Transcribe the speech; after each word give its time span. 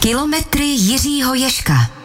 Kilometry 0.00 0.64
Jiřího 0.64 1.34
Ješka. 1.34 1.99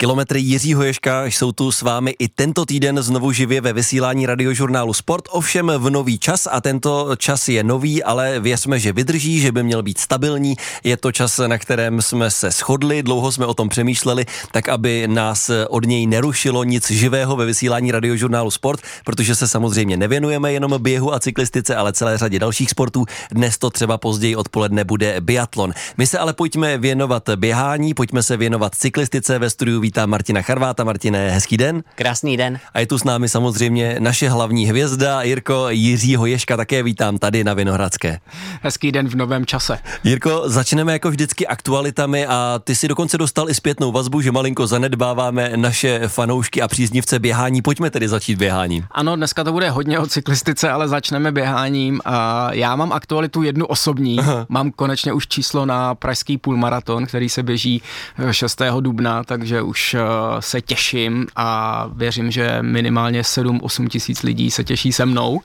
Kilometry 0.00 0.40
Jiřího 0.40 0.82
Ješka 0.82 1.24
jsou 1.24 1.52
tu 1.52 1.72
s 1.72 1.82
vámi 1.82 2.14
i 2.18 2.28
tento 2.28 2.64
týden 2.64 3.02
znovu 3.02 3.32
živě 3.32 3.60
ve 3.60 3.72
vysílání 3.72 4.26
radiožurnálu 4.26 4.94
Sport, 4.94 5.24
ovšem 5.30 5.72
v 5.78 5.90
nový 5.90 6.18
čas 6.18 6.48
a 6.50 6.60
tento 6.60 7.16
čas 7.16 7.48
je 7.48 7.64
nový, 7.64 8.02
ale 8.02 8.40
věřme, 8.40 8.78
že 8.78 8.92
vydrží, 8.92 9.40
že 9.40 9.52
by 9.52 9.62
měl 9.62 9.82
být 9.82 9.98
stabilní. 9.98 10.56
Je 10.84 10.96
to 10.96 11.12
čas, 11.12 11.40
na 11.46 11.58
kterém 11.58 12.02
jsme 12.02 12.30
se 12.30 12.50
shodli, 12.50 13.02
dlouho 13.02 13.32
jsme 13.32 13.46
o 13.46 13.54
tom 13.54 13.68
přemýšleli, 13.68 14.26
tak 14.52 14.68
aby 14.68 15.08
nás 15.08 15.50
od 15.68 15.86
něj 15.86 16.06
nerušilo 16.06 16.64
nic 16.64 16.90
živého 16.90 17.36
ve 17.36 17.46
vysílání 17.46 17.92
radiožurnálu 17.92 18.50
Sport, 18.50 18.80
protože 19.04 19.34
se 19.34 19.48
samozřejmě 19.48 19.96
nevěnujeme 19.96 20.52
jenom 20.52 20.82
běhu 20.82 21.14
a 21.14 21.20
cyklistice, 21.20 21.76
ale 21.76 21.92
celé 21.92 22.18
řadě 22.18 22.38
dalších 22.38 22.70
sportů. 22.70 23.04
Dnes 23.30 23.58
to 23.58 23.70
třeba 23.70 23.98
později 23.98 24.36
odpoledne 24.36 24.84
bude 24.84 25.20
biatlon. 25.20 25.72
My 25.96 26.06
se 26.06 26.18
ale 26.18 26.32
pojďme 26.32 26.78
věnovat 26.78 27.30
běhání, 27.36 27.94
pojďme 27.94 28.22
se 28.22 28.36
věnovat 28.36 28.74
cyklistice 28.74 29.38
ve 29.38 29.50
studiu 29.50 29.87
vítám 29.88 30.10
Martina 30.10 30.42
Charváta. 30.42 30.84
Martine, 30.84 31.30
hezký 31.30 31.56
den. 31.56 31.82
Krásný 31.94 32.36
den. 32.36 32.58
A 32.74 32.80
je 32.80 32.86
tu 32.86 32.98
s 32.98 33.04
námi 33.04 33.28
samozřejmě 33.28 33.96
naše 33.98 34.28
hlavní 34.28 34.66
hvězda 34.66 35.22
Jirko 35.22 35.68
Jiřího 35.68 36.26
Ješka, 36.26 36.56
také 36.56 36.82
vítám 36.82 37.18
tady 37.18 37.44
na 37.44 37.54
Vinohradské. 37.54 38.18
Hezký 38.62 38.92
den 38.92 39.08
v 39.08 39.14
novém 39.14 39.46
čase. 39.46 39.78
Jirko, 40.04 40.42
začneme 40.46 40.92
jako 40.92 41.10
vždycky 41.10 41.46
aktualitami 41.46 42.26
a 42.26 42.60
ty 42.64 42.74
si 42.74 42.88
dokonce 42.88 43.18
dostal 43.18 43.50
i 43.50 43.54
zpětnou 43.54 43.92
vazbu, 43.92 44.20
že 44.20 44.32
malinko 44.32 44.66
zanedbáváme 44.66 45.52
naše 45.56 46.08
fanoušky 46.08 46.62
a 46.62 46.68
příznivce 46.68 47.18
běhání. 47.18 47.62
Pojďme 47.62 47.90
tedy 47.90 48.08
začít 48.08 48.38
běháním. 48.38 48.84
Ano, 48.90 49.16
dneska 49.16 49.44
to 49.44 49.52
bude 49.52 49.70
hodně 49.70 49.98
o 49.98 50.06
cyklistice, 50.06 50.70
ale 50.70 50.88
začneme 50.88 51.32
běháním. 51.32 52.00
A 52.04 52.48
já 52.52 52.76
mám 52.76 52.92
aktualitu 52.92 53.42
jednu 53.42 53.66
osobní. 53.66 54.18
Aha. 54.18 54.46
Mám 54.48 54.70
konečně 54.70 55.12
už 55.12 55.26
číslo 55.28 55.66
na 55.66 55.94
pražský 55.94 56.38
půlmaraton, 56.38 57.06
který 57.06 57.28
se 57.28 57.42
běží 57.42 57.82
6. 58.30 58.62
dubna, 58.80 59.24
takže 59.24 59.62
už 59.62 59.77
už 59.78 59.94
eh, 59.94 60.02
se 60.40 60.60
těším 60.60 61.26
a 61.36 61.86
věřím, 61.92 62.30
že 62.30 62.58
minimálně 62.62 63.22
7-8 63.22 63.88
tisíc 63.88 64.22
lidí 64.22 64.50
se 64.50 64.64
těší 64.64 64.92
se 64.92 65.06
mnou, 65.06 65.40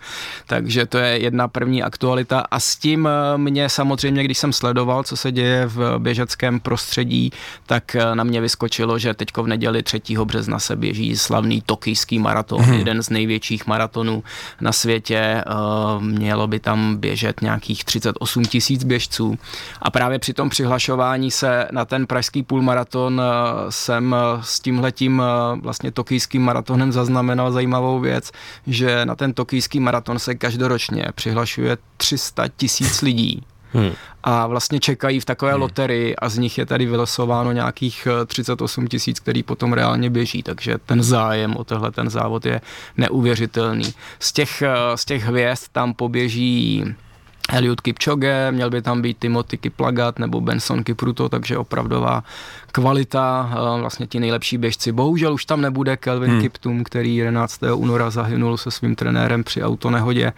takže 0.48 0.86
to 0.86 0.98
je 0.98 1.22
jedna 1.22 1.48
první 1.48 1.84
aktualita 1.84 2.40
a 2.52 2.60
s 2.60 2.76
tím 2.76 3.08
eh, 3.08 3.38
mě 3.38 3.70
samozřejmě, 3.70 4.24
když 4.24 4.38
jsem 4.38 4.54
sledoval, 4.54 5.04
co 5.04 5.18
se 5.18 5.32
děje 5.32 5.66
v 5.66 6.00
běžeckém 6.00 6.60
prostředí, 6.60 7.32
tak 7.66 7.96
eh, 7.96 8.16
na 8.16 8.24
mě 8.24 8.42
vyskočilo, 8.42 9.00
že 9.00 9.14
teďko 9.14 9.44
v 9.44 9.48
neděli 9.48 9.84
3. 9.84 10.02
března 10.24 10.60
se 10.60 10.76
běží 10.76 11.18
slavný 11.18 11.62
tokijský 11.62 12.20
maraton, 12.20 12.62
hmm. 12.62 12.74
jeden 12.74 13.04
z 13.04 13.10
největších 13.10 13.68
maratonů 13.68 14.24
na 14.62 14.72
světě, 14.72 15.44
mělo 16.00 16.48
by 16.48 16.60
tam 16.60 16.98
běžet 16.98 17.42
nějakých 17.42 17.84
38 17.84 18.46
tisíc 18.46 18.84
běžců 18.84 19.38
a 19.82 19.92
právě 19.92 20.20
při 20.20 20.34
tom 20.34 20.50
přihlašování 20.50 21.32
se 21.32 21.68
na 21.72 21.86
ten 21.86 22.08
pražský 22.08 22.44
půlmaraton 22.44 23.22
jsem 23.70 24.16
s 24.42 24.60
tímhletím 24.60 25.22
eh, 25.22 25.60
vlastně 25.62 25.92
tokijským 25.92 26.42
maratonem 26.42 26.92
zaznamenal 26.92 27.52
zajímavou 27.52 28.00
věc, 28.00 28.32
že 28.68 29.06
na 29.06 29.16
ten 29.16 29.34
tokijský 29.34 29.80
maraton 29.80 30.20
se 30.20 30.36
každoročně 30.36 31.06
přihlašuje 31.16 31.78
300 31.98 32.48
tisíc 32.48 33.02
lidí. 33.02 33.44
Hmm. 33.74 33.92
A 34.24 34.48
vlastně 34.48 34.80
čekají 34.80 35.20
v 35.20 35.26
takové 35.26 35.52
hmm. 35.52 35.62
loterii 35.62 36.16
a 36.16 36.30
z 36.30 36.38
nich 36.38 36.58
je 36.58 36.66
tady 36.66 36.86
vylosováno 36.86 37.52
nějakých 37.52 38.08
38 38.28 38.84
eh, 38.84 38.88
tisíc, 38.88 39.20
který 39.20 39.44
potom 39.44 39.74
reálně 39.74 40.10
běží, 40.10 40.44
takže 40.44 40.78
ten 40.86 41.04
zájem 41.04 41.56
o 41.56 41.64
tohle 41.64 41.92
ten 41.92 42.10
závod 42.10 42.46
je 42.46 42.62
neuvěřitelný. 42.98 43.94
Z 44.20 44.32
těch, 44.32 44.62
eh, 44.62 44.98
z 44.98 45.06
těch 45.06 45.24
hvězd 45.24 45.68
tam 45.72 45.94
poběží 45.94 46.86
Eliud 47.50 47.82
Kipchoge, 47.82 48.52
měl 48.52 48.70
by 48.70 48.82
tam 48.82 49.02
být 49.02 49.18
Timothy 49.20 49.58
Kiplagat 49.58 50.20
nebo 50.20 50.42
Benson 50.42 50.84
Kipruto, 50.84 51.30
takže 51.30 51.58
opravdová 51.58 52.24
kvalita, 52.74 53.52
eh, 53.52 53.82
vlastně 53.82 54.08
ti 54.08 54.20
nejlepší 54.20 54.58
běžci. 54.58 54.92
Bohužel 54.92 55.34
už 55.34 55.46
tam 55.46 55.62
nebude 55.62 55.98
Kelvin 55.98 56.32
hmm. 56.32 56.42
Kiptum, 56.42 56.84
který 56.84 57.16
11. 57.16 57.60
února 57.76 58.10
zahynul 58.10 58.58
se 58.58 58.72
svým 58.72 58.96
trenérem 58.96 59.44
při 59.44 59.64
autonehodě. 59.64 60.34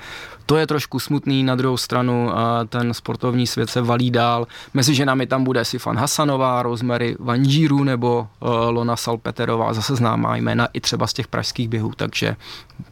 To 0.45 0.57
je 0.57 0.67
trošku 0.67 0.99
smutný, 0.99 1.43
na 1.43 1.55
druhou 1.55 1.77
stranu 1.77 2.31
ten 2.69 2.93
sportovní 2.93 3.47
svět 3.47 3.69
se 3.69 3.81
valí 3.81 4.11
dál. 4.11 4.47
Mezi 4.73 4.95
ženami 4.95 5.27
tam 5.27 5.43
bude 5.43 5.65
Sifan 5.65 5.97
Hasanová, 5.97 6.63
Rosemary 6.63 7.15
Vanžíru 7.19 7.83
nebo 7.83 8.27
eh, 8.27 8.45
Lona 8.49 8.95
Salpeterová, 8.95 9.73
zase 9.73 9.95
známá 9.95 10.35
jména 10.35 10.67
i 10.73 10.81
třeba 10.81 11.07
z 11.07 11.13
těch 11.13 11.27
pražských 11.27 11.69
běhů, 11.69 11.91
takže 11.95 12.35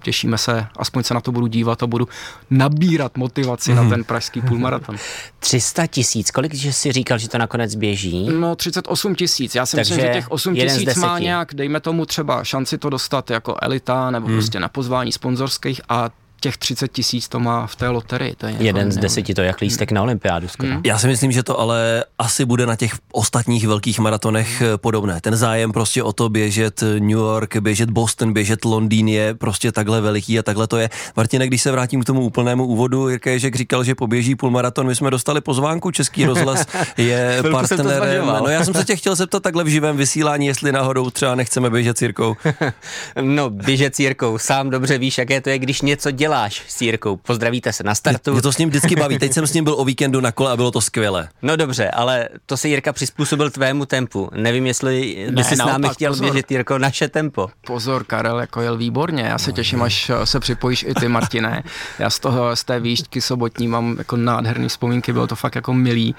těšíme 0.02 0.38
se, 0.38 0.68
aspoň 0.78 1.04
se 1.04 1.14
na 1.14 1.22
to 1.22 1.32
budu 1.32 1.48
dívat 1.48 1.84
a 1.84 1.88
budu 1.88 2.08
nabírat 2.50 3.18
motivaci 3.18 3.72
mm. 3.72 3.76
na 3.76 3.82
hmm. 3.82 3.92
ten 3.92 4.04
pražský 4.04 4.42
půlmaraton. 4.42 4.96
300 5.40 5.88
tisíc, 5.88 6.32
kolik 6.32 6.54
že 6.54 6.74
si 6.74 6.92
říkal, 6.92 7.18
že 7.18 7.30
to 7.30 7.38
nakonec 7.38 7.76
běží? 7.76 8.30
No 8.40 8.56
38 8.56 9.16
tisíc, 9.16 9.33
já 9.56 9.66
si 9.66 9.76
Takže 9.76 9.96
myslím, 9.96 10.08
že 10.08 10.14
těch 10.14 10.32
8 10.32 10.56
tisíc 10.56 10.96
má 10.96 11.20
nějak, 11.20 11.54
dejme 11.54 11.80
tomu 11.80 12.06
třeba 12.06 12.44
šanci 12.44 12.78
to 12.78 12.90
dostat 12.90 13.30
jako 13.30 13.58
elita 13.62 14.12
nebo 14.12 14.28
mm. 14.28 14.34
prostě 14.34 14.60
na 14.60 14.68
pozvání 14.68 15.12
sponzorských 15.12 15.82
a 15.90 16.10
těch 16.44 16.58
30 16.58 16.92
tisíc 16.92 17.28
to 17.28 17.40
má 17.40 17.68
v 17.68 17.76
té 17.76 17.90
loterii. 17.90 18.36
To 18.36 18.48
je 18.48 18.56
Jeden 18.60 18.92
z 18.92 18.98
deseti, 18.98 19.34
to 19.34 19.42
je 19.42 19.48
jak 19.48 19.62
lístek 19.62 19.92
hmm. 19.92 19.96
na 19.96 20.02
olympiádu 20.02 20.48
skoro. 20.48 20.70
Hmm. 20.70 20.82
Já 20.86 21.00
si 21.00 21.08
myslím, 21.08 21.32
že 21.32 21.44
to 21.44 21.60
ale 21.60 22.04
asi 22.20 22.46
bude 22.46 22.66
na 22.66 22.76
těch 22.76 22.92
ostatních 23.12 23.68
velkých 23.68 24.00
maratonech 24.00 24.62
hmm. 24.62 24.78
podobné. 24.78 25.22
Ten 25.22 25.36
zájem 25.36 25.72
prostě 25.72 26.04
o 26.04 26.14
to 26.14 26.30
běžet 26.30 26.82
New 26.82 27.10
York, 27.10 27.58
běžet 27.58 27.90
Boston, 27.90 28.34
běžet 28.34 28.66
Londýn 28.66 29.08
je 29.08 29.34
prostě 29.34 29.72
takhle 29.72 30.02
veliký 30.02 30.40
a 30.40 30.44
takhle 30.44 30.68
to 30.68 30.78
je. 30.78 30.90
Martine, 31.16 31.48
když 31.48 31.62
se 31.62 31.72
vrátím 31.72 32.02
k 32.02 32.06
tomu 32.06 32.22
úplnému 32.22 32.66
úvodu, 32.66 33.10
Jirka 33.10 33.30
Ježek 33.30 33.56
říkal, 33.56 33.84
že 33.84 33.96
poběží 33.96 34.36
půlmaraton, 34.36 34.88
my 34.88 34.96
jsme 34.96 35.12
dostali 35.12 35.42
pozvánku, 35.42 35.92
Český 35.92 36.26
rozhlas 36.26 36.66
je 36.98 37.44
partnerem. 37.52 38.26
No 38.26 38.48
já 38.48 38.64
jsem 38.64 38.74
se 38.74 38.84
tě 38.84 38.96
chtěl 38.96 39.16
zeptat 39.16 39.44
takhle 39.44 39.64
v 39.64 39.68
živém 39.68 39.98
vysílání, 39.98 40.48
jestli 40.48 40.72
náhodou 40.72 41.10
třeba 41.10 41.36
nechceme 41.36 41.70
běžet 41.70 41.98
s 41.98 42.02
Jirkou. 42.02 42.36
no, 43.22 43.50
běžet 43.50 43.96
s 43.96 44.00
Jirkou, 44.00 44.38
sám 44.38 44.70
dobře 44.70 44.98
víš, 44.98 45.18
jaké 45.18 45.42
to 45.42 45.50
je, 45.50 45.60
když 45.60 45.82
něco 45.82 46.12
dělá 46.12 46.33
děláš 46.34 46.64
s 46.68 46.82
Jirkou? 46.82 47.18
Pozdravíte 47.18 47.74
se 47.74 47.84
na 47.84 47.96
startu. 47.96 48.32
Mě 48.32 48.42
to 48.42 48.52
s 48.52 48.58
ním 48.58 48.70
vždycky 48.70 48.96
baví. 48.96 49.20
Teď 49.20 49.34
jsem 49.34 49.48
s 49.48 49.54
ním 49.54 49.64
byl 49.64 49.76
o 49.78 49.86
víkendu 49.86 50.22
na 50.22 50.32
kole 50.32 50.52
a 50.52 50.56
bylo 50.56 50.72
to 50.72 50.82
skvělé. 50.82 51.30
No 51.42 51.56
dobře, 51.56 51.90
ale 51.90 52.30
to 52.46 52.58
si 52.58 52.70
Jirka 52.70 52.94
přizpůsobil 52.94 53.50
tvému 53.50 53.86
tempu. 53.86 54.30
Nevím, 54.36 54.68
jestli 54.68 55.26
by 55.30 55.36
ne, 55.36 55.44
si 55.44 55.56
s 55.56 55.60
námi 55.60 55.90
chtěl 55.90 56.12
pozor. 56.12 56.26
běžet, 56.26 56.52
Jirko, 56.52 56.78
naše 56.78 57.08
tempo. 57.08 57.50
Pozor, 57.68 58.04
Karel 58.04 58.40
jako 58.40 58.62
jel 58.62 58.78
výborně. 58.78 59.24
Já 59.24 59.38
se 59.38 59.50
no, 59.50 59.56
těším, 59.56 59.82
až 59.82 60.12
se 60.24 60.40
připojíš 60.40 60.86
i 60.88 60.94
ty, 60.94 61.08
Martine. 61.08 61.64
Já 62.00 62.10
z 62.10 62.20
toho, 62.20 62.56
z 62.56 62.64
té 62.64 62.80
výšťky 62.80 63.22
sobotní 63.22 63.68
mám 63.68 63.96
jako 63.98 64.18
nádherné 64.18 64.68
vzpomínky, 64.68 65.14
bylo 65.14 65.28
to 65.28 65.36
fakt 65.36 65.56
jako 65.56 65.74
milý. 65.74 66.16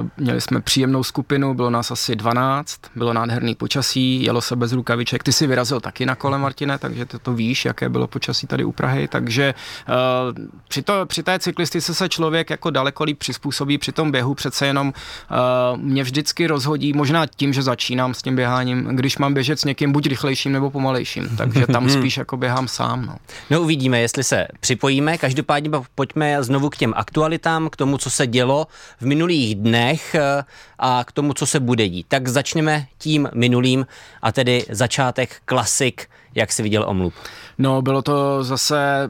Uh, 0.00 0.06
měli 0.16 0.40
jsme 0.40 0.60
příjemnou 0.60 1.04
skupinu, 1.04 1.54
bylo 1.54 1.70
nás 1.70 1.90
asi 1.90 2.16
12, 2.16 2.80
bylo 2.94 3.12
nádherný 3.12 3.54
počasí, 3.54 4.22
jelo 4.22 4.40
se 4.40 4.56
bez 4.56 4.72
rukaviček. 4.72 5.22
Ty 5.22 5.32
si 5.32 5.46
vyrazil 5.46 5.80
taky 5.80 6.06
na 6.06 6.14
kole, 6.14 6.38
Martine, 6.38 6.78
takže 6.78 7.04
ty 7.04 7.18
to 7.18 7.32
víš, 7.32 7.64
jaké 7.64 7.88
bylo 7.88 8.06
počasí 8.06 8.46
tady 8.46 8.64
u 8.64 8.72
Prahy, 8.72 9.08
tak 9.08 9.27
takže 9.28 9.54
uh, 9.88 10.46
při, 10.68 10.82
to, 10.82 11.06
při 11.06 11.22
té 11.22 11.38
cyklistice 11.38 11.94
se 11.94 12.08
člověk 12.08 12.50
jako 12.50 12.70
daleko 12.70 13.04
líp 13.04 13.18
přizpůsobí, 13.18 13.78
při 13.78 13.92
tom 13.92 14.10
běhu 14.10 14.34
přece 14.34 14.66
jenom 14.66 14.88
uh, 14.88 15.80
mě 15.80 16.02
vždycky 16.02 16.46
rozhodí, 16.46 16.92
možná 16.92 17.26
tím, 17.26 17.52
že 17.52 17.62
začínám 17.62 18.14
s 18.14 18.22
tím 18.22 18.36
běháním, 18.36 18.84
když 18.84 19.18
mám 19.18 19.34
běžet 19.34 19.60
s 19.60 19.64
někým 19.64 19.92
buď 19.92 20.06
rychlejším 20.06 20.52
nebo 20.52 20.70
pomalejším, 20.70 21.36
takže 21.36 21.66
tam 21.66 21.90
spíš 21.90 22.16
jako 22.16 22.36
běhám 22.36 22.68
sám. 22.68 23.06
No. 23.06 23.16
no 23.50 23.62
uvidíme, 23.62 24.00
jestli 24.00 24.24
se 24.24 24.46
připojíme, 24.60 25.18
každopádně 25.18 25.70
pojďme 25.94 26.42
znovu 26.42 26.70
k 26.70 26.76
těm 26.76 26.92
aktualitám, 26.96 27.68
k 27.70 27.76
tomu, 27.76 27.98
co 27.98 28.10
se 28.10 28.26
dělo 28.26 28.66
v 29.00 29.06
minulých 29.06 29.54
dnech 29.54 30.14
eh, 30.14 30.44
a 30.78 31.04
k 31.04 31.12
tomu, 31.12 31.34
co 31.34 31.46
se 31.46 31.60
bude 31.60 31.88
dít. 31.88 32.06
Tak 32.08 32.28
začneme 32.28 32.86
tím 32.98 33.28
minulým 33.34 33.86
a 34.22 34.32
tedy 34.32 34.64
začátek 34.70 35.36
klasik, 35.44 36.08
jak 36.34 36.52
si 36.52 36.62
viděl 36.62 36.84
omluv. 36.88 37.14
No, 37.58 37.82
bylo 37.82 38.02
to 38.02 38.44
zase 38.44 39.08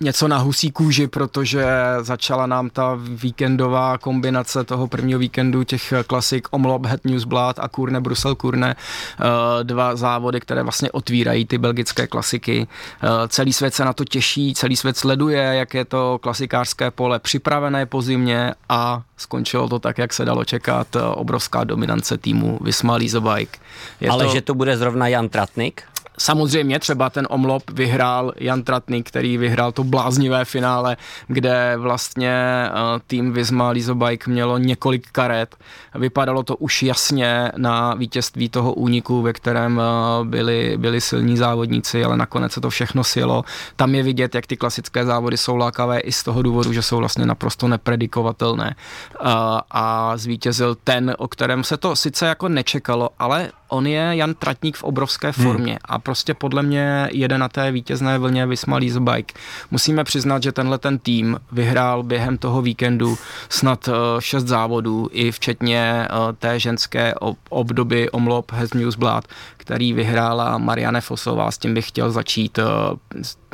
něco 0.00 0.28
na 0.28 0.38
husí 0.38 0.70
kůži, 0.70 1.06
protože 1.06 1.66
začala 2.00 2.46
nám 2.46 2.70
ta 2.70 2.98
víkendová 3.00 3.98
kombinace 3.98 4.64
toho 4.64 4.88
prvního 4.88 5.18
víkendu 5.18 5.64
těch 5.64 5.92
klasik 6.06 6.48
Omlop, 6.50 6.86
Het 6.86 7.04
Newsblad 7.04 7.58
a 7.58 7.68
Kurne, 7.68 8.00
Brusel 8.00 8.34
Kurne, 8.34 8.76
eh, 8.76 9.24
dva 9.64 9.96
závody, 9.96 10.40
které 10.40 10.62
vlastně 10.62 10.90
otvírají 10.90 11.44
ty 11.44 11.58
belgické 11.58 12.06
klasiky. 12.06 12.66
Eh, 13.02 13.08
celý 13.28 13.52
svět 13.52 13.74
se 13.74 13.84
na 13.84 13.92
to 13.92 14.04
těší, 14.04 14.54
celý 14.54 14.76
svět 14.76 14.96
sleduje, 14.96 15.42
jak 15.42 15.74
je 15.74 15.84
to 15.84 16.18
klasikářské 16.22 16.90
pole 16.90 17.18
připravené 17.18 17.86
po 17.86 18.02
zimě 18.02 18.54
a 18.68 19.02
skončilo 19.16 19.68
to 19.68 19.78
tak, 19.78 19.98
jak 19.98 20.12
se 20.12 20.24
dalo 20.24 20.44
čekat, 20.44 20.96
obrovská 21.14 21.64
dominance 21.64 22.18
týmu 22.18 22.58
Visma 22.60 22.98
Bike. 22.98 23.58
Je 24.00 24.08
Ale 24.08 24.24
to... 24.24 24.32
že 24.32 24.40
to 24.40 24.54
bude 24.54 24.76
zrovna 24.76 25.08
Jan 25.08 25.28
Tratnik? 25.28 25.82
Samozřejmě 26.18 26.78
třeba 26.78 27.10
ten 27.10 27.26
omlop 27.30 27.70
vyhrál 27.70 28.32
Jan 28.36 28.62
Tratný, 28.62 29.02
který 29.02 29.38
vyhrál 29.38 29.72
to 29.72 29.84
bláznivé 29.84 30.44
finále, 30.44 30.96
kde 31.26 31.76
vlastně 31.76 32.30
eh, 32.30 32.70
tým 33.06 33.32
Visma 33.32 33.70
Lizobike 33.70 34.30
mělo 34.30 34.58
několik 34.58 35.08
karet. 35.12 35.56
Vypadalo 35.94 36.42
to 36.42 36.56
už 36.56 36.82
jasně 36.82 37.52
na 37.56 37.94
vítězství 37.94 38.48
toho 38.48 38.72
úniku, 38.72 39.22
ve 39.22 39.32
kterém 39.32 39.80
eh, 39.80 40.24
byli, 40.24 40.76
byli 40.76 41.00
silní 41.00 41.36
závodníci, 41.36 42.04
ale 42.04 42.16
nakonec 42.16 42.52
se 42.52 42.60
to 42.60 42.70
všechno 42.70 43.04
sjelo. 43.04 43.44
Tam 43.76 43.94
je 43.94 44.02
vidět, 44.02 44.34
jak 44.34 44.46
ty 44.46 44.56
klasické 44.56 45.04
závody 45.04 45.36
jsou 45.36 45.56
lákavé 45.56 46.00
i 46.00 46.12
z 46.12 46.22
toho 46.22 46.42
důvodu, 46.42 46.72
že 46.72 46.82
jsou 46.82 46.96
vlastně 46.96 47.26
naprosto 47.26 47.68
nepredikovatelné. 47.68 48.74
Eh, 48.76 49.28
a 49.70 50.16
zvítězil 50.16 50.76
ten, 50.84 51.14
o 51.18 51.28
kterém 51.28 51.64
se 51.64 51.76
to 51.76 51.96
sice 51.96 52.26
jako 52.26 52.48
nečekalo, 52.48 53.10
ale 53.18 53.50
on 53.68 53.86
je 53.86 54.10
Jan 54.10 54.34
Tratník 54.34 54.76
v 54.76 54.84
obrovské 54.84 55.30
hmm. 55.30 55.46
formě 55.46 55.72
hmm. 55.72 55.78
a 55.84 55.98
prostě 56.06 56.34
podle 56.34 56.62
mě 56.62 57.08
jede 57.12 57.38
na 57.38 57.48
té 57.48 57.72
vítězné 57.72 58.18
vlně 58.18 58.46
Visma 58.46 58.78
Bike. 58.78 59.34
Musíme 59.70 60.04
přiznat, 60.04 60.42
že 60.42 60.52
tenhle 60.52 60.78
ten 60.78 60.98
tým 60.98 61.40
vyhrál 61.52 62.02
během 62.02 62.38
toho 62.38 62.62
víkendu 62.62 63.18
snad 63.48 63.88
uh, 63.88 63.94
šest 64.18 64.46
závodů, 64.46 65.08
i 65.12 65.32
včetně 65.32 66.08
uh, 66.10 66.32
té 66.38 66.60
ženské 66.60 67.14
obdoby 67.48 68.10
Omlop 68.10 68.52
Has 68.52 68.74
Newsblad, 68.74 69.24
který 69.56 69.92
vyhrála 69.92 70.58
Marianne 70.58 71.00
Fosová, 71.00 71.50
s 71.50 71.58
tím 71.58 71.74
bych 71.74 71.88
chtěl 71.88 72.10
začít 72.10 72.58
uh, 72.58 72.64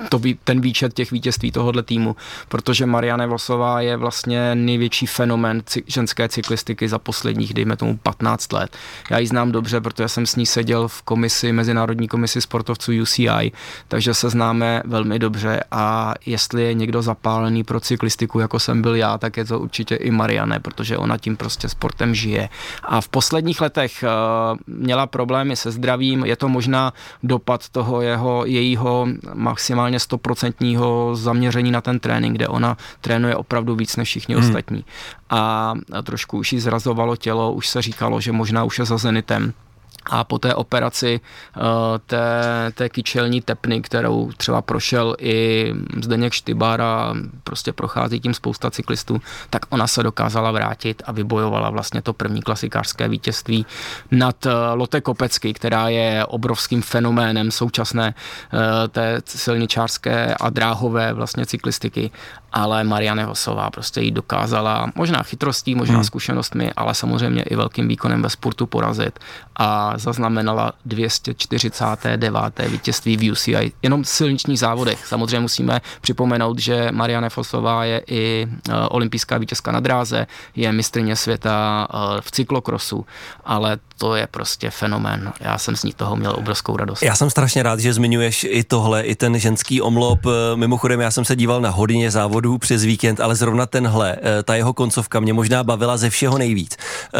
to, 0.08 0.20
ten 0.44 0.60
výčet 0.60 0.94
těch 0.94 1.10
vítězství 1.10 1.52
tohohle 1.52 1.82
týmu, 1.82 2.16
protože 2.48 2.86
Marianne 2.86 3.26
Vosová 3.26 3.80
je 3.80 3.96
vlastně 3.96 4.54
největší 4.54 5.06
fenomén 5.06 5.62
ženské 5.86 6.28
cyklistiky 6.28 6.88
za 6.88 6.98
posledních, 6.98 7.54
dejme 7.54 7.76
tomu, 7.76 7.98
15 8.02 8.52
let. 8.52 8.76
Já 9.10 9.18
ji 9.18 9.26
znám 9.26 9.52
dobře, 9.52 9.80
protože 9.80 10.08
jsem 10.08 10.26
s 10.26 10.36
ní 10.36 10.46
seděl 10.46 10.88
v 10.88 11.02
komisi, 11.02 11.52
Mezinárodní 11.52 12.08
komisi 12.08 12.40
sportovců 12.40 12.92
UCI, 13.02 13.52
takže 13.88 14.14
se 14.14 14.30
známe 14.30 14.82
velmi 14.84 15.18
dobře 15.18 15.64
a 15.70 16.14
jestli 16.26 16.62
je 16.62 16.74
někdo 16.74 17.02
zapálený 17.02 17.64
pro 17.64 17.80
cyklistiku, 17.80 18.38
jako 18.38 18.58
jsem 18.58 18.82
byl 18.82 18.94
já, 18.94 19.18
tak 19.18 19.36
je 19.36 19.44
to 19.44 19.58
určitě 19.60 19.94
i 19.94 20.10
Marianne, 20.10 20.60
protože 20.60 20.98
ona 20.98 21.18
tím 21.18 21.36
prostě 21.36 21.68
sportem 21.68 22.14
žije. 22.14 22.48
A 22.82 23.00
v 23.00 23.08
posledních 23.08 23.60
letech 23.60 24.04
uh, 24.04 24.58
měla 24.66 25.06
problémy 25.06 25.56
se 25.56 25.70
zdravím, 25.70 26.24
je 26.24 26.36
to 26.36 26.48
možná 26.48 26.92
dopad 27.22 27.68
toho 27.68 28.00
jeho, 28.00 28.44
jejího 28.46 29.06
maximálně 29.34 29.91
minimálně 29.92 30.00
stoprocentního 30.00 31.16
zaměření 31.16 31.70
na 31.70 31.80
ten 31.80 32.00
trénink, 32.00 32.36
kde 32.36 32.48
ona 32.48 32.76
trénuje 33.00 33.36
opravdu 33.36 33.76
víc 33.76 33.96
než 33.96 34.08
všichni 34.08 34.34
hmm. 34.34 34.44
ostatní. 34.44 34.84
A 35.30 35.74
trošku 36.02 36.38
už 36.38 36.52
jí 36.52 36.60
zrazovalo 36.60 37.16
tělo, 37.16 37.52
už 37.52 37.68
se 37.68 37.82
říkalo, 37.82 38.20
že 38.20 38.32
možná 38.32 38.64
už 38.64 38.78
je 38.78 38.84
za 38.84 38.96
Zenitem 38.96 39.52
a 40.10 40.24
po 40.24 40.38
té 40.38 40.54
operaci 40.54 41.20
uh, 41.56 41.62
té, 42.06 42.72
té 42.74 42.88
kyčelní 42.88 43.40
tepny, 43.40 43.82
kterou 43.82 44.32
třeba 44.36 44.62
prošel 44.62 45.16
i 45.18 45.72
Zdeněk 46.02 46.32
Štybar 46.32 46.80
a 46.80 47.14
prostě 47.44 47.72
prochází 47.72 48.20
tím 48.20 48.34
spousta 48.34 48.70
cyklistů, 48.70 49.20
tak 49.50 49.62
ona 49.70 49.86
se 49.86 50.02
dokázala 50.02 50.50
vrátit 50.50 51.02
a 51.06 51.12
vybojovala 51.12 51.70
vlastně 51.70 52.02
to 52.02 52.12
první 52.12 52.42
klasikářské 52.42 53.08
vítězství 53.08 53.66
nad 54.10 54.46
uh, 54.46 54.52
Lotte 54.74 55.00
Kopecky, 55.00 55.52
která 55.52 55.88
je 55.88 56.26
obrovským 56.26 56.82
fenoménem 56.82 57.50
současné 57.50 58.14
uh, 58.52 58.60
té 58.88 59.22
silničářské 59.24 60.34
a 60.34 60.50
dráhové 60.50 61.12
vlastně 61.12 61.46
cyklistiky 61.46 62.10
ale 62.52 62.84
Marianne 62.84 63.24
Hosová 63.24 63.70
prostě 63.70 64.00
jí 64.00 64.10
dokázala 64.10 64.92
možná 64.94 65.22
chytrostí, 65.22 65.74
možná 65.74 65.94
hmm. 65.94 66.04
zkušenostmi, 66.04 66.72
ale 66.76 66.94
samozřejmě 66.94 67.42
i 67.42 67.56
velkým 67.56 67.88
výkonem 67.88 68.22
ve 68.22 68.30
sportu 68.30 68.66
porazit 68.66 69.18
a 69.56 69.91
zaznamenala 69.98 70.72
249. 70.84 72.68
vítězství 72.68 73.16
v 73.16 73.32
UCI, 73.32 73.72
jenom 73.82 74.02
v 74.02 74.08
silničních 74.08 74.58
závodech. 74.58 75.06
Samozřejmě 75.06 75.40
musíme 75.40 75.80
připomenout, 76.00 76.58
že 76.58 76.88
Marianne 76.92 77.30
Fosová 77.30 77.84
je 77.84 78.02
i 78.06 78.46
uh, 78.46 78.74
olympijská 78.90 79.38
vítězka 79.38 79.72
na 79.72 79.80
dráze, 79.80 80.26
je 80.56 80.72
mistrně 80.72 81.16
světa 81.16 81.88
uh, 81.94 82.20
v 82.20 82.30
cyklokrosu, 82.30 83.06
ale 83.44 83.78
to 84.02 84.14
je 84.14 84.26
prostě 84.26 84.70
fenomén. 84.70 85.32
Já 85.40 85.58
jsem 85.58 85.76
z 85.76 85.84
ní 85.84 85.92
toho 85.92 86.16
měl 86.16 86.34
obrovskou 86.38 86.76
radost. 86.76 87.02
Já 87.02 87.14
jsem 87.14 87.30
strašně 87.30 87.62
rád, 87.62 87.80
že 87.80 87.92
zmiňuješ 87.92 88.46
i 88.50 88.64
tohle, 88.64 89.02
i 89.02 89.14
ten 89.14 89.38
ženský 89.38 89.80
omlop. 89.80 90.20
Mimochodem, 90.54 91.00
já 91.00 91.10
jsem 91.10 91.24
se 91.24 91.36
díval 91.36 91.60
na 91.60 91.70
hodně 91.70 92.10
závodů 92.10 92.58
přes 92.58 92.82
víkend, 92.82 93.20
ale 93.20 93.34
zrovna 93.34 93.66
tenhle, 93.66 94.16
eh, 94.22 94.42
ta 94.42 94.54
jeho 94.54 94.72
koncovka 94.72 95.20
mě 95.20 95.32
možná 95.32 95.64
bavila 95.64 95.96
ze 95.96 96.10
všeho 96.10 96.38
nejvíc. 96.38 96.76
Eh, 97.14 97.18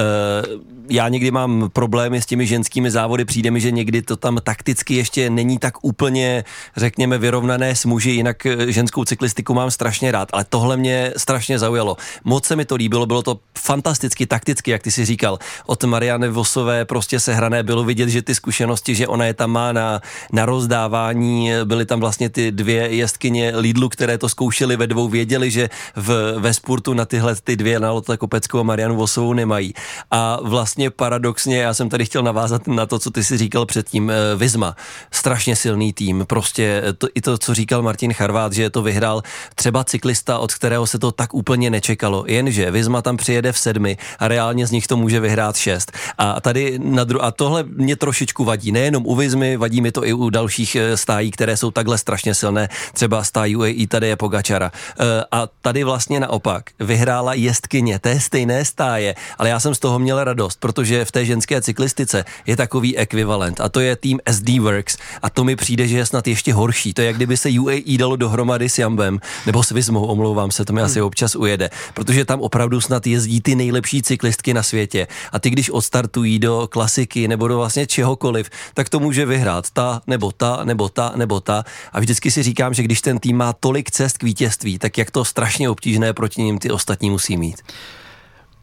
já 0.91 1.09
někdy 1.09 1.31
mám 1.31 1.71
problémy 1.73 2.23
s 2.23 2.27
těmi 2.27 2.47
ženskými 2.47 2.91
závody, 2.91 3.25
přijde 3.25 3.51
mi, 3.51 3.61
že 3.61 3.71
někdy 3.71 4.03
to 4.03 4.17
tam 4.17 4.39
takticky 4.43 4.95
ještě 4.95 5.31
není 5.31 5.59
tak 5.59 5.75
úplně, 5.83 6.45
řekněme, 6.77 7.19
vyrovnané 7.19 7.77
s 7.77 7.85
muži, 7.85 8.11
jinak 8.11 8.47
eh, 8.47 8.73
ženskou 8.73 9.05
cyklistiku 9.05 9.55
mám 9.55 9.71
strašně 9.71 10.13
rád, 10.13 10.29
ale 10.33 10.45
tohle 10.45 10.77
mě 10.77 11.13
strašně 11.17 11.59
zaujalo. 11.59 11.97
Moc 12.25 12.47
se 12.47 12.57
mi 12.57 12.65
to 12.65 12.75
líbilo, 12.75 13.07
bylo 13.07 13.23
to 13.23 13.39
fantasticky 13.59 14.27
takticky, 14.27 14.71
jak 14.71 14.83
ty 14.83 14.91
si 14.91 15.05
říkal, 15.05 15.39
od 15.67 15.85
Mariany 15.85 16.29
Vosové 16.29 16.72
prostě 16.85 17.21
sehrané, 17.21 17.63
bylo 17.63 17.85
vidět, 17.85 18.09
že 18.09 18.23
ty 18.23 18.35
zkušenosti, 18.35 18.95
že 18.95 19.07
ona 19.07 19.25
je 19.25 19.35
tam 19.35 19.51
má 19.51 19.73
na, 19.73 20.01
na 20.33 20.47
rozdávání, 20.47 21.51
byly 21.65 21.87
tam 21.87 22.01
vlastně 22.01 22.29
ty 22.29 22.53
dvě 22.53 22.95
jestkyně 22.95 23.53
Lidlu, 23.57 23.89
které 23.89 24.19
to 24.19 24.29
zkoušely 24.29 24.77
ve 24.77 24.87
dvou, 24.87 25.09
věděli, 25.09 25.51
že 25.51 25.71
v, 25.97 26.35
ve 26.39 26.55
sportu 26.55 26.95
na 26.95 27.05
tyhle 27.05 27.35
ty 27.35 27.57
dvě, 27.57 27.81
na 27.81 27.93
Lotte 27.93 28.17
Kopeckou 28.17 28.59
a 28.59 28.63
Marianu 28.63 28.97
Vosovou 28.97 29.33
nemají. 29.33 29.75
A 30.11 30.39
vlastně 30.43 30.91
paradoxně, 30.91 31.59
já 31.59 31.75
jsem 31.75 31.89
tady 31.89 32.05
chtěl 32.05 32.23
navázat 32.23 32.67
na 32.67 32.87
to, 32.87 32.99
co 32.99 33.11
ty 33.11 33.25
si 33.25 33.39
říkal 33.39 33.67
předtím, 33.67 34.11
eh, 34.11 34.15
Vizma, 34.37 34.77
strašně 35.11 35.57
silný 35.57 35.93
tým, 35.93 36.25
prostě 36.29 36.83
to, 36.99 37.09
i 37.15 37.21
to, 37.21 37.39
co 37.39 37.55
říkal 37.55 37.83
Martin 37.83 38.13
Charvát, 38.13 38.53
že 38.53 38.71
to 38.71 38.83
vyhrál 38.83 39.23
třeba 39.55 39.85
cyklista, 39.85 40.39
od 40.39 40.55
kterého 40.55 40.87
se 40.87 40.99
to 40.99 41.13
tak 41.13 41.35
úplně 41.35 41.71
nečekalo, 41.71 42.25
jenže 42.27 42.71
Vizma 42.71 43.03
tam 43.03 43.17
přijede 43.17 43.53
v 43.53 43.59
sedmi 43.59 43.97
a 44.19 44.29
reálně 44.29 44.67
z 44.67 44.71
nich 44.71 44.87
to 44.87 44.97
může 44.97 45.21
vyhrát 45.21 45.57
šest. 45.57 45.93
A 46.19 46.41
tady 46.53 46.79
na 46.79 47.05
dru- 47.05 47.21
a 47.23 47.31
tohle 47.31 47.65
mě 47.77 47.97
trošičku 47.97 48.45
vadí, 48.45 48.73
nejenom 48.73 49.07
u 49.07 49.15
Vizmy, 49.15 49.57
vadí 49.57 49.81
mi 49.81 49.93
to 49.93 50.07
i 50.07 50.13
u 50.13 50.31
dalších 50.31 50.77
eh, 50.77 50.97
stájí, 50.97 51.31
které 51.31 51.57
jsou 51.57 51.71
takhle 51.71 51.99
strašně 51.99 52.35
silné, 52.35 52.69
třeba 52.93 53.25
stájí 53.25 53.57
i 53.67 53.87
tady 53.87 54.09
je 54.09 54.17
Pogačara. 54.17 54.73
Eh, 54.73 55.25
a 55.31 55.49
tady 55.61 55.85
vlastně 55.85 56.21
naopak 56.21 56.71
vyhrála 56.81 57.35
jestkyně. 57.35 57.99
Té 57.99 58.21
stejné 58.21 58.65
stáje, 58.65 59.15
ale 59.39 59.49
já 59.49 59.61
jsem 59.61 59.75
z 59.75 59.79
toho 59.79 59.99
měl 59.99 60.25
radost, 60.25 60.61
protože 60.61 61.05
v 61.05 61.13
té 61.13 61.25
ženské 61.25 61.63
cyklistice 61.63 62.25
je 62.47 62.57
takový 62.57 62.97
ekvivalent. 62.97 63.61
A 63.61 63.69
to 63.69 63.81
je 63.81 63.97
tým 63.97 64.21
SD 64.31 64.59
Works. 64.61 64.97
A 65.23 65.31
to 65.31 65.45
mi 65.45 65.57
přijde, 65.57 65.89
že 65.89 65.97
je 65.97 66.07
snad 66.07 66.29
ještě 66.29 66.53
horší. 66.53 66.95
To 66.95 67.01
je 67.01 67.07
jak 67.07 67.17
kdyby 67.17 67.37
se 67.37 67.49
UAE 67.61 67.97
dalo 67.99 68.17
dohromady 68.17 68.69
s 68.69 68.79
Jambem 68.79 69.21
nebo 69.47 69.63
s 69.63 69.71
Vizmou, 69.71 70.05
omlouvám 70.05 70.51
se, 70.51 70.65
to 70.65 70.73
mi 70.73 70.83
asi 70.83 70.99
hmm. 70.99 71.07
občas 71.07 71.37
ujede, 71.37 71.71
protože 71.95 72.25
tam 72.25 72.41
opravdu 72.41 72.81
snad 72.81 73.07
jezdí 73.07 73.41
ty 73.41 73.55
nejlepší 73.55 74.03
cyklistky 74.03 74.55
na 74.55 74.63
světě. 74.63 75.07
A 75.33 75.39
ty, 75.39 75.51
když 75.51 75.71
odstartují 75.71 76.39
do 76.43 76.69
klasiky 76.71 77.29
nebo 77.29 77.49
do 77.49 77.57
vlastně 77.57 77.87
čehokoliv, 77.87 78.51
tak 78.75 78.89
to 78.89 79.01
může 79.01 79.27
vyhrát 79.27 79.71
ta 79.71 80.03
nebo 80.07 80.33
ta 80.33 80.65
nebo 80.65 80.89
ta 80.89 81.13
nebo 81.17 81.41
ta 81.41 81.65
a 81.93 82.01
vždycky 82.01 82.31
si 82.31 82.43
říkám, 82.43 82.75
že 82.75 82.83
když 82.83 83.01
ten 83.01 83.19
tým 83.19 83.37
má 83.37 83.53
tolik 83.53 83.91
cest 83.91 84.19
k 84.19 84.23
vítězství, 84.23 84.79
tak 84.79 84.99
jak 84.99 85.11
to 85.11 85.25
strašně 85.25 85.71
obtížné 85.71 86.13
proti 86.13 86.43
ním 86.43 86.59
ty 86.59 86.71
ostatní 86.71 87.11
musí 87.11 87.37
mít. 87.37 87.63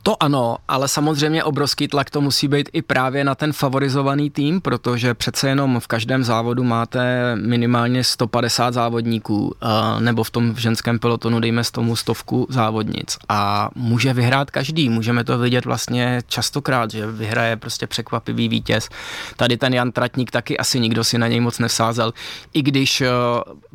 To 0.04 0.24
ano, 0.24 0.58
ale 0.68 0.88
samozřejmě 0.88 1.44
obrovský 1.44 1.88
tlak 1.88 2.10
to 2.10 2.22
musí 2.22 2.48
být 2.48 2.70
i 2.74 2.82
právě 2.82 3.24
na 3.24 3.36
ten 3.36 3.54
favorizovaný 3.54 4.30
tým, 4.30 4.62
protože 4.62 5.14
přece 5.14 5.50
jenom 5.50 5.80
v 5.80 5.88
každém 5.88 6.24
závodu 6.24 6.64
máte 6.64 7.36
minimálně 7.36 8.04
150 8.04 8.74
závodníků, 8.74 9.56
eh, 9.62 10.02
nebo 10.02 10.24
v 10.24 10.32
tom 10.32 10.56
ženském 10.56 11.00
pelotonu 11.00 11.40
dejme 11.40 11.64
z 11.64 11.72
tomu 11.72 11.96
stovku 11.96 12.48
závodnic 12.50 13.18
a 13.30 13.70
může 13.76 14.14
vyhrát 14.14 14.52
každý, 14.52 14.90
můžeme 14.90 15.24
to 15.24 15.38
vidět 15.38 15.66
vlastně 15.66 16.22
častokrát, 16.28 16.92
že 16.92 17.12
vyhraje 17.12 17.56
prostě 17.56 17.88
překvapivý 17.88 18.50
vítěz. 18.50 18.90
Tady 19.36 19.58
ten 19.58 19.74
Jan 19.74 19.92
Tratník 19.92 20.32
taky 20.32 20.58
asi 20.58 20.80
nikdo 20.80 21.04
si 21.04 21.18
na 21.18 21.28
něj 21.28 21.40
moc 21.40 21.60
nevsázel, 21.60 22.14
i 22.54 22.62
když 22.62 23.02
eh, 23.02 23.10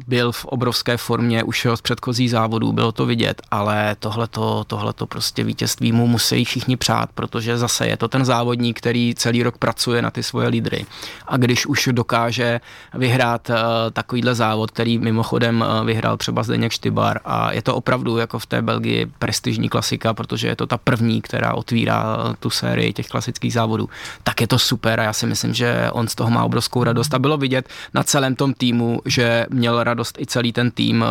byl 0.07 0.33
v 0.33 0.45
obrovské 0.45 0.97
formě 0.97 1.45
už 1.45 1.67
z 1.75 1.81
předchozí 1.81 2.29
závodů, 2.29 2.73
bylo 2.73 2.93
to 2.93 3.07
vidět, 3.07 3.43
ale 3.51 3.97
tohleto, 3.99 4.65
tohleto 4.65 5.07
prostě 5.07 5.45
vítězství 5.45 5.93
mu 5.93 6.14
musí 6.15 6.45
všichni 6.45 6.77
přát, 6.77 7.11
protože 7.15 7.59
zase 7.59 7.87
je 7.87 7.97
to 7.97 8.09
ten 8.09 8.25
závodník, 8.25 8.79
který 8.79 9.15
celý 9.19 9.43
rok 9.43 9.59
pracuje 9.59 10.03
na 10.03 10.11
ty 10.11 10.23
svoje 10.23 10.49
lídry. 10.49 10.87
A 11.27 11.37
když 11.37 11.67
už 11.67 11.89
dokáže 11.93 12.61
vyhrát 12.95 13.51
uh, 13.51 13.57
takovýhle 13.91 14.35
závod, 14.35 14.71
který 14.71 14.99
mimochodem 14.99 15.59
uh, 15.59 15.87
vyhrál 15.87 16.17
třeba 16.17 16.43
Zdeněk 16.43 16.73
Štybar 16.73 17.21
a 17.25 17.53
je 17.53 17.63
to 17.63 17.75
opravdu 17.75 18.17
jako 18.17 18.39
v 18.39 18.47
té 18.47 18.63
Belgii 18.63 19.11
prestižní 19.19 19.69
klasika, 19.69 20.15
protože 20.15 20.49
je 20.49 20.57
to 20.57 20.67
ta 20.67 20.79
první, 20.79 21.19
která 21.23 21.55
otvírá 21.55 22.17
uh, 22.17 22.35
tu 22.39 22.51
sérii 22.51 22.93
těch 22.93 23.09
klasických 23.09 23.53
závodů, 23.53 23.91
tak 24.23 24.41
je 24.41 24.47
to 24.47 24.59
super 24.59 25.01
a 25.01 25.03
já 25.03 25.13
si 25.13 25.27
myslím, 25.27 25.55
že 25.55 25.91
on 25.91 26.07
z 26.09 26.15
toho 26.15 26.31
má 26.31 26.45
obrovskou 26.45 26.85
radost 26.85 27.15
a 27.15 27.19
bylo 27.19 27.37
vidět 27.37 27.67
na 27.95 28.03
celém 28.03 28.37
tom 28.37 28.55
týmu, 28.55 29.03
že 29.05 29.47
měl 29.51 29.83
radost 29.83 30.19
i 30.23 30.27
celý 30.27 30.53
ten 30.53 30.71
tým. 30.71 31.05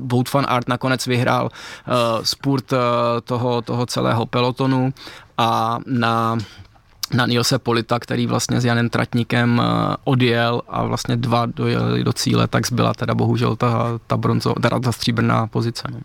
Wout 0.00 0.32
van 0.32 0.46
Art 0.48 0.68
nakonec 0.68 1.06
vyhrál 1.06 1.50
spurt 2.22 2.64
toho, 3.24 3.62
toho 3.62 3.86
celého 3.86 4.26
pelotonu 4.30 4.92
a 5.38 5.78
na 5.86 6.38
na 7.14 7.26
Niose 7.26 7.58
Polita, 7.58 7.98
který 7.98 8.26
vlastně 8.26 8.60
s 8.60 8.64
Janem 8.64 8.88
Tratníkem 8.88 9.62
eh, 9.64 9.96
odjel 10.04 10.62
a 10.68 10.84
vlastně 10.84 11.16
dva 11.16 11.46
dojeli 11.46 12.04
do 12.04 12.12
cíle, 12.12 12.46
tak 12.48 12.66
zbyla 12.66 12.94
teda 12.94 13.14
bohužel 13.14 13.56
ta, 13.56 13.98
ta 14.06 14.16
bronzo, 14.16 14.54
teda 14.62 14.80
ta 14.80 14.92
stříbrná 14.92 15.46
pozice. 15.46 15.88
No. 15.90 16.00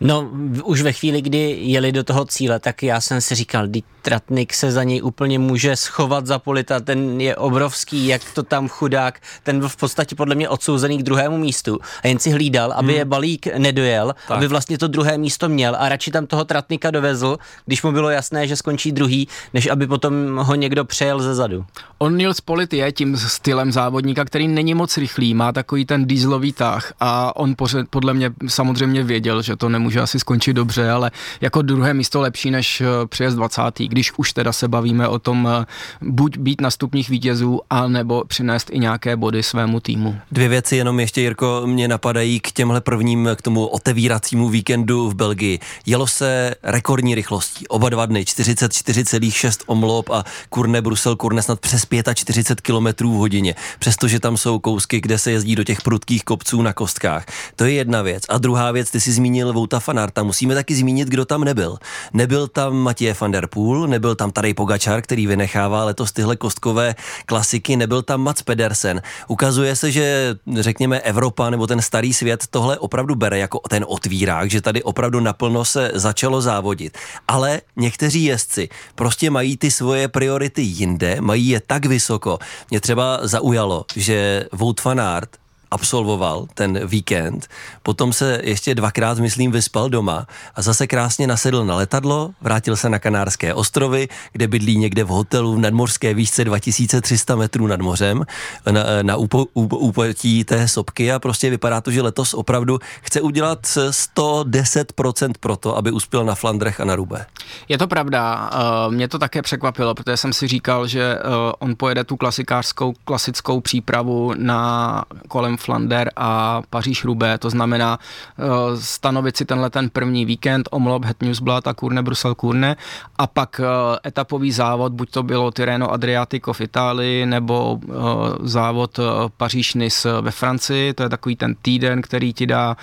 No, 0.00 0.30
už 0.64 0.82
ve 0.82 0.92
chvíli, 0.92 1.22
kdy 1.22 1.58
jeli 1.60 1.92
do 1.92 2.04
toho 2.04 2.24
cíle, 2.24 2.58
tak 2.58 2.82
já 2.82 3.00
jsem 3.00 3.20
si 3.20 3.34
říkal, 3.34 3.68
Tratnik 4.02 4.54
se 4.54 4.72
za 4.72 4.82
něj 4.82 5.02
úplně 5.02 5.38
může 5.38 5.76
schovat 5.76 6.26
za 6.26 6.38
polita, 6.38 6.80
ten 6.80 7.20
je 7.20 7.36
obrovský, 7.36 8.06
jak 8.06 8.22
to 8.34 8.42
tam 8.42 8.68
chudák, 8.68 9.20
ten 9.42 9.58
byl 9.58 9.68
v 9.68 9.76
podstatě 9.76 10.14
podle 10.14 10.34
mě 10.34 10.48
odsouzený 10.48 10.98
k 10.98 11.02
druhému 11.02 11.38
místu 11.38 11.78
a 12.04 12.08
jen 12.08 12.18
si 12.18 12.30
hlídal, 12.30 12.72
aby 12.72 12.92
hmm. 12.92 12.98
je 12.98 13.04
balík 13.04 13.46
nedojel, 13.58 14.14
tak. 14.28 14.36
aby 14.36 14.48
vlastně 14.48 14.78
to 14.78 14.88
druhé 14.88 15.18
místo 15.18 15.48
měl 15.48 15.76
a 15.78 15.88
radši 15.88 16.10
tam 16.10 16.26
toho 16.26 16.44
Tratnika 16.44 16.90
dovezl, 16.90 17.38
když 17.66 17.82
mu 17.82 17.92
bylo 17.92 18.10
jasné, 18.10 18.46
že 18.46 18.56
skončí 18.56 18.92
druhý, 18.92 19.28
než 19.54 19.66
aby 19.66 19.86
potom 19.86 20.36
ho 20.36 20.54
někdo 20.54 20.84
přejel 20.84 21.20
ze 21.20 21.34
zadu. 21.34 21.64
On 21.98 22.16
Nils 22.16 22.40
Polit 22.40 22.72
je 22.72 22.92
tím 22.92 23.16
stylem 23.16 23.72
závodníka, 23.72 24.24
který 24.24 24.48
není 24.48 24.74
moc 24.74 24.96
rychlý, 24.96 25.34
má 25.34 25.52
takový 25.52 25.86
ten 25.86 26.06
dýzlový 26.06 26.52
tah 26.52 26.92
a 27.00 27.36
on 27.36 27.54
podle 27.90 28.14
mě 28.14 28.30
samozřejmě 28.48 29.02
věděl, 29.02 29.42
že 29.42 29.56
to 29.56 29.68
nemůže 29.68 29.89
asi 29.96 30.18
skončit 30.18 30.52
dobře, 30.52 30.90
ale 30.90 31.10
jako 31.40 31.62
druhé 31.62 31.94
místo 31.94 32.20
lepší 32.20 32.50
než 32.50 32.80
eh, 32.80 32.86
přejezd 33.06 33.36
20 33.36 33.62
když 33.78 34.12
už 34.16 34.32
teda 34.32 34.52
se 34.52 34.68
bavíme 34.68 35.08
o 35.08 35.18
tom 35.18 35.48
eh, 35.50 35.66
buď 36.02 36.38
být 36.38 36.60
na 36.60 36.70
stupních 36.70 37.08
vítězů, 37.08 37.60
a 37.70 37.88
nebo 37.88 38.24
přinést 38.24 38.70
i 38.72 38.78
nějaké 38.78 39.16
body 39.16 39.42
svému 39.42 39.80
týmu. 39.80 40.16
Dvě 40.32 40.48
věci 40.48 40.76
jenom 40.76 41.00
ještě, 41.00 41.20
Jirko, 41.20 41.62
mě 41.66 41.88
napadají 41.88 42.40
k 42.40 42.52
těmhle 42.52 42.80
prvním, 42.80 43.28
k 43.36 43.42
tomu 43.42 43.66
otevíracímu 43.66 44.48
víkendu 44.48 45.10
v 45.10 45.14
Belgii. 45.14 45.58
Jelo 45.86 46.06
se 46.06 46.54
rekordní 46.62 47.14
rychlostí, 47.14 47.68
oba 47.68 47.88
dva 47.88 48.06
dny, 48.06 48.22
44,6 48.22 49.62
omlop 49.66 50.10
a 50.10 50.24
Kurne 50.48 50.82
Brusel, 50.82 51.16
Kurne 51.16 51.42
snad 51.42 51.60
přes 51.60 51.86
45 52.14 52.60
km 52.60 53.06
v 53.08 53.12
hodině, 53.12 53.54
přestože 53.78 54.20
tam 54.20 54.36
jsou 54.36 54.58
kousky, 54.58 55.00
kde 55.00 55.18
se 55.18 55.30
jezdí 55.30 55.56
do 55.56 55.64
těch 55.64 55.82
prudkých 55.82 56.24
kopců 56.24 56.62
na 56.62 56.72
kostkách. 56.72 57.26
To 57.56 57.64
je 57.64 57.72
jedna 57.72 58.02
věc. 58.02 58.22
A 58.28 58.38
druhá 58.38 58.72
věc, 58.72 58.90
ty 58.90 59.00
jsi 59.00 59.12
zmínil 59.12 59.52
Vouta 59.52 59.79
Fanarta, 59.80 60.22
musíme 60.22 60.54
taky 60.54 60.74
zmínit, 60.74 61.08
kdo 61.08 61.24
tam 61.24 61.44
nebyl. 61.44 61.78
Nebyl 62.12 62.48
tam 62.48 62.76
Matěj 62.76 63.14
van 63.20 63.30
der 63.30 63.46
Poel, 63.46 63.86
nebyl 63.86 64.14
tam 64.14 64.30
tady 64.30 64.54
Pogačar, 64.54 65.02
který 65.02 65.26
vynechává 65.26 65.84
letos 65.84 66.12
tyhle 66.12 66.36
kostkové 66.36 66.94
klasiky, 67.26 67.76
nebyl 67.76 68.02
tam 68.02 68.20
Mats 68.20 68.42
Pedersen. 68.42 69.02
Ukazuje 69.28 69.76
se, 69.76 69.92
že 69.92 70.36
řekněme 70.60 71.00
Evropa 71.00 71.50
nebo 71.50 71.66
ten 71.66 71.82
starý 71.82 72.14
svět 72.14 72.44
tohle 72.50 72.78
opravdu 72.78 73.14
bere 73.14 73.38
jako 73.38 73.60
ten 73.68 73.84
otvírák, 73.88 74.50
že 74.50 74.60
tady 74.60 74.82
opravdu 74.82 75.20
naplno 75.20 75.64
se 75.64 75.90
začalo 75.94 76.40
závodit. 76.40 76.98
Ale 77.28 77.60
někteří 77.76 78.24
jezdci 78.24 78.68
prostě 78.94 79.30
mají 79.30 79.56
ty 79.56 79.70
svoje 79.70 80.08
priority 80.08 80.62
jinde, 80.62 81.16
mají 81.20 81.48
je 81.48 81.60
tak 81.66 81.86
vysoko. 81.86 82.38
Mě 82.70 82.80
třeba 82.80 83.18
zaujalo, 83.22 83.84
že 83.96 84.46
Wout 84.52 84.84
van 84.84 85.00
Aert 85.00 85.39
absolvoval 85.70 86.46
ten 86.54 86.86
víkend, 86.86 87.48
potom 87.82 88.12
se 88.12 88.40
ještě 88.42 88.74
dvakrát, 88.74 89.18
myslím, 89.18 89.52
vyspal 89.52 89.88
doma 89.88 90.26
a 90.54 90.62
zase 90.62 90.86
krásně 90.86 91.26
nasedl 91.26 91.64
na 91.64 91.76
letadlo, 91.76 92.30
vrátil 92.40 92.76
se 92.76 92.88
na 92.88 92.98
Kanárské 92.98 93.54
ostrovy, 93.54 94.08
kde 94.32 94.48
bydlí 94.48 94.76
někde 94.76 95.04
v 95.04 95.08
hotelu 95.08 95.54
v 95.54 95.58
nadmořské 95.58 96.14
výšce 96.14 96.44
2300 96.44 97.36
metrů 97.36 97.66
nad 97.66 97.80
mořem, 97.80 98.24
na, 98.70 98.82
na 99.02 99.16
úpo, 99.16 99.46
úpotí 99.54 100.44
té 100.44 100.68
sopky 100.68 101.12
a 101.12 101.18
prostě 101.18 101.50
vypadá 101.50 101.80
to, 101.80 101.90
že 101.90 102.02
letos 102.02 102.34
opravdu 102.34 102.78
chce 103.02 103.20
udělat 103.20 103.62
110% 103.62 105.32
pro 105.40 105.56
to, 105.56 105.76
aby 105.76 105.90
uspěl 105.90 106.24
na 106.24 106.34
Flandrech 106.34 106.80
a 106.80 106.84
na 106.84 106.96
Rube. 106.96 107.26
Je 107.68 107.78
to 107.78 107.86
pravda, 107.86 108.50
uh, 108.86 108.94
mě 108.94 109.08
to 109.08 109.18
také 109.18 109.42
překvapilo, 109.42 109.94
protože 109.94 110.16
jsem 110.16 110.32
si 110.32 110.48
říkal, 110.48 110.86
že 110.86 111.18
uh, 111.18 111.32
on 111.58 111.74
pojede 111.76 112.04
tu 112.04 112.16
klasikářskou, 112.16 112.94
klasickou 113.04 113.60
přípravu 113.60 114.32
na 114.36 115.04
kolem 115.28 115.56
Flander 115.60 116.10
a 116.16 116.62
Paříž 116.70 117.04
Rubé, 117.04 117.38
to 117.38 117.50
znamená 117.50 117.98
uh, 117.98 118.46
stanovit 118.80 119.36
si 119.36 119.44
tenhle 119.44 119.70
ten 119.70 119.90
první 119.90 120.24
víkend, 120.24 120.68
Omlop, 120.70 121.04
Het 121.04 121.22
Newsblad 121.22 121.66
a 121.66 121.74
Kurne, 121.74 122.02
Brusel, 122.02 122.34
Kurne. 122.34 122.76
A 123.18 123.26
pak 123.26 123.60
uh, 123.60 123.66
etapový 124.06 124.52
závod, 124.52 124.92
buď 124.92 125.10
to 125.10 125.22
bylo 125.22 125.50
Tirreno 125.50 125.92
Adriatico 125.92 126.52
v 126.52 126.60
Itálii 126.60 127.26
nebo 127.26 127.74
uh, 127.74 127.94
závod 128.42 129.00
Paříž 129.36 129.74
Nice 129.74 130.20
ve 130.20 130.30
Francii, 130.30 130.94
to 130.94 131.02
je 131.02 131.08
takový 131.08 131.36
ten 131.36 131.54
týden, 131.62 132.02
který 132.02 132.32
ti 132.32 132.46
dá 132.46 132.76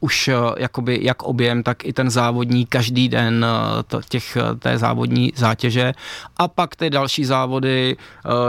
už 0.00 0.30
jakoby 0.56 0.98
jak 1.02 1.22
objem, 1.22 1.62
tak 1.62 1.84
i 1.84 1.92
ten 1.92 2.10
závodní 2.10 2.66
každý 2.66 3.08
den 3.08 3.46
těch, 4.08 4.36
té 4.58 4.78
závodní 4.78 5.32
zátěže. 5.36 5.92
A 6.36 6.48
pak 6.48 6.76
ty 6.76 6.90
další 6.90 7.24
závody, 7.24 7.96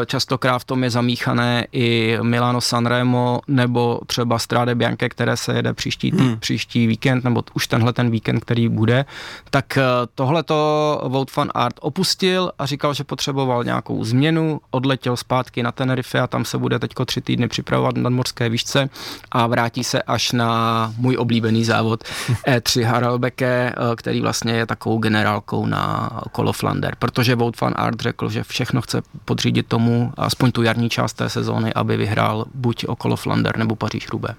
častokrát 0.06 0.62
v 0.62 0.66
tom 0.66 0.84
je 0.84 0.90
zamíchané 0.90 1.68
i 1.72 2.18
Milano 2.22 2.62
Sanremo 2.62 3.40
nebo 3.48 4.00
třeba 4.08 4.40
Strade 4.40 4.76
Bianche, 4.76 5.10
které 5.10 5.38
se 5.38 5.54
jede 5.54 5.74
příští, 5.74 6.12
hmm. 6.12 6.40
příští 6.40 6.88
víkend, 6.88 7.24
nebo 7.24 7.44
už 7.54 7.68
tenhle 7.68 7.94
ten 7.94 8.10
víkend, 8.10 8.40
který 8.40 8.70
bude, 8.70 9.06
tak 9.50 9.78
eh, 9.78 9.84
tohleto 10.16 11.02
Wout 11.08 11.36
van 11.36 11.52
Art 11.54 11.76
opustil 11.82 12.52
a 12.60 12.66
říkal, 12.66 12.94
že 12.94 13.04
potřeboval 13.04 13.64
nějakou 13.64 14.04
změnu, 14.04 14.60
odletěl 14.72 15.18
zpátky 15.18 15.64
na 15.64 15.72
Tenerife 15.72 16.20
a 16.20 16.28
tam 16.28 16.46
se 16.46 16.58
bude 16.58 16.80
teďko 16.80 17.06
tři 17.06 17.22
týdny 17.22 17.48
připravovat 17.48 17.98
na 17.98 18.10
morské 18.10 18.50
výšce 18.50 18.90
a 19.32 19.48
vrátí 19.48 19.84
se 19.84 20.02
až 20.02 20.32
na 20.32 20.94
můj 20.98 21.18
oblíbený 21.18 21.64
závod 21.64 22.04
E3 22.48 22.86
Harelbeke, 22.86 23.74
eh, 23.78 23.96
který 23.96 24.22
vlastně 24.22 24.54
je 24.54 24.66
takovou 24.66 24.98
generálkou 24.98 25.66
na 25.66 26.10
kolo 26.32 26.54
Flander, 26.54 26.96
protože 27.00 27.36
Wout 27.36 27.62
van 27.62 27.74
Art 27.76 28.02
řekl, 28.02 28.30
že 28.30 28.44
všechno 28.44 28.82
chce 28.82 29.02
podřídit 29.26 29.68
tomu, 29.68 30.14
aspoň 30.18 30.52
tu 30.52 30.64
jarní 30.64 30.90
část 30.90 31.14
té 31.14 31.30
sezóny, 31.30 31.74
aby 31.74 31.98
vyhrál 31.98 32.46
buď 32.54 32.86
okolo 32.86 33.16
Flander, 33.16 33.35
Flander 33.36 33.58
nebo 33.58 33.76
Paříž 33.76 34.10
Rubé. 34.10 34.36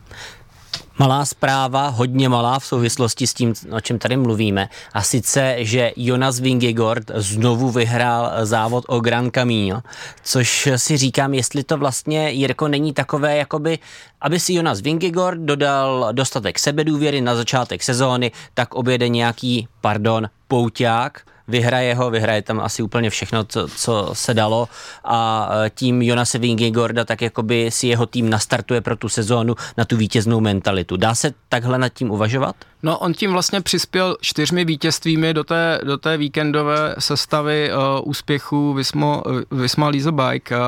Malá 0.99 1.25
zpráva, 1.25 1.89
hodně 1.89 2.29
malá 2.29 2.59
v 2.59 2.65
souvislosti 2.65 3.27
s 3.27 3.35
tím, 3.35 3.55
o 3.71 3.81
čem 3.81 3.99
tady 3.99 4.17
mluvíme. 4.17 4.69
A 4.93 5.03
sice, 5.03 5.57
že 5.59 5.93
Jonas 5.97 6.41
Vingegaard 6.41 7.11
znovu 7.15 7.71
vyhrál 7.71 8.33
závod 8.47 8.85
o 8.89 9.01
Gran 9.01 9.31
Camino, 9.31 9.83
což 10.25 10.69
si 10.77 10.97
říkám, 10.97 11.35
jestli 11.35 11.65
to 11.65 11.77
vlastně, 11.77 12.31
Jirko, 12.31 12.69
není 12.69 12.93
takové, 12.93 13.37
jakoby, 13.37 13.79
aby 14.21 14.41
si 14.41 14.55
Jonas 14.55 14.81
Vingegaard 14.81 15.41
dodal 15.41 16.09
dostatek 16.13 16.59
sebedůvěry 16.59 17.21
na 17.21 17.35
začátek 17.35 17.83
sezóny, 17.83 18.33
tak 18.55 18.75
objede 18.75 19.09
nějaký, 19.09 19.69
pardon, 19.81 20.29
pouťák, 20.49 21.21
vyhraje 21.49 21.95
ho, 21.95 22.11
vyhraje 22.11 22.43
tam 22.43 22.61
asi 22.61 22.83
úplně 22.83 23.11
všechno, 23.11 23.45
co, 23.45 23.69
co 23.69 24.11
se 24.13 24.35
dalo 24.35 24.69
a 25.05 25.49
e, 25.67 25.71
tím 25.71 26.03
Jonase 26.03 26.39
Vingegaarda 26.39 27.05
tak 27.05 27.23
jakoby 27.23 27.71
si 27.71 27.87
jeho 27.87 28.07
tým 28.07 28.31
nastartuje 28.31 28.81
pro 28.81 28.97
tu 28.97 29.09
sezónu 29.09 29.55
na 29.77 29.85
tu 29.85 29.97
vítěznou 29.97 30.41
mentalitu. 30.41 30.97
Dá 30.97 31.15
se 31.15 31.35
takhle 31.49 31.79
nad 31.79 31.89
tím 31.89 32.11
uvažovat? 32.11 32.57
No, 32.83 32.99
on 32.99 33.13
tím 33.13 33.33
vlastně 33.33 33.61
přispěl 33.61 34.17
čtyřmi 34.21 34.65
vítězstvími 34.65 35.35
do 35.35 35.45
té, 35.45 35.81
do 35.85 35.97
té 35.97 36.17
víkendové 36.17 36.95
sestavy 36.99 37.71
uh, 37.73 37.79
úspěchů 38.05 38.75
Vismo, 38.75 39.23
uh, 39.27 39.59
Visma 39.61 39.89
Lease 39.89 40.13
Bike. 40.13 40.57
Uh, 40.57 40.63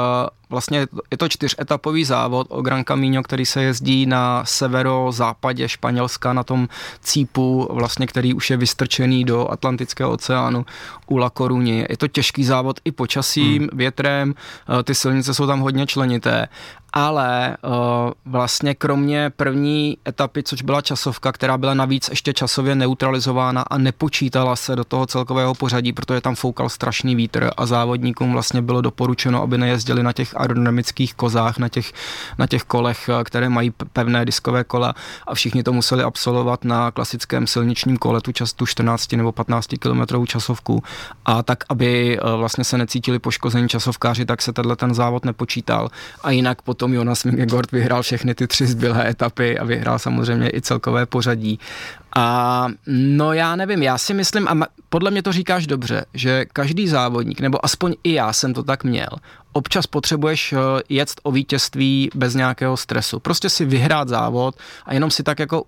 vlastně 0.50 0.87
je 1.11 1.17
to 1.17 1.28
čtyřetapový 1.28 2.05
závod 2.05 2.47
o 2.50 2.62
Gran 2.62 2.85
Camino, 2.85 3.23
který 3.23 3.47
se 3.47 3.62
jezdí 3.62 4.07
na 4.07 4.45
severozápadě 4.45 5.69
Španělska, 5.69 6.33
na 6.33 6.45
tom 6.45 6.69
cípu, 7.00 7.69
vlastně, 7.71 8.07
který 8.07 8.35
už 8.35 8.50
je 8.50 8.57
vystrčený 8.57 9.25
do 9.25 9.50
Atlantického 9.50 10.11
oceánu 10.11 10.67
u 11.07 11.17
La 11.17 11.31
Coruña. 11.31 11.87
Je 11.90 11.97
to 11.97 12.09
těžký 12.09 12.45
závod 12.45 12.81
i 12.85 12.93
počasím, 12.93 13.59
hmm. 13.59 13.69
větrem, 13.73 14.35
uh, 14.69 14.83
ty 14.83 14.95
silnice 14.95 15.35
jsou 15.35 15.47
tam 15.47 15.61
hodně 15.61 15.87
členité 15.87 16.49
ale 16.92 17.57
uh, 17.64 17.73
vlastně 18.25 18.75
kromě 18.75 19.30
první 19.37 19.99
etapy, 20.09 20.42
což 20.42 20.62
byla 20.62 20.80
časovka, 20.80 21.33
která 21.33 21.59
byla 21.59 21.75
navíc 21.75 22.09
ještě 22.09 22.33
časově 22.33 22.75
neutralizována 22.75 23.62
a 23.62 23.78
nepočítala 23.78 24.57
se 24.57 24.76
do 24.76 24.85
toho 24.85 25.07
celkového 25.07 25.54
pořadí, 25.54 25.92
protože 25.92 26.21
tam 26.21 26.35
foukal 26.35 26.68
strašný 26.68 27.16
vítr 27.16 27.50
a 27.57 27.66
závodníkům 27.66 28.33
vlastně 28.33 28.62
bylo 28.62 28.80
doporučeno, 28.80 29.42
aby 29.42 29.59
nejezdili 29.59 30.02
na 30.02 30.12
těch 30.12 30.37
aerodynamických 30.37 31.14
kozách, 31.14 31.59
na 31.59 31.68
těch, 31.68 31.92
na 32.38 32.47
těch 32.47 32.62
kolech, 32.62 33.09
eh, 33.09 33.25
které 33.25 33.49
mají 33.49 33.71
pevné 33.92 34.25
diskové 34.25 34.64
kola 34.64 34.95
a 35.26 35.35
všichni 35.35 35.62
to 35.62 35.73
museli 35.73 36.02
absolvovat 36.02 36.64
na 36.64 36.90
klasickém 36.90 37.47
silničním 37.47 37.97
kole, 37.97 38.21
tu, 38.21 38.33
čas, 38.33 38.52
tu 38.52 38.66
14 38.66 39.16
nebo 39.16 39.33
15 39.33 39.78
kilometrovou 39.78 40.26
časovku. 40.26 40.83
A 41.25 41.42
tak, 41.42 41.64
aby 41.68 42.18
uh, 42.21 42.30
vlastně 42.40 42.64
se 42.64 42.78
necítili 42.78 43.18
poškození 43.18 43.68
časovkáři, 43.68 44.25
tak 44.25 44.42
se 44.42 44.52
tenhle 44.52 44.76
ten 44.76 44.95
závod 44.95 45.25
nepočítal. 45.25 45.88
A 46.23 46.30
jinak 46.30 46.62
potom 46.62 46.78
potom 46.79 46.95
Jonas 46.95 47.25
Vingegaard 47.25 47.73
vyhrál 47.73 48.03
všechny 48.03 48.35
ty 48.35 48.47
tři 48.47 48.67
zbylé 48.67 49.11
etapy 49.11 49.59
a 49.59 49.65
vyhrál 49.65 49.99
samozřejmě 49.99 50.51
i 50.55 50.61
celkové 50.61 51.07
pořadí. 51.07 51.59
A 52.17 52.69
no 52.87 53.33
já 53.33 53.57
nevím, 53.57 53.83
já 53.83 53.99
si 53.99 54.15
myslím, 54.15 54.49
a 54.49 54.67
podle 54.89 55.11
mě 55.11 55.23
to 55.23 55.33
říkáš 55.33 55.67
dobře, 55.67 56.05
že 56.15 56.45
každý 56.45 56.89
závodník, 56.89 57.41
nebo 57.41 57.65
aspoň 57.65 57.95
i 58.05 58.13
já 58.13 58.33
jsem 58.33 58.55
to 58.55 58.63
tak 58.63 58.85
měl, 58.85 59.09
občas 59.53 59.87
potřebuješ 59.87 60.53
eh, 60.53 60.57
jet 60.89 61.11
o 61.23 61.33
vítězství 61.33 62.11
bez 62.15 62.35
nějakého 62.35 62.77
stresu. 62.77 63.21
Prostě 63.21 63.51
si 63.51 63.65
vyhrát 63.65 64.09
závod 64.09 64.55
a 64.87 64.95
jenom 64.95 65.11
si 65.11 65.23
tak 65.23 65.39
jako 65.39 65.65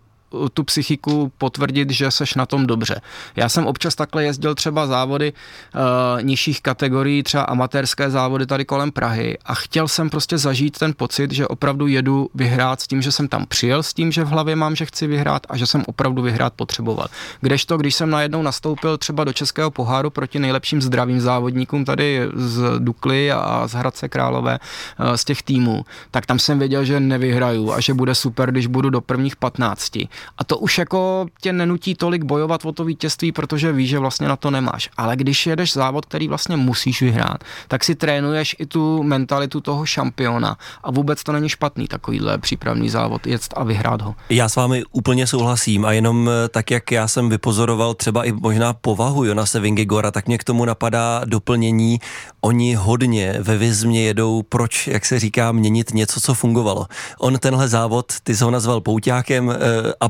tu 0.55 0.65
psychiku 0.65 1.33
potvrdit, 1.39 1.91
že 1.91 2.11
seš 2.11 2.35
na 2.35 2.47
tom 2.47 2.67
dobře. 2.67 3.01
Já 3.37 3.49
jsem 3.49 3.67
občas 3.67 3.95
takhle 3.95 4.25
jezdil 4.25 4.55
třeba 4.55 4.87
závody 4.87 5.33
uh, 5.33 6.23
nižších 6.23 6.63
kategorií, 6.63 7.23
třeba 7.23 7.43
amatérské 7.43 8.11
závody 8.11 8.47
tady 8.47 8.65
kolem 8.65 8.93
Prahy 8.93 9.39
a 9.45 9.55
chtěl 9.55 9.89
jsem 9.89 10.11
prostě 10.11 10.39
zažít 10.39 10.79
ten 10.79 10.93
pocit, 10.97 11.33
že 11.33 11.47
opravdu 11.47 11.87
jedu 11.87 12.31
vyhrát 12.35 12.81
s 12.81 12.87
tím, 12.87 13.03
že 13.03 13.13
jsem 13.13 13.29
tam 13.29 13.47
přijel, 13.47 13.83
s 13.83 13.95
tím, 13.95 14.13
že 14.13 14.25
v 14.25 14.29
hlavě 14.29 14.57
mám, 14.57 14.77
že 14.77 14.87
chci 14.87 15.07
vyhrát 15.07 15.47
a 15.49 15.57
že 15.57 15.67
jsem 15.67 15.85
opravdu 15.87 16.23
vyhrát 16.23 16.53
potřeboval. 16.53 17.07
Kdežto, 17.41 17.79
když 17.79 17.95
jsem 17.95 18.11
najednou 18.11 18.43
nastoupil 18.43 18.99
třeba 18.99 19.25
do 19.25 19.33
Českého 19.33 19.71
poháru 19.71 20.11
proti 20.11 20.39
nejlepším 20.39 20.83
zdravým 20.83 21.21
závodníkům 21.21 21.85
tady 21.85 22.29
z 22.35 22.79
Dukly 22.79 23.33
a 23.33 23.63
z 23.67 23.73
Hradce 23.73 24.09
Králové, 24.09 24.59
uh, 25.01 25.15
z 25.15 25.25
těch 25.25 25.43
týmů, 25.43 25.85
tak 26.11 26.27
tam 26.27 26.39
jsem 26.39 26.59
věděl, 26.59 26.85
že 26.85 27.01
nevyhraju 27.01 27.73
a 27.73 27.81
že 27.81 27.95
bude 27.95 28.15
super, 28.15 28.51
když 28.51 28.67
budu 28.67 28.91
do 28.91 29.01
prvních 29.01 29.37
15. 29.37 29.93
A 30.39 30.45
to 30.45 30.59
už 30.59 30.79
jako 30.79 31.27
tě 31.41 31.53
nenutí 31.53 31.95
tolik 31.95 32.25
bojovat 32.25 32.65
o 32.65 32.73
to 32.73 32.85
vítězství, 32.85 33.33
protože 33.33 33.73
víš, 33.73 33.91
že 33.91 33.99
vlastně 33.99 34.29
na 34.29 34.37
to 34.37 34.51
nemáš. 34.51 34.91
Ale 34.97 35.17
když 35.17 35.47
jedeš 35.47 35.73
závod, 35.73 36.07
který 36.07 36.29
vlastně 36.29 36.57
musíš 36.57 37.03
vyhrát, 37.03 37.45
tak 37.69 37.85
si 37.85 37.95
trénuješ 37.95 38.57
i 38.59 38.67
tu 38.67 39.03
mentalitu 39.03 39.61
toho 39.61 39.87
šampiona. 39.87 40.57
A 40.83 40.91
vůbec 40.91 41.23
to 41.23 41.33
není 41.33 41.49
špatný 41.49 41.89
takovýhle 41.89 42.39
přípravný 42.39 42.91
závod, 42.91 43.27
jet 43.27 43.43
a 43.57 43.65
vyhrát 43.65 44.03
ho. 44.03 44.15
Já 44.29 44.49
s 44.49 44.57
vámi 44.57 44.83
úplně 44.93 45.27
souhlasím 45.27 45.85
a 45.85 45.93
jenom 45.93 46.31
eh, 46.31 46.49
tak, 46.49 46.71
jak 46.71 46.93
já 46.93 47.09
jsem 47.09 47.29
vypozoroval 47.29 47.95
třeba 47.95 48.25
i 48.25 48.33
možná 48.33 48.73
povahu 48.73 49.25
Jonase 49.25 49.61
Vingegora, 49.61 50.11
tak 50.11 50.27
mě 50.27 50.39
k 50.39 50.45
tomu 50.45 50.65
napadá 50.65 51.23
doplnění. 51.25 51.99
Oni 52.41 52.75
hodně 52.75 53.37
ve 53.41 53.59
Vizmě 53.59 54.03
jedou, 54.03 54.43
proč, 54.43 54.87
jak 54.87 55.05
se 55.05 55.19
říká, 55.19 55.53
měnit 55.53 55.95
něco, 55.95 56.21
co 56.21 56.35
fungovalo. 56.35 56.87
On 57.19 57.39
tenhle 57.39 57.69
závod, 57.69 58.07
ty 58.23 58.37
jsi 58.37 58.45
ho 58.45 58.51
nazval 58.51 58.81
pouťákem, 58.81 59.51
eh, 59.51 59.57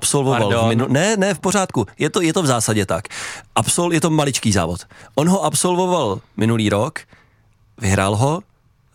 absolvoval. 0.00 0.49
V 0.49 0.76
minu- 0.76 0.88
ne, 0.88 1.16
ne, 1.16 1.35
v 1.35 1.38
pořádku. 1.38 1.87
Je 1.99 2.11
to, 2.11 2.21
je 2.21 2.33
to 2.33 2.42
v 2.42 2.47
zásadě 2.47 2.87
tak. 2.87 3.09
Absol, 3.54 3.92
je 3.92 4.00
to 4.00 4.11
maličký 4.11 4.52
závod. 4.52 4.80
On 5.14 5.28
ho 5.28 5.45
absolvoval 5.45 6.21
minulý 6.37 6.69
rok, 6.69 7.00
vyhrál 7.78 8.16
ho, 8.16 8.40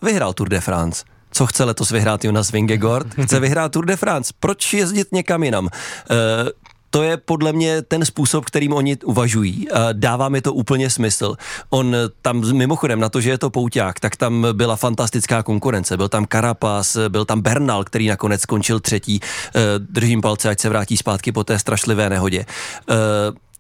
vyhrál 0.02 0.34
Tour 0.34 0.50
de 0.50 0.62
France. 0.62 1.04
Co 1.32 1.46
chce 1.46 1.64
letos 1.64 1.92
vyhrát 1.92 2.24
Jonas 2.24 2.52
Vingegaard? 2.52 3.08
Chce 3.24 3.40
vyhrát 3.40 3.72
Tour 3.72 3.86
de 3.86 3.96
France. 3.96 4.34
Proč 4.40 4.74
jezdit 4.74 5.12
někam 5.12 5.44
jinam? 5.44 5.66
Uh, 5.66 5.70
to 6.90 7.04
je 7.04 7.18
podle 7.18 7.54
mě 7.54 7.82
ten 7.82 8.06
způsob, 8.06 8.46
kterým 8.46 8.74
oni 8.74 8.98
uvažují. 8.98 9.68
Dává 9.94 10.30
mi 10.30 10.42
to 10.42 10.54
úplně 10.54 10.90
smysl. 10.90 11.36
On 11.70 11.96
tam 12.22 12.54
mimochodem 12.54 13.00
na 13.00 13.10
to, 13.10 13.22
že 13.22 13.30
je 13.30 13.38
to 13.38 13.50
pouťák, 13.50 14.00
tak 14.00 14.16
tam 14.16 14.48
byla 14.52 14.76
fantastická 14.76 15.44
konkurence. 15.44 15.98
Byl 15.98 16.10
tam 16.10 16.26
Carapaz, 16.32 16.98
byl 17.10 17.26
tam 17.26 17.42
Bernal, 17.42 17.84
který 17.84 18.08
nakonec 18.08 18.42
skončil 18.42 18.80
třetí. 18.80 19.20
Eh, 19.56 19.62
držím 19.80 20.22
palce, 20.22 20.50
ať 20.50 20.60
se 20.60 20.70
vrátí 20.70 20.98
zpátky 20.98 21.32
po 21.32 21.44
té 21.44 21.60
strašlivé 21.60 22.10
nehodě. 22.10 22.46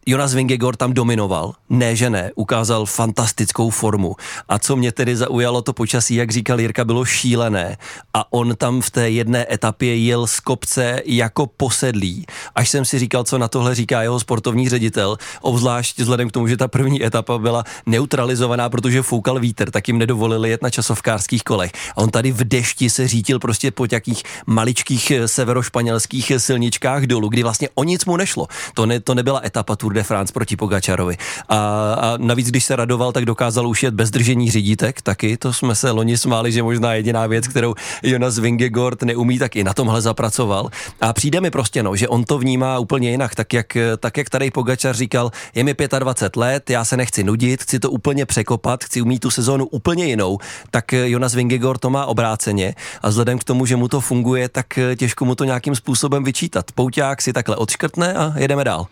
Eh, 0.07 0.11
Jonas 0.11 0.33
Vingegaard 0.33 0.77
tam 0.77 0.93
dominoval, 0.93 1.53
ne 1.69 1.95
že 1.95 2.09
ne, 2.09 2.31
ukázal 2.35 2.85
fantastickou 2.85 3.69
formu. 3.69 4.15
A 4.49 4.59
co 4.59 4.75
mě 4.75 4.91
tedy 4.91 5.15
zaujalo, 5.15 5.61
to 5.61 5.73
počasí, 5.73 6.15
jak 6.15 6.31
říkal 6.31 6.59
Jirka, 6.59 6.85
bylo 6.85 7.05
šílené. 7.05 7.77
A 8.13 8.33
on 8.33 8.55
tam 8.55 8.81
v 8.81 8.89
té 8.89 9.09
jedné 9.09 9.45
etapě 9.53 9.95
jel 9.95 10.27
z 10.27 10.39
kopce 10.39 11.01
jako 11.05 11.47
posedlý. 11.47 12.25
Až 12.55 12.69
jsem 12.69 12.85
si 12.85 12.99
říkal, 12.99 13.23
co 13.23 13.37
na 13.37 13.47
tohle 13.47 13.75
říká 13.75 14.01
jeho 14.01 14.19
sportovní 14.19 14.69
ředitel, 14.69 15.17
obzvlášť 15.41 15.99
vzhledem 15.99 16.29
k 16.29 16.31
tomu, 16.31 16.47
že 16.47 16.57
ta 16.57 16.67
první 16.67 17.05
etapa 17.05 17.37
byla 17.37 17.63
neutralizovaná, 17.85 18.69
protože 18.69 19.01
foukal 19.01 19.39
vítr, 19.39 19.71
tak 19.71 19.87
jim 19.87 19.97
nedovolili 19.97 20.49
jet 20.49 20.61
na 20.61 20.69
časovkářských 20.69 21.43
kolech. 21.43 21.71
A 21.95 21.97
on 21.97 22.09
tady 22.09 22.31
v 22.31 22.43
dešti 22.43 22.89
se 22.89 23.07
řítil 23.07 23.39
prostě 23.39 23.71
po 23.71 23.85
nějakých 23.91 24.23
maličkých 24.45 25.11
severošpanělských 25.25 26.31
silničkách 26.37 27.03
dolů, 27.03 27.29
kdy 27.29 27.43
vlastně 27.43 27.69
o 27.75 27.83
nic 27.83 28.05
mu 28.05 28.17
nešlo. 28.17 28.47
To, 28.73 28.85
ne, 28.85 28.99
to 28.99 29.15
nebyla 29.15 29.41
etapa 29.45 29.75
Tour 29.75 29.94
de 29.95 30.03
France 30.03 30.33
proti 30.33 30.55
Pogačarovi. 30.55 31.17
A, 31.49 31.57
a 31.93 32.17
navíc, 32.17 32.49
když 32.49 32.65
se 32.65 32.75
radoval, 32.75 33.11
tak 33.11 33.25
dokázal 33.25 33.67
už 33.67 33.83
jet 33.83 33.93
bez 33.93 34.11
držení 34.11 34.51
řídítek 34.51 35.01
taky. 35.01 35.37
To 35.37 35.53
jsme 35.53 35.75
se 35.75 35.91
loni 35.91 36.17
smáli, 36.17 36.51
že 36.51 36.63
možná 36.63 36.93
jediná 36.93 37.27
věc, 37.27 37.47
kterou 37.47 37.75
Jonas 38.03 38.37
Vingegaard 38.37 39.03
neumí, 39.03 39.39
tak 39.39 39.55
i 39.55 39.63
na 39.63 39.73
tomhle 39.73 40.01
zapracoval. 40.01 40.69
A 41.01 41.13
přijde 41.13 41.41
mi 41.41 41.51
prostě, 41.51 41.83
no, 41.83 41.95
že 41.95 42.07
on 42.07 42.23
to 42.23 42.37
vnímá 42.37 42.79
úplně 42.79 43.11
jinak, 43.11 43.35
tak 43.35 43.53
jak, 43.53 43.77
tak 43.99 44.17
jak 44.17 44.29
tady 44.29 44.51
Pogačar 44.51 44.95
říkal, 44.95 45.31
je 45.55 45.63
mi 45.63 45.75
25 45.99 46.39
let, 46.39 46.69
já 46.69 46.85
se 46.85 46.97
nechci 46.97 47.23
nudit, 47.23 47.63
chci 47.63 47.79
to 47.79 47.91
úplně 47.91 48.25
překopat, 48.25 48.83
chci 48.83 49.01
umít 49.01 49.21
tu 49.21 49.31
sezónu 49.31 49.65
úplně 49.65 50.05
jinou, 50.05 50.37
tak 50.71 50.93
Jonas 50.93 51.35
Vingegaard 51.35 51.81
to 51.81 51.89
má 51.89 52.05
obráceně 52.05 52.75
a 53.01 53.09
vzhledem 53.09 53.39
k 53.39 53.43
tomu, 53.43 53.65
že 53.65 53.75
mu 53.75 53.87
to 53.87 54.01
funguje, 54.01 54.49
tak 54.49 54.79
těžko 54.95 55.25
mu 55.25 55.35
to 55.35 55.43
nějakým 55.43 55.75
způsobem 55.75 56.23
vyčítat. 56.23 56.71
Pouťák 56.71 57.21
si 57.21 57.33
takhle 57.33 57.55
odškrtne 57.55 58.13
a 58.13 58.33
jedeme 58.37 58.63
dál. 58.63 58.87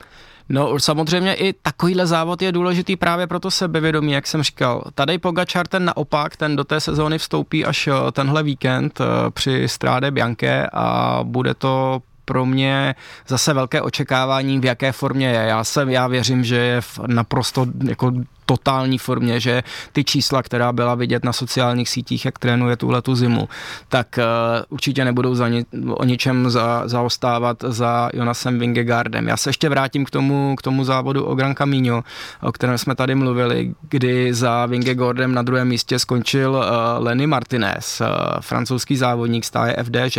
No 0.49 0.79
samozřejmě 0.79 1.33
i 1.33 1.53
takovýhle 1.53 2.07
závod 2.07 2.41
je 2.41 2.51
důležitý 2.51 2.95
právě 2.95 3.27
pro 3.27 3.39
to 3.39 3.51
sebevědomí, 3.51 4.11
jak 4.11 4.27
jsem 4.27 4.43
říkal. 4.43 4.83
Tady 4.95 5.17
Pogačar 5.17 5.67
ten 5.67 5.85
naopak, 5.85 6.35
ten 6.35 6.55
do 6.55 6.63
té 6.63 6.79
sezóny 6.79 7.17
vstoupí 7.17 7.65
až 7.65 7.87
eh, 7.87 8.11
tenhle 8.11 8.43
víkend 8.43 9.01
eh, 9.01 9.05
při 9.31 9.67
Stráde 9.67 10.11
Bianche 10.11 10.67
a 10.73 11.19
bude 11.23 11.53
to 11.53 12.01
pro 12.25 12.45
mě 12.45 12.95
zase 13.27 13.53
velké 13.53 13.81
očekávání, 13.81 14.59
v 14.59 14.65
jaké 14.65 14.91
formě 14.91 15.27
je. 15.27 15.45
Já 15.47 15.63
jsem, 15.63 15.89
já 15.89 16.07
věřím, 16.07 16.43
že 16.43 16.55
je 16.55 16.81
v 16.81 16.99
naprosto 17.07 17.65
jako 17.87 18.11
totální 18.45 18.97
formě, 18.97 19.39
že 19.39 19.63
ty 19.91 20.03
čísla, 20.03 20.43
která 20.43 20.71
byla 20.73 20.95
vidět 20.95 21.23
na 21.23 21.33
sociálních 21.33 21.89
sítích, 21.89 22.25
jak 22.25 22.39
trénuje 22.39 22.77
tuhle 22.77 23.01
tu 23.01 23.15
zimu, 23.15 23.49
tak 23.89 24.07
uh, 24.17 24.23
určitě 24.69 25.05
nebudou 25.05 25.35
za 25.35 25.47
ni, 25.49 25.65
o 25.89 26.03
ničem 26.03 26.49
za, 26.49 26.83
zaostávat 26.85 27.57
za 27.67 28.09
Jonasem 28.13 28.59
Vingegaardem. 28.59 29.27
Já 29.27 29.37
se 29.37 29.49
ještě 29.49 29.69
vrátím 29.69 30.05
k 30.05 30.09
tomu, 30.09 30.55
k 30.55 30.61
tomu 30.61 30.83
závodu 30.83 31.25
o 31.25 31.35
Gran 31.35 31.55
Camino, 31.55 32.03
o 32.41 32.51
kterém 32.51 32.77
jsme 32.77 32.95
tady 32.95 33.15
mluvili, 33.15 33.73
kdy 33.89 34.33
za 34.33 34.65
Vingegaardem 34.65 35.33
na 35.33 35.41
druhém 35.41 35.67
místě 35.67 35.99
skončil 35.99 36.51
uh, 36.51 37.05
Lenny 37.05 37.27
Martinez, 37.27 38.01
uh, 38.01 38.07
francouzský 38.41 38.97
závodník 38.97 39.45
stáje 39.45 39.75
FDŽ. 39.83 40.17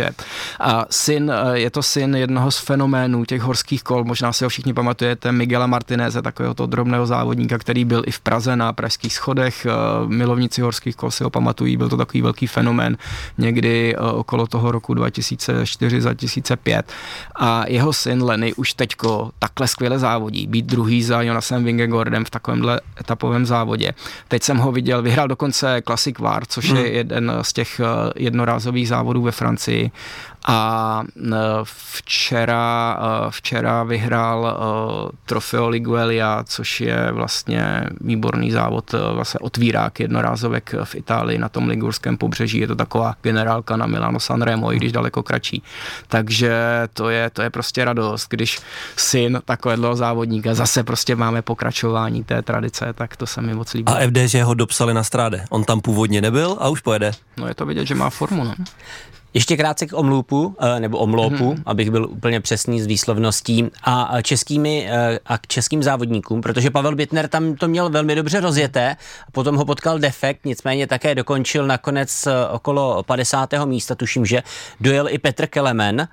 A 0.59 0.85
syn, 0.89 1.31
uh, 1.45 1.53
je 1.53 1.69
to 1.69 1.83
syn 1.83 2.15
jednoho 2.15 2.51
z 2.51 2.59
fenoménů 2.59 3.25
těch 3.25 3.41
horských 3.41 3.83
kol, 3.83 4.03
možná 4.03 4.33
si 4.33 4.43
ho 4.43 4.49
všichni 4.49 4.73
pamatujete, 4.73 5.31
Miguela 5.31 5.67
Martineze, 5.67 6.21
takového 6.21 6.53
to 6.53 6.65
drobného 6.65 7.05
závodníka, 7.05 7.57
který 7.57 7.85
byl 7.85 8.03
i 8.05 8.11
v 8.15 8.19
Praze 8.19 8.55
na 8.55 8.73
pražských 8.73 9.13
schodech. 9.13 9.65
Eh, 9.65 9.71
milovníci 10.07 10.61
horských 10.61 10.95
kol 10.95 11.11
si 11.11 11.23
ho 11.23 11.29
pamatují, 11.29 11.77
byl 11.77 11.89
to 11.89 11.97
takový 11.97 12.21
velký 12.21 12.47
fenomén 12.47 12.97
někdy 13.37 13.95
eh, 13.95 13.99
okolo 13.99 14.47
toho 14.47 14.71
roku 14.71 14.93
2004-2005. 14.93 16.83
A 17.35 17.63
jeho 17.67 17.93
syn 17.93 18.23
Lenny 18.23 18.53
už 18.53 18.73
teďko 18.73 19.31
takhle 19.39 19.67
skvěle 19.67 19.99
závodí. 19.99 20.47
Být 20.47 20.65
druhý 20.65 21.03
za 21.03 21.21
Jonasem 21.21 21.63
Vingegaardem 21.63 22.25
v 22.25 22.29
takovémhle 22.29 22.81
etapovém 22.99 23.45
závodě. 23.45 23.93
Teď 24.27 24.43
jsem 24.43 24.57
ho 24.57 24.71
viděl, 24.71 25.01
vyhrál 25.01 25.27
dokonce 25.27 25.81
Classic 25.85 26.19
War, 26.19 26.45
což 26.45 26.69
hmm. 26.69 26.77
je 26.77 26.91
jeden 26.91 27.31
z 27.41 27.53
těch 27.53 27.79
eh, 27.79 27.85
jednorázových 28.15 28.87
závodů 28.87 29.21
ve 29.21 29.31
Francii 29.31 29.91
a 30.47 31.03
včera, 31.63 32.97
včera 33.29 33.83
vyhrál 33.83 34.57
Trofeo 35.25 35.69
Liguelia, 35.69 36.43
což 36.43 36.81
je 36.81 37.11
vlastně 37.11 37.85
výborný 38.01 38.51
závod, 38.51 38.95
vlastně 39.13 39.39
otvírák 39.39 39.99
jednorázovek 39.99 40.75
v 40.83 40.95
Itálii 40.95 41.37
na 41.37 41.49
tom 41.49 41.67
ligurském 41.67 42.17
pobřeží, 42.17 42.59
je 42.59 42.67
to 42.67 42.75
taková 42.75 43.15
generálka 43.21 43.77
na 43.77 43.85
Milano 43.85 44.19
Sanremo, 44.19 44.73
i 44.73 44.75
když 44.75 44.91
daleko 44.91 45.23
kratší. 45.23 45.63
Takže 46.07 46.53
to 46.93 47.09
je, 47.09 47.29
to 47.29 47.41
je 47.41 47.49
prostě 47.49 47.85
radost, 47.85 48.27
když 48.29 48.59
syn 48.95 49.41
takového 49.45 49.95
závodníka, 49.95 50.53
zase 50.53 50.83
prostě 50.83 51.15
máme 51.15 51.41
pokračování 51.41 52.23
té 52.23 52.41
tradice, 52.41 52.93
tak 52.93 53.17
to 53.17 53.27
se 53.27 53.41
mi 53.41 53.53
moc 53.53 53.73
líbí. 53.73 53.93
A 53.93 54.07
FD, 54.07 54.17
že 54.17 54.43
ho 54.43 54.53
dopsali 54.53 54.93
na 54.93 55.03
stráde, 55.03 55.45
on 55.49 55.63
tam 55.63 55.81
původně 55.81 56.21
nebyl 56.21 56.57
a 56.59 56.69
už 56.69 56.81
pojede. 56.81 57.11
No 57.37 57.47
je 57.47 57.55
to 57.55 57.65
vidět, 57.65 57.85
že 57.85 57.95
má 57.95 58.09
formu, 58.09 58.43
no. 58.43 58.53
Ještě 59.35 59.57
krátce 59.57 59.87
k 59.87 59.93
omloupu, 59.93 60.55
eh, 60.59 60.79
nebo 60.79 60.97
omloupu, 60.97 61.35
mm-hmm. 61.35 61.63
abych 61.65 61.91
byl 61.91 62.07
úplně 62.09 62.41
přesný 62.41 62.81
s 62.81 62.85
výslovností, 62.85 63.69
a 63.83 64.21
českými 64.21 64.87
eh, 64.89 65.19
a 65.25 65.37
k 65.37 65.47
českým 65.47 65.83
závodníkům, 65.83 66.41
protože 66.41 66.71
Pavel 66.71 66.95
Bitner 66.95 67.27
tam 67.27 67.55
to 67.55 67.67
měl 67.67 67.89
velmi 67.89 68.15
dobře 68.15 68.39
rozjeté, 68.39 68.95
potom 69.31 69.55
ho 69.55 69.65
potkal 69.65 69.99
defekt, 69.99 70.45
nicméně 70.45 70.87
také 70.87 71.15
dokončil 71.15 71.67
nakonec 71.67 72.27
eh, 72.27 72.31
okolo 72.47 73.03
50. 73.03 73.53
místa, 73.65 73.95
tuším, 73.95 74.25
že 74.25 74.43
dojel 74.79 75.09
i 75.09 75.17
Petr 75.17 75.47
Kelemen, 75.47 76.07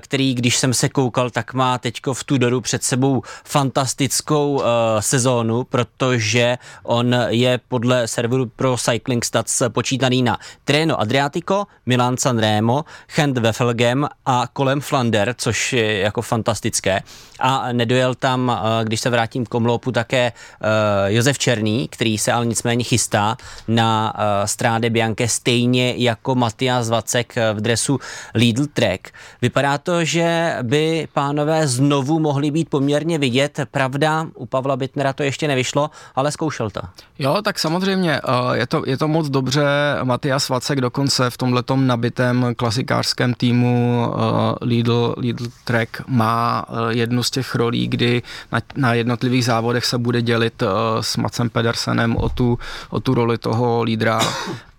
který, 0.00 0.34
když 0.34 0.56
jsem 0.56 0.74
se 0.74 0.88
koukal, 0.88 1.30
tak 1.30 1.54
má 1.54 1.78
teďko 1.78 2.14
v 2.14 2.24
Tudoru 2.24 2.60
před 2.60 2.82
sebou 2.82 3.22
fantastickou 3.44 4.62
sezónu, 5.00 5.64
protože 5.64 6.58
on 6.82 7.16
je 7.28 7.60
podle 7.68 8.08
serveru 8.08 8.46
pro 8.46 8.76
Cycling 8.76 9.24
Stats 9.24 9.62
počítaný 9.68 10.22
na 10.22 10.38
Treno 10.64 11.00
Adriatico, 11.00 11.66
Milan 11.86 12.16
Sanremo, 12.16 12.65
Sanremo, 12.66 12.84
Hand 13.16 13.38
Wefelgem 13.38 14.08
a 14.26 14.48
kolem 14.52 14.80
Flander, 14.80 15.34
což 15.38 15.72
je 15.72 15.98
jako 15.98 16.22
fantastické. 16.22 17.02
A 17.40 17.72
nedojel 17.72 18.14
tam, 18.14 18.50
eh, 18.50 18.84
když 18.84 19.00
se 19.00 19.10
vrátím 19.10 19.46
k 19.46 19.54
Omloupu, 19.54 19.92
také 19.92 20.32
uh, 20.32 20.68
Josef 21.06 21.38
Černý, 21.38 21.88
který 21.88 22.18
se 22.18 22.32
ale 22.32 22.46
nicméně 22.46 22.84
chystá 22.84 23.36
na 23.68 24.14
uh, 24.14 24.20
stráde 24.44 24.90
Bianche 24.90 25.28
stejně 25.28 25.94
jako 25.96 26.34
Matias 26.34 26.88
Vacek 26.88 27.34
v 27.54 27.60
dresu 27.60 28.00
Lidl 28.34 28.66
Trek. 28.66 29.12
Vypadá 29.42 29.78
to, 29.78 30.04
že 30.04 30.56
by 30.62 31.08
pánové 31.12 31.66
znovu 31.66 32.20
mohli 32.20 32.50
být 32.50 32.68
poměrně 32.68 33.18
vidět. 33.18 33.60
Pravda, 33.70 34.26
u 34.34 34.46
Pavla 34.46 34.76
Bitnera 34.76 35.12
to 35.12 35.22
ještě 35.22 35.48
nevyšlo, 35.48 35.90
ale 36.14 36.32
zkoušel 36.32 36.70
to. 36.70 36.80
Jo, 37.18 37.42
tak 37.44 37.58
samozřejmě 37.58 38.20
je 38.52 38.66
to, 38.66 38.82
je 38.86 38.96
to 38.96 39.08
moc 39.08 39.28
dobře. 39.28 39.64
Matias 40.02 40.48
Vacek 40.48 40.80
dokonce 40.80 41.30
v 41.30 41.36
tomhletom 41.36 41.86
nabitém 41.86 42.54
klasikářském 42.56 43.34
týmu 43.34 44.06
Lidl, 44.62 45.14
Lidl 45.16 45.44
Trek 45.64 46.02
má 46.06 46.64
jednu 46.88 47.22
z 47.22 47.30
těch 47.30 47.54
rolí, 47.54 47.88
kdy 47.88 48.22
na, 48.52 48.60
na 48.76 48.94
jednotlivých 48.94 49.44
závodech 49.44 49.84
se 49.84 49.98
bude 49.98 50.22
dělit 50.22 50.62
uh, 50.62 50.68
s 51.00 51.16
Macem 51.16 51.50
Pedersenem 51.50 52.16
o 52.16 52.28
tu, 52.28 52.58
o 52.90 53.00
tu 53.00 53.14
roli 53.14 53.38
toho 53.38 53.82
lídra 53.82 54.20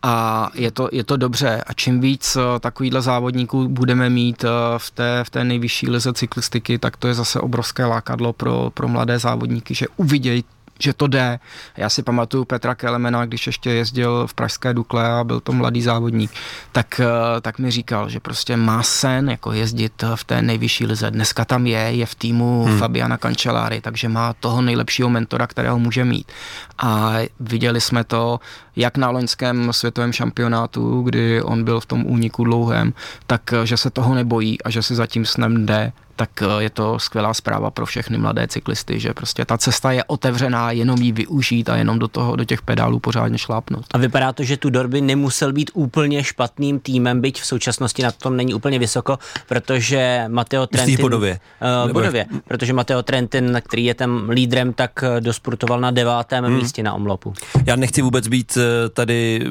a 0.04 0.50
je 0.54 0.72
to, 0.72 0.90
je 0.92 1.04
to 1.04 1.18
dobře. 1.18 1.64
A 1.68 1.74
čím 1.74 2.02
víc 2.02 2.38
takovýchhle 2.60 3.02
závodníků 3.02 3.68
budeme 3.68 4.10
mít 4.10 4.46
v 4.78 4.92
té, 4.92 5.24
v 5.24 5.30
té 5.30 5.44
nejvyšší 5.44 5.90
lize 5.90 6.14
cyklistiky, 6.14 6.78
tak 6.78 6.98
to 6.98 7.08
je 7.08 7.14
zase 7.14 7.40
obrovské 7.40 7.86
lákadlo 7.86 8.34
pro, 8.34 8.72
pro 8.74 8.88
mladé 8.88 9.20
závodníky, 9.20 9.76
že 9.76 9.86
uvidějí 9.98 10.44
že 10.80 10.94
to 10.94 11.08
jde. 11.08 11.40
Já 11.78 11.90
si 11.90 12.04
pamatuju 12.04 12.46
Petra 12.46 12.76
Kelemena, 12.76 13.26
když 13.26 13.48
ještě 13.48 13.70
jezdil 13.70 14.28
v 14.28 14.34
Pražské 14.34 14.74
Dukle 14.74 15.12
a 15.12 15.24
byl 15.24 15.40
to 15.40 15.52
mladý 15.52 15.82
závodník, 15.82 16.32
tak, 16.72 17.02
eh, 17.04 17.42
tak 17.42 17.60
mi 17.60 17.72
říkal, 17.72 18.10
že 18.10 18.20
prostě 18.20 18.58
má 18.58 18.84
sen 18.84 19.30
jako 19.30 19.52
jezdit 19.52 20.04
v 20.16 20.24
té 20.24 20.42
nejvyšší 20.42 20.86
lize. 20.86 21.12
Dneska 21.12 21.46
tam 21.46 21.68
je, 21.68 21.80
je 21.80 22.06
v 22.06 22.16
týmu 22.16 22.66
hmm. 22.66 22.80
Fabiana 22.80 23.18
Cancelláry, 23.18 23.82
takže 23.82 24.10
má 24.10 24.34
toho 24.34 24.62
nejlepšího 24.62 25.10
mentora, 25.10 25.48
kterého 25.48 25.80
může 25.80 26.06
mít. 26.06 26.32
A 26.78 27.14
viděli 27.40 27.82
jsme 27.82 28.04
to 28.04 28.40
jak 28.78 28.98
na 28.98 29.10
loňském 29.10 29.74
světovém 29.74 30.14
šampionátu, 30.14 31.02
kdy 31.02 31.42
on 31.42 31.64
byl 31.64 31.80
v 31.80 31.86
tom 31.86 32.06
úniku 32.06 32.44
dlouhém, 32.44 32.94
tak 33.28 33.54
eh, 33.54 33.66
že 33.66 33.78
se 33.78 33.90
toho 33.90 34.16
nebojí 34.16 34.62
a 34.62 34.70
že 34.70 34.84
si 34.84 34.96
zatím 34.96 35.26
snem 35.26 35.66
jde 35.66 35.92
tak 36.18 36.42
eh, 36.42 36.64
je 36.64 36.70
to 36.70 37.00
skvělá 37.00 37.34
zpráva 37.34 37.72
pro 37.72 37.86
všechny 37.86 38.18
mladé 38.18 38.48
cyklisty, 38.48 39.00
že 39.00 39.14
prostě 39.14 39.46
ta 39.46 39.58
cesta 39.58 39.92
je 39.92 40.04
otevřená, 40.04 40.72
jenom 40.72 41.02
ji 41.02 41.12
využít 41.12 41.70
a 41.70 41.76
jenom 41.76 42.00
do 42.00 42.08
toho, 42.08 42.36
do 42.36 42.44
těch 42.44 42.62
pedálů 42.62 43.00
pořádně 43.00 43.38
šlápnout. 43.38 43.86
A 43.92 43.98
vypadá 43.98 44.34
to, 44.34 44.44
že 44.44 44.58
Tudor 44.58 44.88
by 44.88 45.02
nemusel 45.02 45.54
být 45.54 45.72
úplně 45.74 46.24
špatným 46.24 46.80
týmem, 46.80 47.22
byť 47.22 47.42
v 47.42 47.46
současnosti 47.46 48.04
na 48.04 48.12
tom 48.12 48.38
není 48.38 48.54
úplně 48.54 48.80
vysoko, 48.80 49.20
protože 49.48 50.26
Mateo 50.28 50.68
Trentin... 50.68 51.02
bodově. 51.02 51.40
Uh, 51.86 51.92
bodově, 51.92 52.26
protože 52.48 52.74
Mateo 52.74 53.04
Trentin, 53.04 53.62
který 53.66 53.86
je 53.86 53.94
tam 53.94 54.30
lídrem, 54.30 54.74
tak 54.74 55.04
dospurtoval 55.20 55.80
na 55.80 55.92
devátém 55.92 56.46
hmm. 56.46 56.56
místě 56.56 56.84
na 56.84 56.94
omlopu. 56.94 57.34
Já 57.66 57.76
nechci 57.76 58.02
vůbec 58.02 58.28
být 58.28 58.58
tady, 58.94 59.42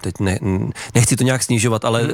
teď 0.00 0.14
ne, 0.20 0.38
nechci 0.94 1.16
to 1.16 1.24
nějak 1.24 1.42
snižovat, 1.42 1.84
ale 1.84 2.02
hmm. 2.02 2.12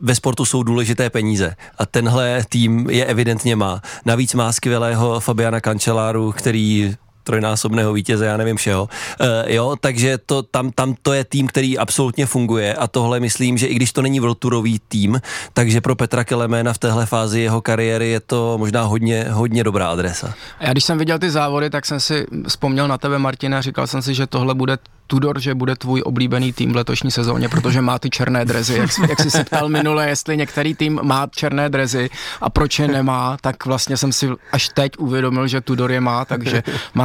ve 0.00 0.14
sportu 0.14 0.44
jsou 0.44 0.62
důležité 0.62 1.10
peníze 1.10 1.56
a 1.78 1.86
tenhle 1.86 2.44
tým 2.48 2.90
je 2.90 3.04
evidentně 3.04 3.56
má. 3.56 3.82
Navíc 4.04 4.34
má 4.34 4.52
skvělého 4.52 5.20
Fabiana 5.20 5.60
Kančeláru, 5.60 6.32
který 6.32 6.94
trojnásobného 7.24 7.92
vítěze, 7.92 8.26
já 8.26 8.36
nevím 8.36 8.56
všeho. 8.56 8.88
E, 9.20 9.54
jo, 9.54 9.76
takže 9.80 10.18
to, 10.26 10.42
tam, 10.42 10.70
tam 10.70 10.94
to 11.02 11.12
je 11.12 11.24
tým, 11.24 11.46
který 11.46 11.78
absolutně 11.78 12.26
funguje 12.26 12.74
a 12.74 12.86
tohle 12.86 13.20
myslím, 13.20 13.58
že 13.58 13.66
i 13.66 13.74
když 13.74 13.92
to 13.92 14.02
není 14.02 14.20
vrturový 14.20 14.80
tým, 14.88 15.20
takže 15.52 15.80
pro 15.80 15.96
Petra 15.96 16.24
Keleména 16.24 16.72
v 16.72 16.78
téhle 16.78 17.06
fázi 17.06 17.40
jeho 17.40 17.60
kariéry 17.60 18.08
je 18.08 18.20
to 18.20 18.58
možná 18.58 18.82
hodně, 18.82 19.26
hodně 19.30 19.64
dobrá 19.64 19.88
adresa. 19.88 20.34
Já 20.60 20.72
když 20.72 20.84
jsem 20.84 20.98
viděl 20.98 21.18
ty 21.18 21.30
závody, 21.30 21.70
tak 21.70 21.86
jsem 21.86 22.00
si 22.00 22.26
vzpomněl 22.48 22.88
na 22.88 22.98
tebe, 22.98 23.18
Martina, 23.18 23.58
a 23.58 23.60
říkal 23.60 23.86
jsem 23.86 24.02
si, 24.02 24.14
že 24.14 24.26
tohle 24.26 24.54
bude 24.54 24.78
Tudor, 25.06 25.40
že 25.40 25.54
bude 25.54 25.76
tvůj 25.76 26.02
oblíbený 26.04 26.52
tým 26.52 26.72
v 26.72 26.76
letošní 26.76 27.10
sezóně, 27.10 27.48
protože 27.48 27.80
má 27.80 27.98
ty 27.98 28.10
černé 28.10 28.44
drezy. 28.44 28.74
Jak, 28.78 28.90
jak 29.08 29.20
jsi 29.20 29.30
se 29.30 29.44
ptal 29.44 29.68
minule, 29.68 30.08
jestli 30.08 30.36
některý 30.36 30.74
tým 30.74 31.00
má 31.02 31.26
černé 31.30 31.68
drezy 31.68 32.10
a 32.40 32.50
proč 32.50 32.78
je 32.78 32.88
nemá, 32.88 33.36
tak 33.40 33.66
vlastně 33.66 33.96
jsem 33.96 34.12
si 34.12 34.28
až 34.52 34.68
teď 34.68 34.92
uvědomil, 34.98 35.46
že 35.46 35.60
Tudor 35.60 35.92
je 35.92 36.00
má, 36.00 36.24
takže 36.24 36.62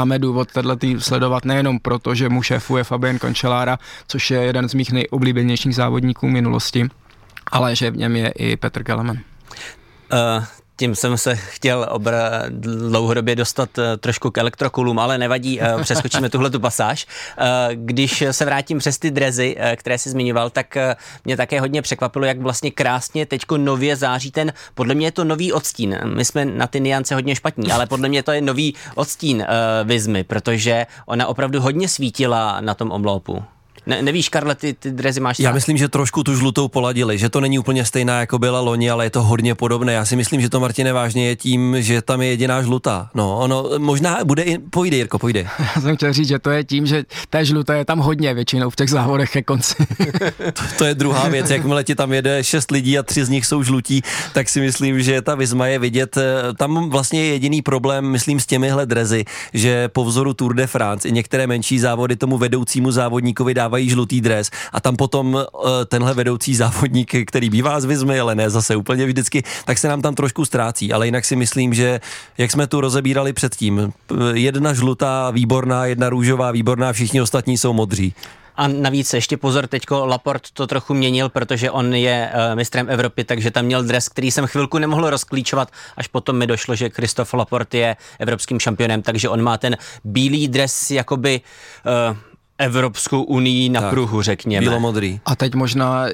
máme 0.10 0.20
důvod 0.20 0.52
tenhle 0.52 0.76
tým 0.76 1.02
sledovat 1.02 1.46
nejenom 1.46 1.80
proto, 1.80 2.16
že 2.16 2.30
mu 2.30 2.42
šéfuje 2.42 2.84
Fabian 2.84 3.20
Končelára, 3.20 3.80
což 4.08 4.32
je 4.32 4.42
jeden 4.42 4.70
z 4.70 4.74
mých 4.74 4.92
nejoblíbenějších 4.92 5.76
závodníků 5.76 6.30
minulosti, 6.30 6.90
ale 7.52 7.76
že 7.76 7.92
v 7.92 7.98
něm 7.98 8.16
je 8.16 8.30
i 8.30 8.58
Petr 8.58 8.84
Kelemen. 8.84 9.22
Uh, 10.14 10.44
tím 10.80 10.96
jsem 10.96 11.18
se 11.18 11.36
chtěl 11.36 11.88
obr- 11.92 12.46
dlouhodobě 12.90 13.36
dostat 13.36 13.78
uh, 13.78 13.84
trošku 14.00 14.32
k 14.32 14.38
elektrokulům, 14.38 15.00
ale 15.00 15.18
nevadí, 15.18 15.60
uh, 15.60 15.82
přeskočíme 15.82 16.30
tuhle 16.36 16.50
tu 16.50 16.60
pasáž. 16.60 17.06
Uh, 17.40 17.46
když 17.76 18.24
se 18.32 18.46
vrátím 18.46 18.80
přes 18.80 18.98
ty 18.98 19.12
drezy, 19.12 19.58
které 19.76 19.98
jsi 19.98 20.10
zmiňoval, 20.10 20.50
tak 20.50 20.78
mě 21.26 21.38
také 21.38 21.60
hodně 21.60 21.82
překvapilo, 21.82 22.26
jak 22.26 22.40
vlastně 22.42 22.72
krásně 22.72 23.26
teďko 23.26 23.58
nově 23.58 23.96
září 23.96 24.32
ten, 24.32 24.54
podle 24.74 24.96
mě 24.96 25.08
je 25.08 25.12
to 25.12 25.24
nový 25.24 25.54
odstín. 25.54 26.00
My 26.16 26.26
jsme 26.26 26.46
na 26.46 26.68
ty 26.68 26.80
niance 26.80 27.16
hodně 27.16 27.36
špatní, 27.36 27.72
ale 27.72 27.86
podle 27.86 28.10
mě 28.10 28.24
to 28.24 28.32
je 28.32 28.42
nový 28.42 28.76
odstín 28.96 29.46
Vizmy, 29.84 30.24
protože 30.24 30.88
ona 31.06 31.28
opravdu 31.28 31.62
hodně 31.62 31.88
svítila 31.88 32.62
na 32.62 32.74
tom 32.74 32.92
omloupu. 32.92 33.44
Ne, 33.86 34.02
nevíš, 34.02 34.30
Karle, 34.30 34.56
ty, 34.56 34.74
ty 34.74 34.92
drezy 34.92 35.20
máš 35.20 35.40
Já 35.40 35.52
myslím, 35.52 35.78
že 35.78 35.88
trošku 35.88 36.24
tu 36.24 36.36
žlutou 36.36 36.68
poladili, 36.68 37.18
že 37.18 37.30
to 37.30 37.42
není 37.42 37.60
úplně 37.60 37.86
stejná, 37.86 38.20
jako 38.20 38.40
byla 38.40 38.60
loni, 38.60 38.90
ale 38.90 39.06
je 39.06 39.10
to 39.10 39.24
hodně 39.24 39.56
podobné. 39.56 39.94
Já 39.94 40.06
si 40.06 40.16
myslím, 40.16 40.42
že 40.42 40.50
to 40.50 40.60
Martine 40.60 40.94
vážně 40.94 41.28
je 41.28 41.36
tím, 41.36 41.76
že 41.80 42.02
tam 42.02 42.22
je 42.22 42.28
jediná 42.28 42.62
žlutá. 42.62 43.10
No, 43.14 43.38
ono 43.38 43.70
možná 43.78 44.18
bude 44.24 44.44
i, 44.44 44.58
pojde, 44.58 44.98
Jirko, 44.98 45.20
pojde. 45.20 45.48
Já 45.76 45.82
jsem 45.82 45.96
chtěl 45.96 46.14
říct, 46.14 46.28
že 46.28 46.40
to 46.40 46.50
je 46.50 46.64
tím, 46.64 46.86
že 46.86 47.04
té 47.30 47.46
žluté 47.46 47.78
je 47.78 47.86
tam 47.86 48.00
hodně 48.00 48.34
většinou 48.34 48.70
v 48.70 48.76
těch 48.76 48.90
závodech 48.90 49.32
ke 49.32 49.42
konci. 49.42 49.76
to, 50.54 50.62
to, 50.78 50.86
je 50.86 50.96
druhá 50.96 51.28
věc, 51.28 51.50
jakmile 51.50 51.84
ti 51.84 51.96
tam 51.96 52.14
jede 52.14 52.44
šest 52.44 52.72
lidí 52.72 53.00
a 53.00 53.04
tři 53.04 53.26
z 53.26 53.30
nich 53.30 53.46
jsou 53.46 53.64
žlutí, 53.64 54.02
tak 54.34 54.50
si 54.50 54.62
myslím, 54.62 55.02
že 55.02 55.22
ta 55.22 55.36
Vizma 55.36 55.68
je 55.68 55.80
vidět. 55.80 56.18
Tam 56.58 56.90
vlastně 56.90 57.26
je 57.26 57.32
jediný 57.32 57.62
problém, 57.62 58.06
myslím, 58.06 58.40
s 58.40 58.46
těmihle 58.46 58.86
drezy, 58.86 59.26
že 59.54 59.88
po 59.88 60.06
vzoru 60.06 60.34
Tour 60.34 60.54
de 60.54 60.68
France 60.68 61.08
i 61.08 61.12
některé 61.12 61.48
menší 61.48 61.80
závody 61.80 62.16
tomu 62.16 62.38
vedoucímu 62.38 62.92
závodníkovi 62.92 63.54
dávají 63.54 63.69
dávají 63.70 63.90
žlutý 63.90 64.22
dres 64.22 64.52
a 64.74 64.82
tam 64.82 64.96
potom 64.96 65.34
uh, 65.34 65.44
tenhle 65.86 66.14
vedoucí 66.14 66.56
závodník, 66.56 67.16
který 67.26 67.50
bývá 67.50 67.80
z 67.80 67.86
Vizmy, 67.86 68.20
ale 68.20 68.36
ne 68.36 68.50
zase 68.50 68.76
úplně 68.76 69.06
vždycky, 69.06 69.44
tak 69.66 69.78
se 69.78 69.88
nám 69.88 70.02
tam 70.02 70.16
trošku 70.16 70.46
ztrácí. 70.46 70.94
Ale 70.94 71.08
jinak 71.08 71.26
si 71.26 71.36
myslím, 71.36 71.74
že 71.74 72.02
jak 72.38 72.52
jsme 72.52 72.68
tu 72.68 72.82
rozebírali 72.82 73.34
předtím, 73.34 73.94
jedna 74.34 74.74
žlutá 74.74 75.32
výborná, 75.32 75.86
jedna 75.86 76.10
růžová 76.10 76.52
výborná, 76.52 76.94
všichni 76.94 77.22
ostatní 77.22 77.58
jsou 77.58 77.74
modří. 77.74 78.14
A 78.60 78.68
navíc 78.68 79.14
ještě 79.14 79.38
pozor, 79.38 79.68
teďko 79.68 80.06
Laport 80.06 80.52
to 80.54 80.68
trochu 80.68 80.94
měnil, 80.94 81.30
protože 81.30 81.72
on 81.72 81.94
je 81.94 82.32
uh, 82.34 82.56
mistrem 82.56 82.90
Evropy, 82.90 83.24
takže 83.24 83.52
tam 83.52 83.66
měl 83.66 83.84
dres, 83.84 84.10
který 84.10 84.32
jsem 84.32 84.48
chvilku 84.48 84.78
nemohl 84.78 85.10
rozklíčovat, 85.10 85.72
až 85.98 86.08
potom 86.08 86.38
mi 86.38 86.48
došlo, 86.48 86.76
že 86.76 86.90
Kristof 86.90 87.34
Laport 87.34 87.74
je 87.74 87.96
evropským 88.20 88.60
šampionem, 88.60 89.02
takže 89.02 89.30
on 89.30 89.42
má 89.42 89.58
ten 89.58 89.78
bílý 90.04 90.48
dres 90.48 90.92
jakoby 90.92 91.42
uh, 92.12 92.18
Evropskou 92.60 93.24
unii 93.24 93.70
na 93.70 93.82
tak, 93.82 93.90
pruhu, 93.90 94.22
řekněme. 94.22 94.66
Bílomodrý. 94.66 95.20
A 95.26 95.36
teď 95.36 95.56
možná 95.56 96.06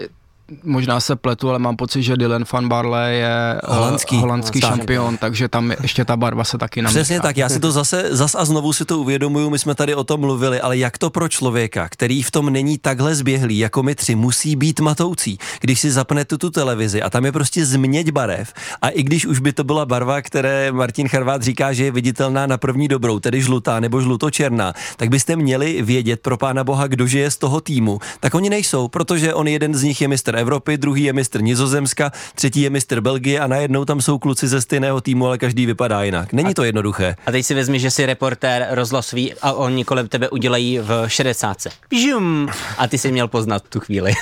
možná 0.63 0.99
se 0.99 1.15
pletu, 1.15 1.49
ale 1.49 1.60
mám 1.60 1.75
pocit, 1.75 2.03
že 2.03 2.17
Dylan 2.17 2.45
van 2.53 2.69
Barle 2.69 3.13
je 3.13 3.55
eh, 3.55 3.60
holandský, 3.67 4.17
holandský 4.17 4.60
tak. 4.60 4.69
šampion, 4.69 5.17
takže 5.17 5.47
tam 5.47 5.71
ještě 5.81 6.05
ta 6.05 6.17
barva 6.17 6.43
se 6.43 6.58
taky 6.58 6.81
namíchá. 6.81 6.99
Přesně 6.99 7.19
tak, 7.19 7.38
já 7.38 7.49
si 7.49 7.60
to 7.60 7.71
zase 7.71 8.08
zas 8.12 8.36
a 8.36 8.45
znovu 8.45 8.73
si 8.73 8.86
to 8.86 8.99
uvědomuju, 8.99 9.49
my 9.49 9.60
jsme 9.60 9.75
tady 9.75 9.95
o 9.95 10.03
tom 10.03 10.19
mluvili, 10.19 10.62
ale 10.62 10.77
jak 10.77 10.97
to 10.97 11.10
pro 11.10 11.27
člověka, 11.29 11.89
který 11.89 12.23
v 12.23 12.31
tom 12.31 12.49
není 12.49 12.77
takhle 12.77 13.15
zběhlý, 13.15 13.58
jako 13.58 13.84
my 13.84 13.95
tři, 13.95 14.15
musí 14.15 14.55
být 14.55 14.79
matoucí, 14.79 15.38
když 15.62 15.79
si 15.79 15.91
zapne 15.91 16.25
tu, 16.25 16.38
tu 16.38 16.49
televizi 16.49 17.01
a 17.01 17.10
tam 17.10 17.25
je 17.25 17.31
prostě 17.31 17.65
změť 17.65 18.12
barev 18.12 18.53
a 18.81 18.89
i 18.89 19.03
když 19.03 19.25
už 19.25 19.39
by 19.39 19.53
to 19.53 19.63
byla 19.63 19.86
barva, 19.86 20.21
které 20.21 20.71
Martin 20.71 21.08
Charvát 21.08 21.41
říká, 21.41 21.73
že 21.73 21.86
je 21.86 21.91
viditelná 21.91 22.47
na 22.47 22.58
první 22.58 22.88
dobrou, 22.88 23.19
tedy 23.19 23.41
žlutá 23.41 23.79
nebo 23.79 24.01
žlutočerná, 24.01 24.73
tak 24.97 25.10
byste 25.10 25.36
měli 25.36 25.81
vědět 25.81 26.21
pro 26.21 26.38
pána 26.38 26.63
boha, 26.63 26.88
kdo 26.88 27.05
je 27.05 27.31
z 27.31 27.38
toho 27.38 27.62
týmu, 27.62 27.99
tak 28.19 28.36
oni 28.36 28.49
nejsou, 28.49 28.88
protože 28.88 29.34
on 29.34 29.47
jeden 29.47 29.75
z 29.75 29.84
nich 29.84 30.01
je 30.01 30.08
mistr 30.08 30.34
Evropy, 30.35 30.77
druhý 30.77 31.03
je 31.03 31.13
mistr 31.13 31.41
Nizozemska, 31.41 32.11
třetí 32.35 32.61
je 32.61 32.69
mistr 32.69 33.01
Belgie 33.01 33.39
a 33.39 33.47
najednou 33.47 33.85
tam 33.85 34.01
jsou 34.01 34.19
kluci 34.19 34.47
ze 34.47 34.61
stejného 34.61 35.01
týmu, 35.01 35.27
ale 35.27 35.37
každý 35.37 35.65
vypadá 35.65 36.03
jinak. 36.03 36.33
Není 36.33 36.53
to 36.53 36.63
jednoduché. 36.63 37.15
A 37.25 37.31
teď 37.31 37.45
si 37.45 37.53
vezmi, 37.53 37.79
že 37.79 37.91
jsi 37.91 38.05
reportér 38.05 38.67
rozhlasový 38.69 39.33
a 39.33 39.53
oni 39.53 39.85
kolem 39.85 40.07
tebe 40.07 40.29
udělají 40.29 40.79
v 40.79 41.03
60. 41.07 41.57
Žum! 41.91 42.49
A 42.77 42.87
ty 42.87 42.97
si 42.97 43.11
měl 43.11 43.27
poznat 43.27 43.63
tu 43.69 43.79
chvíli. 43.79 44.13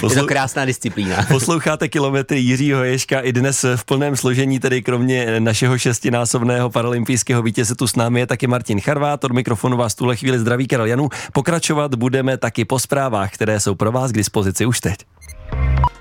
Poslu... 0.00 0.10
je 0.18 0.20
to 0.20 0.26
krásná 0.26 0.64
disciplína. 0.64 1.16
Posloucháte 1.28 1.88
kilometry 1.88 2.38
Jiřího 2.38 2.84
Ješka 2.84 3.20
i 3.20 3.32
dnes 3.32 3.64
v 3.76 3.84
plném 3.84 4.16
složení, 4.16 4.60
tedy 4.60 4.82
kromě 4.82 5.40
našeho 5.40 5.78
šestinásobného 5.78 6.70
paralympijského 6.70 7.42
vítěze 7.42 7.74
tu 7.74 7.86
s 7.86 7.96
námi 7.96 8.20
je 8.20 8.26
taky 8.26 8.46
Martin 8.46 8.80
Charvát. 8.80 9.24
Od 9.24 9.32
mikrofonu 9.32 9.76
vás 9.76 9.94
tuhle 9.94 10.16
chvíli 10.16 10.38
zdraví 10.38 10.66
Karel 10.66 10.86
Janu. 10.86 11.08
Pokračovat 11.32 11.94
budeme 11.94 12.36
taky 12.36 12.64
po 12.64 12.78
zprávách, 12.78 13.32
které 13.34 13.60
jsou 13.60 13.74
pro 13.74 13.92
vás 13.92 14.12
k 14.12 14.14
dispozici 14.14 14.66
už 14.66 14.80
teď. 14.80 14.98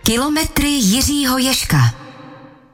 Kilometry 0.08 0.70
Jiřího 0.70 1.38
Ješka. 1.38 2.07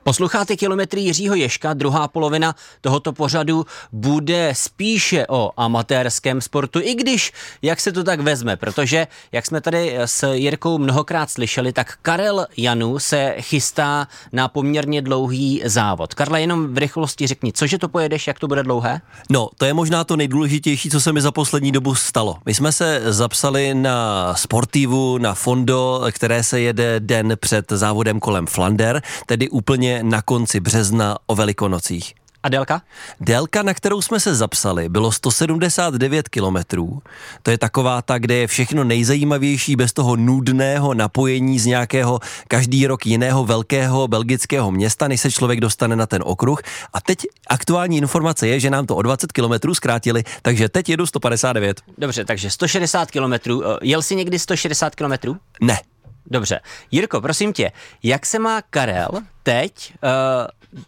Posloucháte 0.03 0.55
kilometry 0.55 1.01
Jiřího 1.01 1.35
Ješka, 1.35 1.73
druhá 1.73 2.07
polovina 2.07 2.55
tohoto 2.81 3.13
pořadu 3.13 3.65
bude 3.91 4.53
spíše 4.55 5.25
o 5.29 5.51
amatérském 5.57 6.41
sportu, 6.41 6.79
i 6.83 6.95
když, 6.95 7.31
jak 7.61 7.79
se 7.79 7.91
to 7.91 8.03
tak 8.03 8.19
vezme, 8.19 8.57
protože, 8.57 9.07
jak 9.31 9.45
jsme 9.45 9.61
tady 9.61 9.97
s 10.05 10.33
Jirkou 10.33 10.77
mnohokrát 10.77 11.29
slyšeli, 11.29 11.73
tak 11.73 11.97
Karel 12.01 12.47
Janu 12.57 12.99
se 12.99 13.35
chystá 13.39 14.07
na 14.31 14.47
poměrně 14.47 15.01
dlouhý 15.01 15.61
závod. 15.65 16.13
Karla, 16.13 16.37
jenom 16.37 16.73
v 16.73 16.77
rychlosti 16.77 17.27
řekni, 17.27 17.53
cože 17.53 17.77
to 17.77 17.89
pojedeš, 17.89 18.27
jak 18.27 18.39
to 18.39 18.47
bude 18.47 18.63
dlouhé? 18.63 19.01
No, 19.29 19.49
to 19.57 19.65
je 19.65 19.73
možná 19.73 20.03
to 20.03 20.15
nejdůležitější, 20.15 20.89
co 20.89 21.01
se 21.01 21.13
mi 21.13 21.21
za 21.21 21.31
poslední 21.31 21.71
dobu 21.71 21.95
stalo. 21.95 22.37
My 22.45 22.53
jsme 22.53 22.71
se 22.71 23.01
zapsali 23.05 23.73
na 23.73 24.33
Sportivu, 24.35 25.17
na 25.17 25.33
Fondo, 25.33 26.05
které 26.11 26.43
se 26.43 26.59
jede 26.59 26.99
den 26.99 27.37
před 27.39 27.65
závodem 27.71 28.19
kolem 28.19 28.47
Flander, 28.47 29.01
tedy 29.25 29.49
úplně 29.49 29.92
na 30.01 30.21
konci 30.21 30.59
března 30.59 31.17
o 31.27 31.35
velikonocích. 31.35 32.13
A 32.43 32.49
délka? 32.49 32.81
Délka, 33.19 33.63
na 33.63 33.73
kterou 33.73 34.01
jsme 34.01 34.19
se 34.19 34.35
zapsali, 34.35 34.89
bylo 34.89 35.11
179 35.11 36.29
kilometrů. 36.29 37.01
To 37.43 37.51
je 37.51 37.57
taková 37.57 38.01
ta, 38.01 38.17
kde 38.17 38.35
je 38.35 38.47
všechno 38.47 38.83
nejzajímavější 38.83 39.75
bez 39.75 39.93
toho 39.93 40.15
nudného 40.15 40.93
napojení 40.93 41.59
z 41.59 41.65
nějakého 41.65 42.19
každý 42.47 42.87
rok 42.87 43.05
jiného 43.05 43.45
velkého 43.45 44.07
belgického 44.07 44.71
města, 44.71 45.07
než 45.07 45.21
se 45.21 45.31
člověk 45.31 45.61
dostane 45.61 45.95
na 45.95 46.05
ten 46.05 46.21
okruh. 46.25 46.59
A 46.93 47.01
teď 47.01 47.17
aktuální 47.47 47.97
informace 47.97 48.47
je, 48.47 48.59
že 48.59 48.69
nám 48.69 48.85
to 48.85 48.95
o 48.95 49.01
20 49.01 49.31
kilometrů 49.31 49.75
zkrátili, 49.75 50.23
takže 50.41 50.69
teď 50.69 50.89
jedu 50.89 51.05
159. 51.05 51.81
Dobře, 51.97 52.25
takže 52.25 52.49
160 52.49 53.11
kilometrů. 53.11 53.63
Jel 53.81 54.01
jsi 54.01 54.15
někdy 54.15 54.39
160 54.39 54.95
kilometrů? 54.95 55.37
Ne. 55.61 55.79
Dobře. 56.25 56.59
Jirko, 56.91 57.21
prosím 57.21 57.53
tě, 57.53 57.71
jak 58.03 58.25
se 58.25 58.39
má 58.39 58.61
Karel 58.61 59.09
teď 59.43 59.93
uh, 60.03 60.09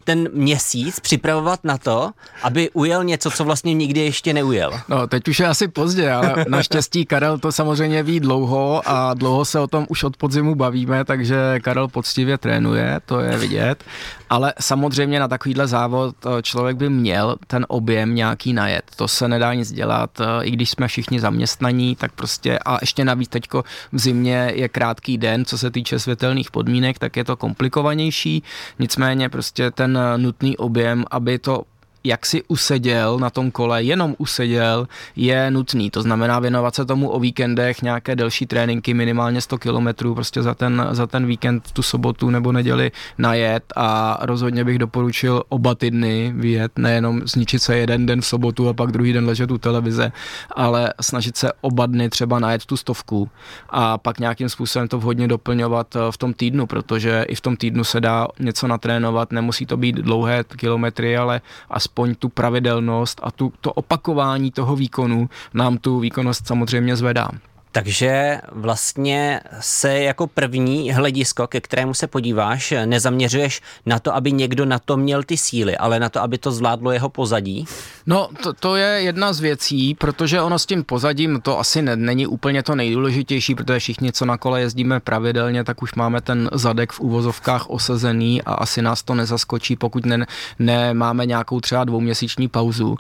ten 0.04 0.30
měsíc 0.34 1.00
připravovat 1.00 1.60
na 1.64 1.78
to, 1.78 2.12
aby 2.44 2.70
ujel 2.74 3.04
něco, 3.04 3.32
co 3.32 3.44
vlastně 3.44 3.74
nikdy 3.74 4.00
ještě 4.00 4.34
neujel? 4.34 4.72
No, 4.90 5.08
teď 5.08 5.28
už 5.28 5.40
je 5.40 5.48
asi 5.48 5.68
pozdě, 5.68 6.12
ale 6.12 6.46
naštěstí 6.50 7.06
Karel 7.06 7.40
to 7.40 7.52
samozřejmě 7.52 8.04
ví 8.04 8.20
dlouho 8.20 8.82
a 8.86 9.14
dlouho 9.14 9.46
se 9.46 9.60
o 9.60 9.68
tom 9.68 9.86
už 9.90 10.04
od 10.04 10.18
podzimu 10.18 10.56
bavíme, 10.56 11.06
takže 11.06 11.60
Karel 11.60 11.88
poctivě 11.88 12.38
trénuje, 12.38 13.00
to 13.06 13.20
je 13.20 13.38
vidět. 13.38 13.84
Ale 14.30 14.54
samozřejmě 14.60 15.20
na 15.20 15.28
takovýhle 15.28 15.68
závod 15.68 16.16
eh, 16.26 16.42
člověk 16.42 16.78
by 16.78 16.90
měl 16.90 17.36
ten 17.48 17.66
objem 17.70 18.16
nějaký 18.16 18.54
najet. 18.54 18.84
To 18.96 19.08
se 19.08 19.28
nedá 19.28 19.54
nic 19.54 19.72
dělat, 19.72 20.20
eh, 20.20 20.44
i 20.44 20.52
když 20.52 20.70
jsme 20.70 20.88
všichni 20.88 21.20
zaměstnaní, 21.20 21.96
tak 21.96 22.12
prostě 22.12 22.60
a 22.66 22.78
ještě 22.82 23.06
navíc 23.06 23.30
teďko 23.30 23.64
v 23.92 24.00
zimě 24.00 24.52
je 24.56 24.70
krátký 24.70 25.18
den, 25.18 25.46
co 25.46 25.58
se 25.58 25.72
týče 25.72 26.00
světelných 26.00 26.52
podmínek, 26.52 27.00
tak 27.00 27.18
je 27.18 27.24
to 27.24 27.36
komplikovanější. 27.36 28.44
Nicméně 28.80 29.30
prostě 29.30 29.72
ten 29.76 30.00
nutný 30.18 30.58
objem, 30.58 31.06
aby 31.12 31.40
to 31.40 31.68
jak 32.06 32.26
si 32.26 32.44
useděl 32.48 33.20
na 33.20 33.30
tom 33.30 33.52
kole, 33.52 33.84
jenom 33.84 34.16
useděl, 34.18 34.88
je 35.16 35.52
nutný. 35.52 35.90
To 35.90 36.02
znamená 36.02 36.40
věnovat 36.40 36.76
se 36.76 36.86
tomu 36.86 37.10
o 37.10 37.20
víkendech, 37.20 37.82
nějaké 37.82 38.16
delší 38.16 38.46
tréninky, 38.46 38.94
minimálně 38.94 39.42
100 39.42 39.58
kilometrů 39.58 40.16
prostě 40.16 40.42
za 40.42 40.54
ten, 40.54 40.88
za 40.92 41.08
ten 41.08 41.26
víkend, 41.26 41.72
tu 41.72 41.82
sobotu 41.82 42.30
nebo 42.30 42.52
neděli 42.52 42.92
najet 43.18 43.64
a 43.76 44.20
rozhodně 44.22 44.64
bych 44.64 44.80
doporučil 44.80 45.44
oba 45.50 45.76
ty 45.76 45.92
dny 45.92 46.34
vyjet, 46.36 46.72
nejenom 46.78 47.22
zničit 47.26 47.62
se 47.62 47.78
jeden 47.78 48.06
den 48.06 48.22
v 48.22 48.26
sobotu 48.26 48.70
a 48.70 48.74
pak 48.74 48.92
druhý 48.92 49.14
den 49.14 49.26
ležet 49.26 49.52
u 49.52 49.58
televize, 49.58 50.12
ale 50.56 50.94
snažit 51.02 51.38
se 51.38 51.52
oba 51.62 51.86
dny 51.86 52.10
třeba 52.10 52.40
najet 52.40 52.66
tu 52.66 52.78
stovku 52.78 53.30
a 53.70 53.98
pak 53.98 54.20
nějakým 54.20 54.50
způsobem 54.50 54.88
to 54.88 55.00
vhodně 55.00 55.28
doplňovat 55.28 55.96
eh, 55.96 56.00
v 56.12 56.18
tom 56.18 56.34
týdnu, 56.34 56.68
protože 56.68 57.26
i 57.28 57.36
v 57.36 57.42
tom 57.42 57.58
týdnu 57.58 57.84
se 57.84 58.02
dá 58.02 58.28
něco 58.40 58.68
natrénovat, 58.68 59.32
nemusí 59.32 59.66
to 59.66 59.78
být 59.78 59.96
dlouhé 59.96 60.44
kilometry, 60.44 61.18
ale 61.18 61.42
aspoň 61.70 61.95
aspoň 61.96 62.16
tu 62.16 62.30
pravidelnost 62.30 63.22
a 63.24 63.32
tu, 63.32 63.54
to 63.62 63.74
opakování 63.74 64.52
toho 64.52 64.76
výkonu 64.76 65.30
nám 65.54 65.78
tu 65.78 66.00
výkonnost 66.00 66.48
samozřejmě 66.48 66.96
zvedá. 66.96 67.30
Takže 67.76 68.42
vlastně 68.52 69.42
se 69.60 70.00
jako 70.00 70.28
první 70.28 70.92
hledisko, 70.92 71.48
ke 71.48 71.62
kterému 71.62 71.94
se 71.94 72.08
podíváš, 72.08 72.74
nezaměřuješ 72.86 73.62
na 73.86 74.00
to, 74.00 74.16
aby 74.16 74.32
někdo 74.32 74.66
na 74.66 74.80
to 74.80 74.98
měl 74.98 75.24
ty 75.24 75.38
síly, 75.38 75.78
ale 75.78 76.00
na 76.00 76.10
to, 76.10 76.22
aby 76.22 76.38
to 76.38 76.52
zvládlo 76.52 76.92
jeho 76.92 77.10
pozadí? 77.10 77.66
No, 78.06 78.30
to, 78.44 78.54
to 78.54 78.76
je 78.76 78.88
jedna 78.88 79.34
z 79.34 79.40
věcí, 79.40 79.96
protože 79.96 80.42
ono 80.42 80.60
s 80.60 80.66
tím 80.66 80.84
pozadím 80.84 81.42
to 81.42 81.60
asi 81.60 81.82
ne, 81.82 81.96
není 81.96 82.28
úplně 82.28 82.64
to 82.64 82.76
nejdůležitější, 82.76 83.56
protože 83.56 83.80
všichni, 83.80 84.12
co 84.12 84.26
na 84.26 84.38
kole 84.38 84.62
jezdíme 84.62 85.00
pravidelně, 85.00 85.64
tak 85.64 85.82
už 85.82 85.96
máme 85.96 86.22
ten 86.22 86.50
zadek 86.54 86.92
v 86.92 87.00
úvozovkách 87.00 87.70
osazený 87.70 88.42
a 88.42 88.54
asi 88.54 88.82
nás 88.82 89.04
to 89.04 89.16
nezaskočí, 89.16 89.76
pokud 89.76 90.06
ne, 90.06 90.26
nemáme 90.60 91.26
nějakou 91.26 91.60
třeba 91.60 91.84
dvouměsíční 91.84 92.48
pauzu 92.48 92.90
uh, 92.90 92.98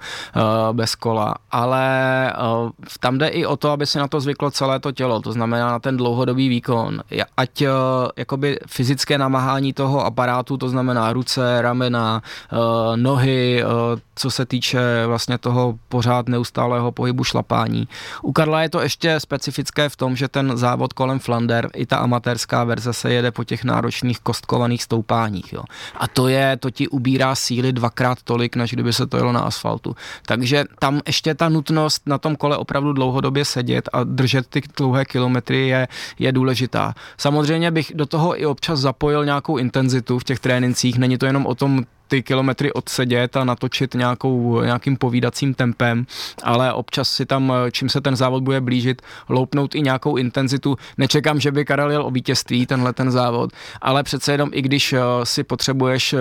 bez 0.71 0.95
kola. 0.95 1.35
Ale 1.51 2.33
uh, 2.63 2.69
tam 2.99 3.17
jde 3.17 3.27
i 3.27 3.45
o 3.45 3.57
to, 3.57 3.71
aby 3.71 3.85
si 3.85 3.97
na 3.97 4.07
to 4.07 4.19
zvyklo 4.19 4.51
celé 4.51 4.64
celé 4.65 4.79
to 4.79 4.91
tělo, 4.91 5.21
to 5.21 5.31
znamená 5.31 5.71
na 5.71 5.79
ten 5.79 5.97
dlouhodobý 5.97 6.49
výkon. 6.49 7.01
Ať 7.37 7.61
uh, 7.61 7.69
jakoby 8.17 8.59
fyzické 8.67 9.17
namáhání 9.17 9.73
toho 9.73 10.05
aparátu, 10.05 10.57
to 10.57 10.69
znamená 10.69 11.13
ruce, 11.13 11.61
ramena, 11.61 12.21
uh, 12.51 12.97
nohy, 12.97 13.63
uh, 13.63 13.99
co 14.15 14.31
se 14.31 14.45
týče 14.45 15.05
vlastně 15.05 15.37
toho 15.37 15.77
pořád 15.89 16.27
neustálého 16.27 16.91
pohybu 16.91 17.23
šlapání. 17.23 17.87
U 18.21 18.31
Karla 18.31 18.61
je 18.61 18.69
to 18.69 18.81
ještě 18.81 19.19
specifické 19.19 19.89
v 19.89 19.95
tom, 19.95 20.15
že 20.15 20.27
ten 20.27 20.57
závod 20.57 20.93
kolem 20.93 21.19
Flander, 21.19 21.69
i 21.75 21.85
ta 21.85 21.97
amatérská 21.97 22.63
verze 22.63 22.93
se 22.93 23.13
jede 23.13 23.31
po 23.31 23.43
těch 23.43 23.63
náročných 23.63 24.19
kostkovaných 24.19 24.83
stoupáních. 24.83 25.53
Jo. 25.53 25.63
A 25.95 26.07
to 26.07 26.27
je, 26.27 26.57
to 26.57 26.71
ti 26.71 26.87
ubírá 26.87 27.35
síly 27.35 27.73
dvakrát 27.73 28.17
tolik, 28.23 28.55
než 28.55 28.71
kdyby 28.71 28.93
se 28.93 29.07
to 29.07 29.17
jelo 29.17 29.31
na 29.31 29.39
asfaltu. 29.39 29.95
Takže 30.25 30.65
tam 30.79 31.01
ještě 31.07 31.35
ta 31.35 31.49
nutnost 31.49 32.01
na 32.05 32.17
tom 32.17 32.35
kole 32.35 32.57
opravdu 32.57 32.93
dlouhodobě 32.93 33.45
sedět 33.45 33.89
a 33.93 34.03
držet 34.03 34.47
ty 34.61 34.67
dlouhé 34.77 35.05
kilometry 35.05 35.67
je, 35.67 35.87
je 36.19 36.31
důležitá. 36.31 36.93
Samozřejmě 37.17 37.71
bych 37.71 37.91
do 37.95 38.05
toho 38.05 38.41
i 38.41 38.45
občas 38.45 38.79
zapojil 38.79 39.25
nějakou 39.25 39.57
intenzitu 39.57 40.19
v 40.19 40.23
těch 40.23 40.39
trénincích. 40.39 40.97
Není 40.97 41.17
to 41.17 41.25
jenom 41.25 41.45
o 41.45 41.55
tom 41.55 41.83
ty 42.07 42.23
kilometry 42.23 42.73
odsedět 42.73 43.37
a 43.37 43.43
natočit 43.43 43.93
nějakou, 43.93 44.61
nějakým 44.61 44.97
povídacím 44.97 45.53
tempem, 45.53 46.05
ale 46.43 46.73
občas 46.73 47.09
si 47.09 47.25
tam, 47.25 47.53
čím 47.71 47.89
se 47.89 48.01
ten 48.01 48.15
závod 48.15 48.43
bude 48.43 48.61
blížit, 48.61 49.01
loupnout 49.29 49.75
i 49.75 49.81
nějakou 49.81 50.15
intenzitu. 50.15 50.77
Nečekám, 50.97 51.39
že 51.39 51.51
by 51.51 51.65
Karel 51.65 51.91
jel 51.91 52.05
o 52.05 52.11
vítězství, 52.11 52.65
tenhle 52.65 52.93
ten 52.93 53.11
závod, 53.11 53.51
ale 53.81 54.03
přece 54.03 54.31
jenom 54.31 54.49
i 54.53 54.61
když 54.61 54.93
eh, 54.93 54.99
si 55.23 55.43
potřebuješ 55.43 56.13
eh, 56.13 56.19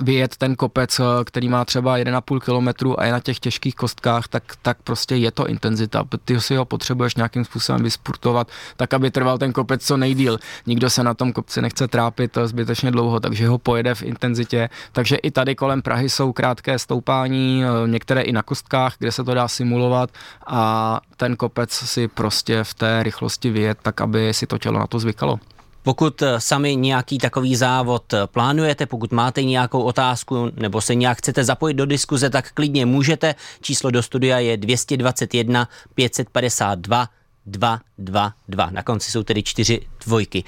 vyjet 0.00 0.36
ten 0.36 0.56
kopec, 0.56 1.00
eh, 1.00 1.04
který 1.24 1.48
má 1.48 1.64
třeba 1.64 1.96
1,5 1.96 2.40
kilometru 2.40 3.00
a 3.00 3.04
je 3.04 3.12
na 3.12 3.20
těch 3.20 3.38
těžkých 3.38 3.74
kostkách, 3.74 4.28
tak, 4.28 4.42
tak 4.62 4.78
prostě 4.84 5.16
je 5.16 5.30
to 5.30 5.46
intenzita. 5.46 6.04
Ty 6.24 6.40
si 6.40 6.56
ho 6.56 6.64
potřebuješ 6.64 7.14
nějakým 7.14 7.44
způsobem 7.44 7.82
vysportovat, 7.82 8.48
tak 8.76 8.94
aby 8.94 9.10
trval 9.10 9.38
ten 9.38 9.52
kopec 9.52 9.86
co 9.86 9.96
nejdíl. 9.96 10.38
Nikdo 10.66 10.90
se 10.90 11.04
na 11.04 11.14
tom 11.14 11.32
kopci 11.32 11.62
nechce 11.62 11.88
trápit 11.88 12.38
zbytečně 12.44 12.90
dlouho, 12.90 13.20
takže 13.20 13.48
ho 13.48 13.58
pojede 13.58 13.94
v 13.94 14.02
intenzitě. 14.02 14.68
Takže 14.92 15.16
i 15.16 15.30
tady 15.30 15.54
kolem 15.54 15.82
Prahy 15.82 16.08
jsou 16.08 16.32
krátké 16.32 16.78
stoupání, 16.78 17.64
eh, 17.64 17.88
některé 17.88 18.22
i 18.22 18.32
na 18.32 18.42
kostkách, 18.42 18.94
kde 18.98 19.12
se 19.12 19.24
to 19.24 19.34
dá 19.34 19.48
simulovat 19.48 20.10
a 20.46 21.00
ten 21.16 21.36
kopec 21.36 21.72
si 21.72 22.08
prostě 22.08 22.64
v 22.64 22.74
té 22.74 23.02
rychlosti 23.02 23.50
vyjet, 23.50 23.78
tak 23.82 24.00
aby 24.00 24.34
si 24.34 24.46
to 24.46 24.58
tělo 24.58 24.78
na 24.78 24.86
to 24.86 24.98
zvykalo. 24.98 25.38
Pokud 25.86 26.22
eh, 26.22 26.40
sami 26.40 26.76
nějaký 26.76 27.18
takový 27.18 27.56
závod 27.56 28.12
eh, 28.12 28.26
plánujete, 28.26 28.86
pokud 28.86 29.12
máte 29.12 29.42
nějakou 29.42 29.82
otázku 29.82 30.50
nebo 30.54 30.80
se 30.80 30.94
nějak 30.94 31.18
chcete 31.18 31.44
zapojit 31.44 31.74
do 31.74 31.86
diskuze, 31.86 32.30
tak 32.30 32.52
klidně 32.52 32.86
můžete. 32.86 33.34
Číslo 33.60 33.90
do 33.90 34.02
studia 34.02 34.38
je 34.38 34.56
221 34.56 35.68
552 35.94 37.08
2, 37.46 37.80
2, 37.98 38.32
2. 38.48 38.70
Na 38.70 38.82
konci 38.82 39.10
jsou 39.10 39.22
tedy 39.22 39.42
čtyři 39.42 39.80
dvojky. 40.06 40.44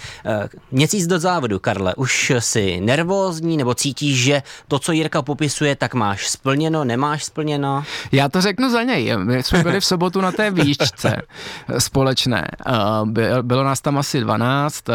Měsíc 0.70 1.06
do 1.06 1.18
závodu, 1.18 1.58
Karle, 1.58 1.94
už 1.94 2.32
jsi 2.38 2.80
nervózní 2.80 3.56
nebo 3.56 3.74
cítíš, 3.74 4.22
že 4.22 4.42
to, 4.68 4.78
co 4.78 4.92
Jirka 4.92 5.22
popisuje, 5.22 5.76
tak 5.76 5.94
máš 5.94 6.28
splněno, 6.28 6.84
nemáš 6.84 7.24
splněno? 7.24 7.84
Já 8.12 8.28
to 8.28 8.40
řeknu 8.40 8.70
za 8.70 8.82
něj. 8.82 9.16
My 9.16 9.42
jsme 9.42 9.62
byli 9.62 9.80
v 9.80 9.84
sobotu 9.84 10.20
na 10.20 10.32
té 10.32 10.50
výšce 10.50 11.22
společné. 11.78 12.48
E, 12.66 13.42
bylo 13.42 13.64
nás 13.64 13.80
tam 13.80 13.98
asi 13.98 14.20
12. 14.20 14.88
E, 14.88 14.92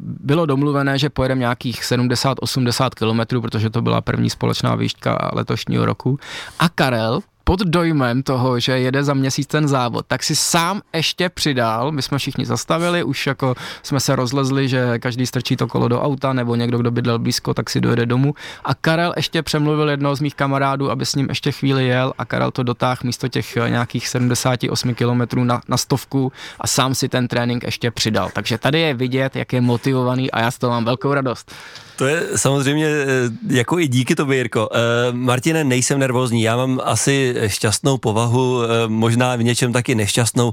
bylo 0.00 0.46
domluvené, 0.46 0.98
že 0.98 1.10
pojedeme 1.10 1.38
nějakých 1.38 1.82
70-80 1.82 2.90
kilometrů, 2.90 3.40
protože 3.40 3.70
to 3.70 3.82
byla 3.82 4.00
první 4.00 4.30
společná 4.30 4.74
výška 4.74 5.30
letošního 5.32 5.86
roku. 5.86 6.18
A 6.58 6.68
Karel 6.68 7.20
pod 7.44 7.60
dojmem 7.60 8.22
toho, 8.22 8.60
že 8.60 8.78
jede 8.78 9.04
za 9.04 9.14
měsíc 9.14 9.46
ten 9.46 9.68
závod, 9.68 10.06
tak 10.06 10.22
si 10.22 10.36
sám 10.36 10.82
ještě 10.94 11.28
přidal, 11.28 11.92
my 11.92 12.02
jsme 12.02 12.18
všichni 12.18 12.46
zastavili, 12.46 13.04
už 13.04 13.26
jako 13.26 13.54
jsme 13.82 14.00
se 14.00 14.16
rozlezli, 14.16 14.68
že 14.68 14.98
každý 14.98 15.26
strčí 15.26 15.56
to 15.56 15.66
kolo 15.66 15.88
do 15.88 16.02
auta, 16.02 16.32
nebo 16.32 16.54
někdo, 16.54 16.78
kdo 16.78 16.90
bydlel 16.90 17.18
blízko, 17.18 17.54
tak 17.54 17.70
si 17.70 17.80
dojede 17.80 18.06
domů. 18.06 18.34
A 18.64 18.74
Karel 18.74 19.12
ještě 19.16 19.42
přemluvil 19.42 19.90
jednoho 19.90 20.16
z 20.16 20.20
mých 20.20 20.34
kamarádů, 20.34 20.90
aby 20.90 21.06
s 21.06 21.14
ním 21.14 21.26
ještě 21.28 21.52
chvíli 21.52 21.86
jel 21.86 22.12
a 22.18 22.24
Karel 22.24 22.50
to 22.50 22.62
dotáhl 22.62 23.00
místo 23.04 23.28
těch 23.28 23.56
eh, 23.56 23.70
nějakých 23.70 24.08
78 24.08 24.94
kilometrů 24.94 25.44
na, 25.44 25.60
na 25.68 25.76
stovku 25.76 26.32
a 26.60 26.66
sám 26.66 26.94
si 26.94 27.08
ten 27.08 27.28
trénink 27.28 27.62
ještě 27.62 27.90
přidal. 27.90 28.30
Takže 28.32 28.58
tady 28.58 28.80
je 28.80 28.94
vidět, 28.94 29.36
jak 29.36 29.52
je 29.52 29.60
motivovaný 29.60 30.30
a 30.30 30.40
já 30.40 30.50
z 30.50 30.58
toho 30.58 30.70
mám 30.70 30.84
velkou 30.84 31.14
radost. 31.14 31.52
To 31.96 32.06
je 32.06 32.22
samozřejmě 32.36 32.86
eh, 32.86 33.06
jako 33.50 33.78
i 33.78 33.88
díky 33.88 34.14
tobě, 34.14 34.36
Jirko. 34.36 34.68
Uh, 34.68 35.16
Martine, 35.16 35.64
nejsem 35.64 35.98
nervózní, 35.98 36.42
já 36.42 36.56
mám 36.56 36.80
asi 36.84 37.34
šťastnou 37.46 37.98
povahu, 37.98 38.56
uh, 38.56 38.64
možná 38.86 39.36
v 39.36 39.42
něčem 39.42 39.72
taky 39.72 39.94
nešťastnou. 39.94 40.52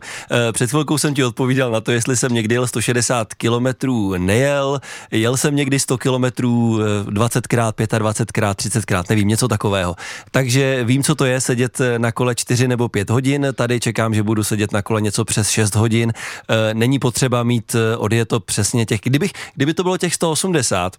Před 0.51 0.69
chvilkou 0.69 0.97
jsem 0.97 1.13
ti 1.13 1.23
odpovídal 1.23 1.71
na 1.71 1.81
to, 1.81 1.91
jestli 1.91 2.17
jsem 2.17 2.33
někdy 2.33 2.55
jel 2.55 2.67
160 2.67 3.33
kilometrů 3.33 4.17
nejel, 4.17 4.81
jel 5.11 5.37
jsem 5.37 5.55
někdy 5.55 5.79
100 5.79 5.97
kilometrů 5.97 6.79
20krát, 7.05 7.73
25krát, 7.73 8.53
30krát, 8.53 9.03
nevím, 9.09 9.27
něco 9.27 9.47
takového. 9.47 9.95
Takže 10.31 10.83
vím, 10.83 11.03
co 11.03 11.15
to 11.15 11.25
je 11.25 11.41
sedět 11.41 11.81
na 11.97 12.11
kole 12.11 12.35
4 12.35 12.67
nebo 12.67 12.89
5 12.89 13.09
hodin, 13.09 13.47
tady 13.55 13.79
čekám, 13.79 14.13
že 14.13 14.23
budu 14.23 14.43
sedět 14.43 14.71
na 14.71 14.81
kole 14.81 15.01
něco 15.01 15.25
přes 15.25 15.49
6 15.49 15.75
hodin. 15.75 16.13
Není 16.73 16.99
potřeba 16.99 17.43
mít 17.43 17.75
odjeto 17.97 18.39
přesně 18.39 18.85
těch, 18.85 18.99
kdybych, 19.03 19.31
kdyby 19.55 19.73
to 19.73 19.83
bylo 19.83 19.97
těch 19.97 20.13
180, 20.13 20.97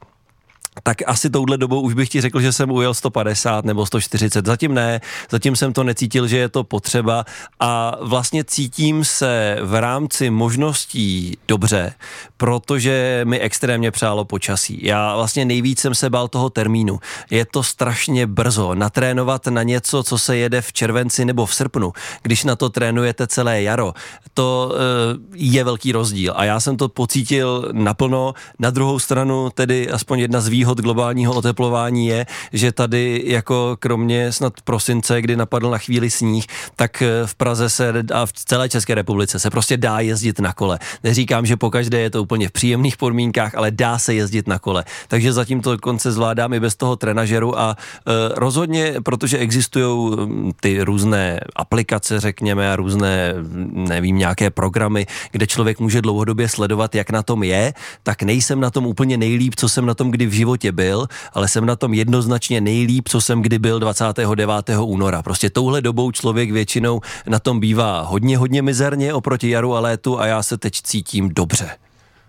tak 0.83 0.97
asi 1.07 1.31
touhle 1.31 1.59
dobou 1.59 1.81
už 1.81 1.95
bych 1.95 2.09
ti 2.09 2.21
řekl, 2.21 2.41
že 2.41 2.53
jsem 2.53 2.71
ujel 2.71 2.95
150 2.95 3.65
nebo 3.65 3.87
140. 3.87 4.47
Zatím 4.47 4.75
ne, 4.75 5.01
zatím 5.31 5.57
jsem 5.57 5.73
to 5.73 5.85
necítil, 5.85 6.27
že 6.27 6.37
je 6.37 6.49
to 6.49 6.65
potřeba 6.65 7.25
a 7.61 7.97
vlastně 8.01 8.45
cítím 8.45 9.05
se 9.05 9.59
v 9.63 9.81
rámci 9.81 10.31
možností 10.31 11.39
dobře, 11.49 11.93
protože 12.37 13.21
mi 13.25 13.39
extrémně 13.41 13.91
přálo 13.91 14.25
počasí. 14.25 14.81
Já 14.83 15.17
vlastně 15.17 15.45
nejvíc 15.45 15.81
jsem 15.81 15.95
se 15.95 16.11
bál 16.11 16.29
toho 16.29 16.51
termínu. 16.51 16.99
Je 17.31 17.45
to 17.45 17.63
strašně 17.63 18.27
brzo 18.27 18.75
natrénovat 18.75 19.47
na 19.47 19.63
něco, 19.63 20.03
co 20.03 20.19
se 20.19 20.37
jede 20.37 20.61
v 20.61 20.73
červenci 20.73 21.25
nebo 21.25 21.47
v 21.47 21.55
srpnu, 21.55 21.93
když 22.23 22.45
na 22.45 22.57
to 22.57 22.69
trénujete 22.69 23.27
celé 23.27 23.63
jaro. 23.63 23.95
To 24.35 24.73
eh, 24.75 25.19
je 25.35 25.65
velký 25.65 25.93
rozdíl 25.93 26.33
a 26.37 26.45
já 26.45 26.61
jsem 26.61 26.77
to 26.77 26.89
pocítil 26.89 27.69
naplno. 27.73 28.35
Na 28.59 28.71
druhou 28.71 28.99
stranu 28.99 29.51
tedy 29.51 29.91
aspoň 29.91 30.19
jedna 30.19 30.41
z 30.41 30.49
výhod 30.49 30.62
globálního 30.65 31.35
oteplování 31.35 32.07
je, 32.07 32.27
že 32.53 32.73
tady 32.73 33.23
jako 33.27 33.77
kromě 33.79 34.33
snad 34.33 34.53
prosince, 34.65 35.23
kdy 35.23 35.37
napadl 35.37 35.71
na 35.71 35.79
chvíli 35.79 36.11
sníh, 36.11 36.47
tak 36.77 37.03
eh, 37.03 37.27
v 37.27 37.35
Praze 37.35 37.69
se 37.69 37.93
a 38.15 38.27
v 38.27 38.33
celé 38.33 38.69
České 38.69 38.95
republice 38.95 39.39
se 39.39 39.51
prostě 39.51 39.77
dá 39.77 40.01
jezdit 40.01 40.41
na 40.41 40.53
kole. 40.53 40.79
Neříkám, 41.05 41.47
že 41.47 41.57
pokaždé 41.57 42.01
je 42.01 42.11
to 42.11 42.23
úplně 42.23 42.49
v 42.49 42.53
příjemných 42.53 42.97
podmínkách, 42.97 43.55
ale 43.55 43.71
dá 43.71 43.99
se 43.99 44.15
jezdit 44.15 44.49
na 44.49 44.59
kole. 44.59 44.85
Takže 45.09 45.33
zatím 45.33 45.61
to 45.61 45.79
konce 45.79 46.13
zvládám 46.13 46.53
i 46.53 46.61
bez 46.61 46.77
toho 46.77 46.97
trenažeru 46.97 47.59
a 47.59 47.77
e, 47.77 48.13
rozhodně, 48.35 48.95
protože 49.03 49.39
existují 49.39 50.17
hm, 50.17 50.53
ty 50.61 50.83
různé 50.83 51.41
aplikace, 51.57 52.21
řekněme, 52.21 52.73
a 52.73 52.77
různé, 52.77 53.35
nevím, 53.73 54.19
nějaké 54.19 54.51
programy, 54.51 55.07
kde 55.31 55.47
člověk 55.47 55.81
může 55.81 56.03
dlouhodobě 56.03 56.49
sledovat, 56.49 56.95
jak 56.95 57.11
na 57.11 57.23
tom 57.23 57.43
je, 57.43 57.75
tak 58.03 58.23
nejsem 58.23 58.61
na 58.61 58.71
tom 58.71 58.87
úplně 58.87 59.17
nejlíp, 59.17 59.55
co 59.57 59.69
jsem 59.69 59.87
na 59.87 59.95
tom 59.95 60.11
kdy 60.11 60.27
v 60.27 60.33
životě 60.33 60.52
životě 60.53 60.73
byl, 60.73 61.07
ale 61.33 61.49
jsem 61.49 61.67
na 61.67 61.77
tom 61.77 61.95
jednoznačně 61.95 62.61
nejlíp, 62.61 63.09
co 63.09 63.21
jsem 63.21 63.43
kdy 63.43 63.59
byl 63.59 63.79
29. 63.79 64.49
února. 64.81 65.23
Prostě 65.23 65.51
touhle 65.51 65.81
dobou 65.81 66.13
člověk 66.13 66.53
většinou 66.53 67.01
na 67.27 67.39
tom 67.39 67.61
bývá 67.61 68.01
hodně, 68.01 68.39
hodně 68.39 68.63
mizerně 68.63 69.15
oproti 69.15 69.51
jaru 69.51 69.77
a 69.77 69.81
létu 69.81 70.21
a 70.21 70.27
já 70.27 70.43
se 70.43 70.59
teď 70.59 70.73
cítím 70.83 71.29
dobře. 71.33 71.71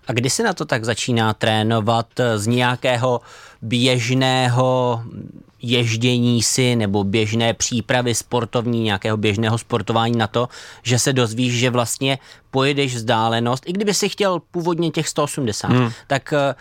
A 0.07 0.13
kdy 0.13 0.29
se 0.29 0.43
na 0.43 0.53
to 0.53 0.65
tak 0.65 0.85
začíná 0.85 1.33
trénovat 1.33 2.07
z 2.35 2.47
nějakého 2.47 3.21
běžného 3.61 5.03
ježdění 5.61 6.43
si 6.43 6.75
nebo 6.75 7.03
běžné 7.03 7.53
přípravy 7.53 8.15
sportovní, 8.15 8.83
nějakého 8.83 9.17
běžného 9.17 9.57
sportování 9.57 10.17
na 10.17 10.27
to, 10.27 10.47
že 10.83 10.99
se 10.99 11.13
dozvíš, 11.13 11.53
že 11.59 11.69
vlastně 11.69 12.19
pojedeš 12.51 12.95
vzdálenost, 12.95 13.63
i 13.67 13.73
kdyby 13.73 13.93
si 13.93 14.09
chtěl 14.09 14.39
původně 14.51 14.91
těch 14.91 15.07
180, 15.07 15.67
hmm. 15.67 15.91
tak 16.07 16.33
eh, 16.33 16.55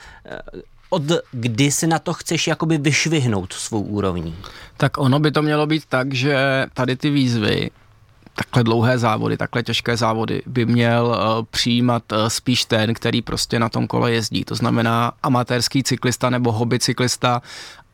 od 0.92 1.02
kdy 1.32 1.70
si 1.72 1.86
na 1.86 1.98
to 1.98 2.12
chceš 2.12 2.46
jakoby 2.46 2.78
vyšvihnout 2.78 3.52
svou 3.52 3.80
úrovní? 3.80 4.36
Tak 4.76 4.98
ono 4.98 5.18
by 5.18 5.30
to 5.32 5.42
mělo 5.42 5.66
být 5.66 5.84
tak, 5.88 6.14
že 6.14 6.66
tady 6.74 6.96
ty 6.96 7.10
výzvy 7.10 7.70
takhle 8.34 8.64
dlouhé 8.64 8.98
závody, 8.98 9.36
takhle 9.36 9.62
těžké 9.62 9.96
závody 9.96 10.42
by 10.46 10.66
měl 10.66 11.06
uh, 11.06 11.44
přijímat 11.50 12.12
uh, 12.12 12.28
spíš 12.28 12.64
ten, 12.64 12.94
který 12.94 13.22
prostě 13.22 13.58
na 13.58 13.68
tom 13.68 13.86
kole 13.86 14.12
jezdí. 14.12 14.44
To 14.44 14.54
znamená 14.54 15.12
amatérský 15.22 15.82
cyklista 15.82 16.30
nebo 16.30 16.52
hobby 16.52 16.78
cyklista 16.78 17.42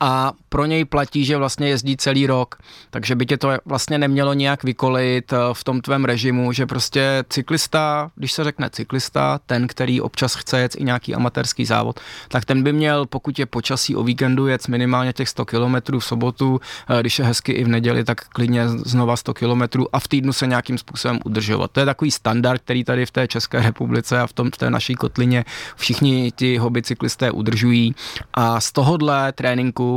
a 0.00 0.32
pro 0.48 0.66
něj 0.66 0.84
platí, 0.84 1.24
že 1.24 1.36
vlastně 1.36 1.68
jezdí 1.68 1.96
celý 1.96 2.26
rok, 2.26 2.56
takže 2.90 3.14
by 3.14 3.26
tě 3.26 3.36
to 3.36 3.50
vlastně 3.64 3.98
nemělo 3.98 4.34
nějak 4.34 4.64
vykolit 4.64 5.32
eh, 5.32 5.36
v 5.52 5.64
tom 5.64 5.80
tvém 5.80 6.04
režimu, 6.04 6.52
že 6.52 6.66
prostě 6.66 7.24
cyklista, 7.28 8.10
když 8.14 8.32
se 8.32 8.44
řekne 8.44 8.70
cyklista, 8.70 9.40
ten, 9.46 9.66
který 9.66 10.00
občas 10.00 10.34
chce 10.34 10.60
jet 10.60 10.74
i 10.74 10.84
nějaký 10.84 11.14
amatérský 11.14 11.64
závod, 11.64 12.00
tak 12.28 12.44
ten 12.44 12.62
by 12.62 12.72
měl, 12.72 13.06
pokud 13.06 13.38
je 13.38 13.46
počasí 13.46 13.96
o 13.96 14.02
víkendu, 14.02 14.46
jet 14.46 14.68
minimálně 14.68 15.12
těch 15.12 15.28
100 15.28 15.44
km 15.44 15.98
v 15.98 16.04
sobotu, 16.04 16.60
eh, 16.88 17.00
když 17.00 17.18
je 17.18 17.24
hezky 17.24 17.52
i 17.52 17.64
v 17.64 17.68
neděli, 17.68 18.04
tak 18.04 18.28
klidně 18.28 18.68
znova 18.68 19.16
100 19.16 19.34
km 19.34 19.62
a 19.92 20.00
v 20.00 20.08
týdnu 20.08 20.32
se 20.32 20.46
nějakým 20.46 20.78
způsobem 20.78 21.18
udržovat. 21.24 21.70
To 21.70 21.80
je 21.80 21.86
takový 21.86 22.10
standard, 22.10 22.62
který 22.62 22.84
tady 22.84 23.06
v 23.06 23.10
té 23.10 23.28
České 23.28 23.62
republice 23.62 24.20
a 24.20 24.26
v, 24.26 24.32
tom, 24.32 24.50
v 24.50 24.56
té 24.56 24.70
naší 24.70 24.94
kotlině 24.94 25.44
všichni 25.76 26.32
ti 26.36 26.58
hobby 26.58 26.82
cyklisté 26.82 27.30
udržují 27.30 27.94
a 28.34 28.60
z 28.60 28.72
tohohle 28.72 29.32
tréninku 29.32 29.87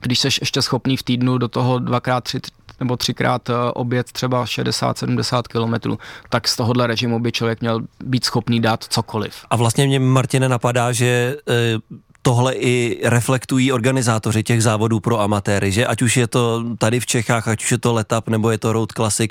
když 0.00 0.18
jsi 0.18 0.26
ještě 0.26 0.62
schopný 0.62 0.96
v 0.96 1.02
týdnu 1.02 1.38
do 1.38 1.48
toho 1.48 1.78
dvakrát, 1.78 2.24
tři, 2.24 2.40
nebo 2.80 2.96
třikrát 2.96 3.50
eh, 3.50 3.54
obět 3.74 4.12
třeba 4.12 4.44
60-70 4.44 5.42
kilometrů, 5.42 5.98
tak 6.28 6.48
z 6.48 6.56
tohohle 6.56 6.86
režimu 6.86 7.20
by 7.20 7.32
člověk 7.32 7.60
měl 7.60 7.80
být 8.04 8.24
schopný 8.24 8.60
dát 8.60 8.84
cokoliv. 8.84 9.34
A 9.50 9.56
vlastně 9.56 9.86
mě, 9.86 10.00
Martine, 10.00 10.48
napadá, 10.48 10.92
že 10.92 11.06
e, 11.06 11.78
tohle 12.22 12.54
i 12.54 13.00
reflektují 13.04 13.72
organizátoři 13.72 14.42
těch 14.42 14.62
závodů 14.62 15.00
pro 15.00 15.20
amatéry, 15.20 15.72
že 15.72 15.86
ať 15.86 16.02
už 16.02 16.16
je 16.16 16.26
to 16.26 16.64
tady 16.78 17.00
v 17.00 17.06
Čechách, 17.06 17.48
ať 17.48 17.62
už 17.62 17.72
je 17.72 17.78
to 17.78 17.92
Letap 17.92 18.28
nebo 18.28 18.50
je 18.50 18.58
to 18.58 18.72
Road 18.72 18.92
Classic, 18.92 19.30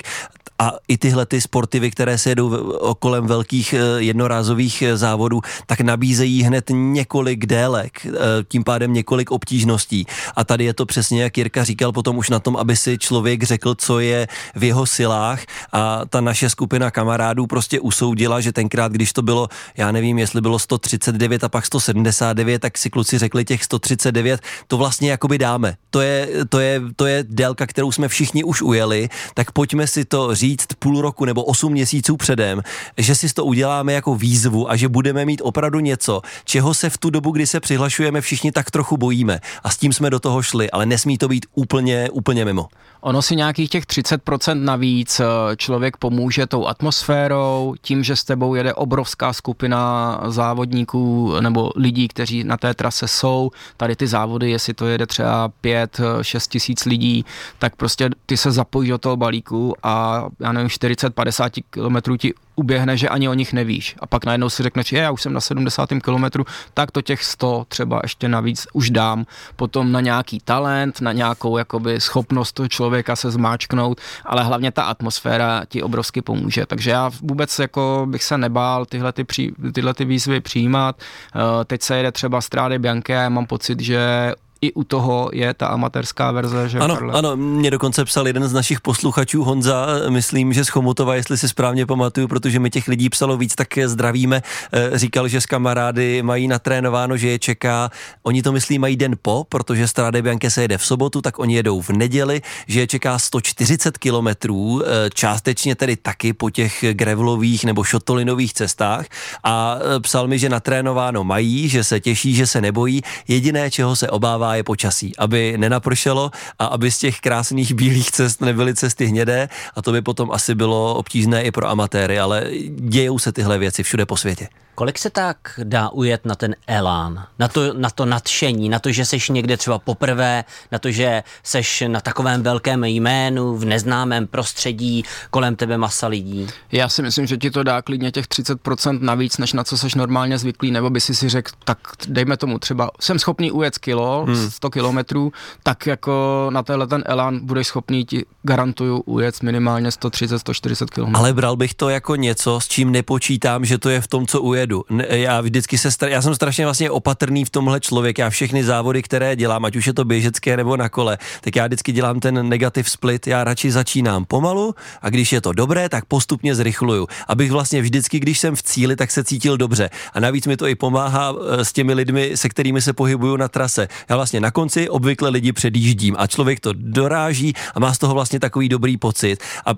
a 0.58 0.72
i 0.88 0.98
tyhle 0.98 1.26
ty 1.26 1.40
sportivy, 1.40 1.90
které 1.90 2.18
se 2.18 2.30
jedou 2.30 2.72
kolem 2.98 3.26
velkých 3.26 3.72
eh, 3.72 3.78
jednorázových 3.98 4.82
eh, 4.82 4.96
závodů, 4.96 5.40
tak 5.66 5.80
nabízejí 5.80 6.42
hned 6.42 6.64
několik 6.70 7.46
délek, 7.46 8.06
eh, 8.06 8.10
tím 8.48 8.64
pádem 8.64 8.92
několik 8.92 9.30
obtížností. 9.30 10.06
A 10.36 10.44
tady 10.44 10.64
je 10.64 10.74
to 10.74 10.86
přesně, 10.86 11.22
jak 11.22 11.38
Jirka 11.38 11.64
říkal, 11.64 11.92
potom 11.92 12.18
už 12.18 12.30
na 12.30 12.38
tom, 12.38 12.56
aby 12.56 12.76
si 12.76 12.98
člověk 12.98 13.42
řekl, 13.42 13.74
co 13.74 14.00
je 14.00 14.28
v 14.54 14.64
jeho 14.64 14.86
silách 14.86 15.40
a 15.72 16.00
ta 16.08 16.20
naše 16.20 16.50
skupina 16.50 16.90
kamarádů 16.90 17.46
prostě 17.46 17.80
usoudila, 17.80 18.40
že 18.40 18.52
tenkrát, 18.52 18.92
když 18.92 19.12
to 19.12 19.22
bylo, 19.22 19.48
já 19.76 19.92
nevím, 19.92 20.18
jestli 20.18 20.40
bylo 20.40 20.58
139 20.58 21.44
a 21.44 21.48
pak 21.48 21.66
179, 21.66 22.58
tak 22.58 22.78
si 22.78 22.90
kluci 22.90 23.18
řekli 23.18 23.44
těch 23.44 23.64
139, 23.64 24.40
to 24.66 24.76
vlastně 24.76 25.10
jakoby 25.10 25.38
dáme. 25.38 25.76
To 25.90 26.00
je, 26.00 26.28
to 26.48 26.60
je, 26.60 26.82
to 26.96 27.06
je 27.06 27.24
délka, 27.28 27.66
kterou 27.66 27.92
jsme 27.92 28.08
všichni 28.08 28.44
už 28.44 28.62
ujeli, 28.62 29.08
tak 29.34 29.52
pojďme 29.52 29.86
si 29.86 30.04
to 30.04 30.34
říct 30.34 30.45
říct 30.46 30.66
půl 30.78 31.00
roku 31.00 31.24
nebo 31.24 31.44
osm 31.44 31.72
měsíců 31.72 32.16
předem, 32.16 32.62
že 32.98 33.14
si 33.14 33.34
to 33.34 33.44
uděláme 33.44 33.92
jako 33.92 34.14
výzvu 34.14 34.70
a 34.70 34.76
že 34.76 34.88
budeme 34.88 35.24
mít 35.24 35.40
opravdu 35.44 35.80
něco, 35.80 36.22
čeho 36.44 36.74
se 36.74 36.90
v 36.90 36.98
tu 36.98 37.10
dobu, 37.10 37.30
kdy 37.30 37.46
se 37.46 37.60
přihlašujeme, 37.60 38.20
všichni 38.20 38.52
tak 38.52 38.70
trochu 38.70 38.96
bojíme. 38.96 39.40
A 39.64 39.70
s 39.70 39.76
tím 39.76 39.92
jsme 39.92 40.10
do 40.10 40.20
toho 40.20 40.42
šli, 40.42 40.70
ale 40.70 40.86
nesmí 40.86 41.18
to 41.18 41.28
být 41.28 41.46
úplně, 41.54 42.10
úplně 42.10 42.44
mimo. 42.44 42.68
Ono 43.00 43.22
si 43.22 43.36
nějakých 43.36 43.70
těch 43.70 43.84
30% 43.84 44.64
navíc 44.64 45.20
eh, 45.20 45.24
člověk 45.56 45.96
pomůže 45.96 46.46
tou 46.46 46.66
atmosférou, 46.66 47.74
tím, 47.80 48.04
že 48.04 48.16
s 48.16 48.24
tebou 48.24 48.54
jede 48.54 48.74
obrovská 48.74 49.32
skupina 49.32 50.20
závodníků 50.26 51.32
nebo 51.40 51.70
lidí, 51.76 52.08
kteří 52.08 52.44
na 52.44 52.56
té 52.56 52.74
trase 52.74 53.08
jsou. 53.08 53.50
Tady 53.76 53.96
ty 53.96 54.06
závody, 54.06 54.50
jestli 54.50 54.74
to 54.74 54.86
jede 54.86 55.06
třeba 55.06 55.48
5-6 55.62 56.36
eh, 56.36 56.48
tisíc 56.48 56.84
lidí, 56.84 57.24
tak 57.58 57.76
prostě 57.76 58.10
ty 58.26 58.36
se 58.36 58.50
zapojíš 58.50 58.90
do 58.90 58.98
toho 58.98 59.16
balíku 59.16 59.74
a 59.82 60.26
já 60.40 60.52
nevím, 60.52 60.68
40-50 60.68 61.62
kilometrů 61.70 62.16
ti 62.16 62.34
uběhne, 62.56 62.96
že 62.96 63.08
ani 63.08 63.28
o 63.28 63.34
nich 63.34 63.52
nevíš. 63.52 63.96
A 63.98 64.06
pak 64.06 64.24
najednou 64.24 64.50
si 64.50 64.62
řekneš, 64.62 64.86
že 64.86 64.96
já 64.96 65.10
už 65.10 65.22
jsem 65.22 65.32
na 65.32 65.40
70. 65.40 65.88
kilometru, 66.04 66.44
tak 66.74 66.90
to 66.90 67.02
těch 67.02 67.24
100 67.24 67.64
třeba 67.68 68.00
ještě 68.02 68.28
navíc 68.28 68.66
už 68.72 68.90
dám. 68.90 69.26
Potom 69.56 69.92
na 69.92 70.00
nějaký 70.00 70.40
talent, 70.44 71.00
na 71.00 71.12
nějakou 71.12 71.58
jakoby 71.58 72.00
schopnost 72.00 72.52
toho 72.52 72.68
člověka 72.68 73.16
se 73.16 73.30
zmáčknout, 73.30 74.00
ale 74.24 74.44
hlavně 74.44 74.72
ta 74.72 74.82
atmosféra 74.82 75.62
ti 75.68 75.82
obrovsky 75.82 76.22
pomůže. 76.22 76.66
Takže 76.66 76.90
já 76.90 77.10
vůbec 77.20 77.58
jako 77.58 78.06
bych 78.10 78.24
se 78.24 78.38
nebál 78.38 78.86
tyhle, 78.86 79.12
ty, 79.12 79.24
pří, 79.24 79.52
tyhle 79.72 79.94
ty 79.94 80.04
výzvy 80.04 80.40
přijímat. 80.40 80.96
Eh, 81.00 81.64
teď 81.64 81.82
se 81.82 81.96
jede 81.96 82.12
třeba 82.12 82.40
Strády 82.40 82.78
Bianche 82.78 83.18
a 83.18 83.22
já 83.22 83.28
mám 83.28 83.46
pocit, 83.46 83.80
že 83.80 84.32
i 84.60 84.72
u 84.72 84.84
toho 84.84 85.30
je 85.32 85.54
ta 85.54 85.66
amatérská 85.66 86.30
verze, 86.30 86.68
že 86.68 86.78
Ano, 86.78 86.94
Karle? 86.96 87.12
ano, 87.12 87.36
mě 87.36 87.70
dokonce 87.70 88.04
psal 88.04 88.26
jeden 88.26 88.48
z 88.48 88.52
našich 88.52 88.80
posluchačů, 88.80 89.44
Honza, 89.44 89.86
myslím, 90.08 90.52
že 90.52 90.64
z 90.64 90.68
Chomutova, 90.68 91.14
jestli 91.14 91.38
si 91.38 91.48
správně 91.48 91.86
pamatuju, 91.86 92.28
protože 92.28 92.58
mi 92.58 92.70
těch 92.70 92.88
lidí 92.88 93.08
psalo 93.08 93.36
víc, 93.36 93.54
tak 93.54 93.76
je 93.76 93.88
zdravíme. 93.88 94.42
Eh, 94.72 94.98
Říkal, 94.98 95.28
že 95.28 95.40
s 95.40 95.46
kamarády 95.46 96.22
mají 96.22 96.48
natrénováno, 96.48 97.16
že 97.16 97.28
je 97.28 97.38
čeká, 97.38 97.90
oni 98.22 98.42
to 98.42 98.52
myslí 98.52 98.78
mají 98.78 98.96
den 98.96 99.14
po, 99.22 99.44
protože 99.48 99.88
Strade 99.88 100.22
Bianche 100.22 100.50
se 100.50 100.62
jede 100.62 100.78
v 100.78 100.86
sobotu, 100.86 101.20
tak 101.22 101.38
oni 101.38 101.54
jedou 101.54 101.80
v 101.80 101.90
neděli, 101.90 102.42
že 102.66 102.80
je 102.80 102.86
čeká 102.86 103.18
140 103.18 103.98
kilometrů, 103.98 104.82
eh, 104.82 105.10
částečně 105.14 105.74
tedy 105.74 105.96
taky 105.96 106.32
po 106.32 106.50
těch 106.50 106.84
gravelových 106.92 107.64
nebo 107.64 107.84
šotolinových 107.84 108.54
cestách 108.54 109.06
a 109.44 109.76
eh, 109.96 110.00
psal 110.00 110.28
mi, 110.28 110.38
že 110.38 110.48
natrénováno 110.48 111.24
mají, 111.24 111.68
že 111.68 111.84
se 111.84 112.00
těší, 112.00 112.34
že 112.34 112.46
se 112.46 112.60
nebojí. 112.60 113.02
Jediné, 113.28 113.70
čeho 113.70 113.96
se 113.96 114.10
obává, 114.10 114.45
je 114.54 114.62
počasí, 114.62 115.16
aby 115.18 115.58
nenapršelo 115.58 116.30
a 116.58 116.66
aby 116.66 116.90
z 116.90 116.98
těch 116.98 117.20
krásných 117.20 117.74
bílých 117.74 118.10
cest 118.10 118.40
nebyly 118.40 118.74
cesty 118.74 119.06
hnědé 119.06 119.48
a 119.74 119.82
to 119.82 119.92
by 119.92 120.02
potom 120.02 120.32
asi 120.32 120.54
bylo 120.54 120.94
obtížné 120.94 121.42
i 121.42 121.50
pro 121.50 121.68
amatéry, 121.68 122.18
ale 122.18 122.50
dějou 122.68 123.18
se 123.18 123.32
tyhle 123.32 123.58
věci 123.58 123.82
všude 123.82 124.06
po 124.06 124.16
světě. 124.16 124.48
Kolik 124.76 124.98
se 124.98 125.10
tak 125.10 125.36
dá 125.64 125.88
ujet 125.88 126.24
na 126.24 126.34
ten 126.34 126.56
elán, 126.66 127.26
na 127.38 127.48
to, 127.48 127.74
na 127.74 127.90
to 127.90 128.04
nadšení, 128.06 128.68
na 128.68 128.78
to, 128.78 128.92
že 128.92 129.04
seš 129.04 129.28
někde 129.28 129.56
třeba 129.56 129.78
poprvé, 129.78 130.44
na 130.72 130.78
to, 130.78 130.90
že 130.90 131.22
seš 131.42 131.84
na 131.88 132.00
takovém 132.00 132.42
velkém 132.42 132.84
jménu, 132.84 133.56
v 133.56 133.64
neznámém 133.64 134.26
prostředí, 134.26 135.04
kolem 135.30 135.56
tebe 135.56 135.78
masa 135.78 136.06
lidí? 136.06 136.46
Já 136.72 136.88
si 136.88 137.02
myslím, 137.02 137.26
že 137.26 137.36
ti 137.36 137.50
to 137.50 137.62
dá 137.62 137.82
klidně 137.82 138.12
těch 138.12 138.26
30% 138.26 138.98
navíc, 139.00 139.38
než 139.38 139.52
na 139.52 139.64
co 139.64 139.78
seš 139.78 139.94
normálně 139.94 140.38
zvyklý, 140.38 140.70
nebo 140.70 140.90
by 140.90 141.00
si 141.00 141.14
si 141.14 141.28
řekl, 141.28 141.52
tak 141.64 141.78
dejme 142.08 142.36
tomu 142.36 142.58
třeba, 142.58 142.90
jsem 143.00 143.18
schopný 143.18 143.52
ujet 143.52 143.78
kilo, 143.78 144.24
hmm. 144.28 144.50
100 144.50 144.70
kilometrů, 144.70 145.32
tak 145.62 145.86
jako 145.86 146.46
na 146.50 146.62
tenhle 146.62 146.86
ten 146.86 147.04
elán 147.06 147.46
budeš 147.46 147.66
schopný, 147.66 148.04
ti 148.04 148.24
garantuju, 148.42 149.00
ujet 149.00 149.42
minimálně 149.42 149.88
130-140 149.88 150.86
kilometrů. 150.86 151.20
Ale 151.20 151.32
bral 151.32 151.56
bych 151.56 151.74
to 151.74 151.88
jako 151.88 152.16
něco, 152.16 152.60
s 152.60 152.68
čím 152.68 152.92
nepočítám, 152.92 153.64
že 153.64 153.78
to 153.78 153.90
je 153.90 154.00
v 154.00 154.06
tom, 154.06 154.26
co 154.26 154.40
ujedu. 154.40 154.65
Ne, 154.90 155.06
já 155.10 155.40
vždycky 155.40 155.78
se, 155.78 155.90
stra... 155.90 156.08
já 156.08 156.22
jsem 156.22 156.34
strašně 156.34 156.64
vlastně 156.64 156.90
opatrný 156.90 157.44
v 157.44 157.50
tomhle 157.50 157.80
člověk. 157.80 158.18
Já 158.18 158.30
všechny 158.30 158.64
závody, 158.64 159.02
které 159.02 159.36
dělám, 159.36 159.64
ať 159.64 159.76
už 159.76 159.86
je 159.86 159.94
to 159.94 160.04
běžecké 160.04 160.56
nebo 160.56 160.76
na 160.76 160.88
kole, 160.88 161.18
tak 161.40 161.56
já 161.56 161.66
vždycky 161.66 161.92
dělám 161.92 162.20
ten 162.20 162.48
negativ 162.48 162.90
split. 162.90 163.26
Já 163.26 163.44
radši 163.44 163.72
začínám 163.72 164.24
pomalu 164.24 164.74
a 165.02 165.10
když 165.10 165.32
je 165.32 165.40
to 165.40 165.52
dobré, 165.52 165.88
tak 165.88 166.04
postupně 166.04 166.54
zrychluju. 166.54 167.06
Abych 167.28 167.52
vlastně 167.52 167.82
vždycky, 167.82 168.20
když 168.20 168.38
jsem 168.38 168.56
v 168.56 168.62
cíli, 168.62 168.96
tak 168.96 169.10
se 169.10 169.24
cítil 169.24 169.56
dobře. 169.56 169.90
A 170.12 170.20
navíc 170.20 170.46
mi 170.46 170.56
to 170.56 170.66
i 170.66 170.74
pomáhá 170.74 171.34
eh, 171.34 171.64
s 171.64 171.72
těmi 171.72 171.94
lidmi, 171.94 172.32
se 172.34 172.48
kterými 172.48 172.80
se 172.80 172.92
pohybuju 172.92 173.36
na 173.36 173.48
trase. 173.48 173.88
Já 174.08 174.16
vlastně 174.16 174.40
na 174.40 174.50
konci 174.50 174.88
obvykle 174.88 175.28
lidi 175.28 175.52
předjíždím 175.52 176.14
a 176.18 176.26
člověk 176.26 176.60
to 176.60 176.72
doráží 176.72 177.54
a 177.74 177.80
má 177.80 177.94
z 177.94 177.98
toho 177.98 178.14
vlastně 178.14 178.40
takový 178.40 178.68
dobrý 178.68 178.96
pocit. 178.96 179.42
A 179.66 179.74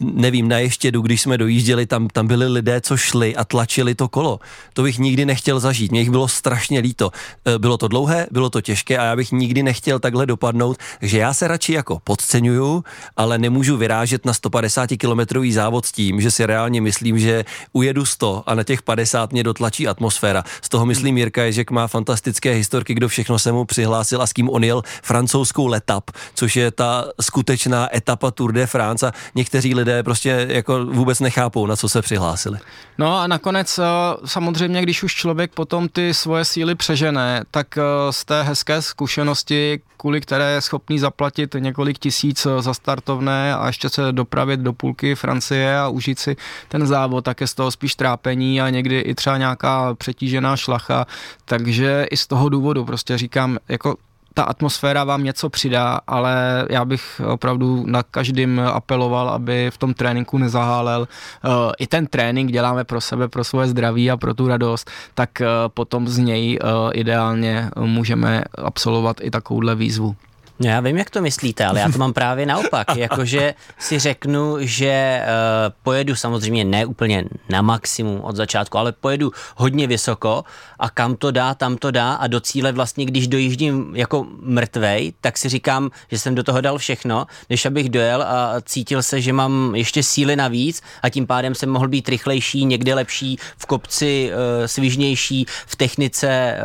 nevím, 0.00 0.48
na 0.48 0.58
Ještědu, 0.58 1.02
když 1.02 1.22
jsme 1.22 1.38
dojížděli, 1.38 1.86
tam, 1.86 2.08
tam 2.08 2.26
byli 2.26 2.46
lidé, 2.46 2.80
co 2.80 2.96
šli 2.96 3.36
a 3.36 3.44
tlačili 3.44 3.94
to 3.94 4.08
kolo. 4.08 4.40
To 4.72 4.82
bych 4.82 4.98
nikdy 4.98 5.26
nechtěl 5.26 5.60
zažít. 5.60 5.90
Mě 5.90 6.00
jich 6.00 6.10
bylo 6.10 6.28
strašně 6.28 6.80
líto. 6.80 7.10
E, 7.54 7.58
bylo 7.58 7.78
to 7.78 7.88
dlouhé, 7.88 8.26
bylo 8.30 8.50
to 8.50 8.60
těžké 8.60 8.98
a 8.98 9.04
já 9.04 9.16
bych 9.16 9.32
nikdy 9.32 9.62
nechtěl 9.62 9.98
takhle 9.98 10.26
dopadnout, 10.26 10.76
takže 11.00 11.18
já 11.18 11.34
se 11.34 11.48
radši 11.48 11.72
jako 11.72 12.00
podceňuju, 12.04 12.84
ale 13.16 13.38
nemůžu 13.38 13.76
vyrážet 13.76 14.24
na 14.26 14.34
150 14.34 14.86
kilometrový 14.86 15.52
závod 15.52 15.86
s 15.86 15.92
tím, 15.92 16.20
že 16.20 16.30
si 16.30 16.46
reálně 16.46 16.80
myslím, 16.80 17.18
že 17.18 17.44
ujedu 17.72 18.04
100 18.04 18.42
a 18.46 18.54
na 18.54 18.64
těch 18.64 18.82
50 18.82 19.32
mě 19.32 19.42
dotlačí 19.42 19.88
atmosféra. 19.88 20.44
Z 20.62 20.68
toho 20.68 20.86
myslím 20.86 21.18
Jirka 21.18 21.42
Ježek 21.42 21.70
má 21.70 21.86
fantastické 21.86 22.52
historky, 22.52 22.94
kdo 22.94 23.08
všechno 23.08 23.38
se 23.38 23.52
mu 23.52 23.64
přihlásil 23.64 24.22
a 24.22 24.26
s 24.26 24.32
kým 24.32 24.48
on 24.50 24.64
jel 24.64 24.82
francouzskou 25.02 25.66
letap, 25.66 26.10
což 26.34 26.56
je 26.56 26.70
ta 26.70 27.04
skutečná 27.20 27.96
etapa 27.96 28.30
Tour 28.30 28.52
de 28.52 28.66
France 28.66 29.06
a 29.06 29.12
někteří 29.34 29.67
lidé 29.74 30.02
prostě 30.02 30.46
jako 30.50 30.84
vůbec 30.84 31.20
nechápou, 31.20 31.66
na 31.66 31.76
co 31.76 31.88
se 31.88 32.02
přihlásili. 32.02 32.58
No 32.98 33.18
a 33.18 33.26
nakonec 33.26 33.78
eh, 33.78 33.82
samozřejmě, 34.24 34.82
když 34.82 35.02
už 35.02 35.14
člověk 35.14 35.52
potom 35.54 35.88
ty 35.88 36.14
svoje 36.14 36.44
síly 36.44 36.74
přežené, 36.74 37.44
tak 37.50 37.78
eh, 37.78 37.82
z 38.10 38.24
té 38.24 38.42
hezké 38.42 38.82
zkušenosti, 38.82 39.80
kvůli 39.96 40.20
které 40.20 40.50
je 40.50 40.60
schopný 40.60 40.98
zaplatit 40.98 41.56
několik 41.58 41.98
tisíc 41.98 42.46
eh, 42.46 42.62
za 42.62 42.74
startovné 42.74 43.54
a 43.54 43.66
ještě 43.66 43.88
se 43.88 44.12
dopravit 44.12 44.60
do 44.60 44.72
půlky 44.72 45.14
Francie 45.14 45.78
a 45.78 45.88
užít 45.88 46.18
si 46.18 46.36
ten 46.68 46.86
závod, 46.86 47.24
tak 47.24 47.40
je 47.40 47.46
z 47.46 47.54
toho 47.54 47.70
spíš 47.70 47.94
trápení 47.94 48.60
a 48.60 48.70
někdy 48.70 49.00
i 49.00 49.14
třeba 49.14 49.38
nějaká 49.38 49.94
přetížená 49.94 50.56
šlacha, 50.56 51.06
takže 51.44 52.06
i 52.10 52.16
z 52.16 52.26
toho 52.26 52.48
důvodu 52.48 52.84
prostě 52.84 53.18
říkám, 53.18 53.58
jako 53.68 53.96
ta 54.38 54.44
atmosféra 54.44 55.04
vám 55.04 55.24
něco 55.24 55.50
přidá, 55.50 56.00
ale 56.06 56.66
já 56.70 56.84
bych 56.84 57.20
opravdu 57.26 57.84
na 57.86 58.02
každým 58.02 58.60
apeloval, 58.60 59.28
aby 59.28 59.70
v 59.70 59.78
tom 59.78 59.94
tréninku 59.94 60.38
nezahálel. 60.38 61.00
Uh, 61.44 61.50
I 61.78 61.86
ten 61.86 62.06
trénink 62.06 62.52
děláme 62.52 62.84
pro 62.84 63.00
sebe, 63.00 63.28
pro 63.28 63.44
svoje 63.44 63.68
zdraví 63.68 64.10
a 64.10 64.16
pro 64.16 64.34
tu 64.34 64.48
radost, 64.48 64.90
tak 65.14 65.30
uh, 65.40 65.46
potom 65.74 66.08
z 66.08 66.18
něj 66.18 66.58
uh, 66.62 66.90
ideálně 66.94 67.70
můžeme 67.76 68.44
absolvovat 68.64 69.16
i 69.20 69.30
takovouhle 69.30 69.74
výzvu. 69.74 70.16
No 70.60 70.68
já 70.68 70.80
vím, 70.80 70.96
jak 70.96 71.10
to 71.10 71.20
myslíte, 71.20 71.66
ale 71.66 71.80
já 71.80 71.88
to 71.88 71.98
mám 71.98 72.12
právě 72.12 72.46
naopak. 72.46 72.86
Jakože 72.96 73.54
si 73.78 73.98
řeknu, 73.98 74.56
že 74.60 75.22
uh, 75.22 75.74
pojedu 75.82 76.14
samozřejmě 76.14 76.64
ne 76.64 76.86
úplně 76.86 77.24
na 77.48 77.62
maximum 77.62 78.20
od 78.20 78.36
začátku, 78.36 78.78
ale 78.78 78.92
pojedu 78.92 79.32
hodně 79.56 79.86
vysoko 79.86 80.44
a 80.78 80.90
kam 80.90 81.16
to 81.16 81.30
dá, 81.30 81.54
tam 81.54 81.76
to 81.76 81.90
dá 81.90 82.14
a 82.14 82.26
do 82.26 82.40
cíle 82.40 82.72
vlastně, 82.72 83.04
když 83.04 83.28
dojíždím 83.28 83.96
jako 83.96 84.26
mrtvej, 84.40 85.12
tak 85.20 85.38
si 85.38 85.48
říkám, 85.48 85.90
že 86.10 86.18
jsem 86.18 86.34
do 86.34 86.42
toho 86.42 86.60
dal 86.60 86.78
všechno, 86.78 87.26
než 87.50 87.66
abych 87.66 87.88
dojel 87.88 88.22
a 88.22 88.60
cítil 88.60 89.02
se, 89.02 89.20
že 89.20 89.32
mám 89.32 89.74
ještě 89.74 90.02
síly 90.02 90.36
navíc 90.36 90.82
a 91.02 91.08
tím 91.08 91.26
pádem 91.26 91.54
jsem 91.54 91.70
mohl 91.70 91.88
být 91.88 92.08
rychlejší, 92.08 92.64
někde 92.64 92.94
lepší, 92.94 93.38
v 93.58 93.66
kopci 93.66 94.30
uh, 94.32 94.66
svižnější, 94.66 95.46
v 95.66 95.76
technice 95.76 96.56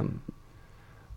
uh, 0.00 0.30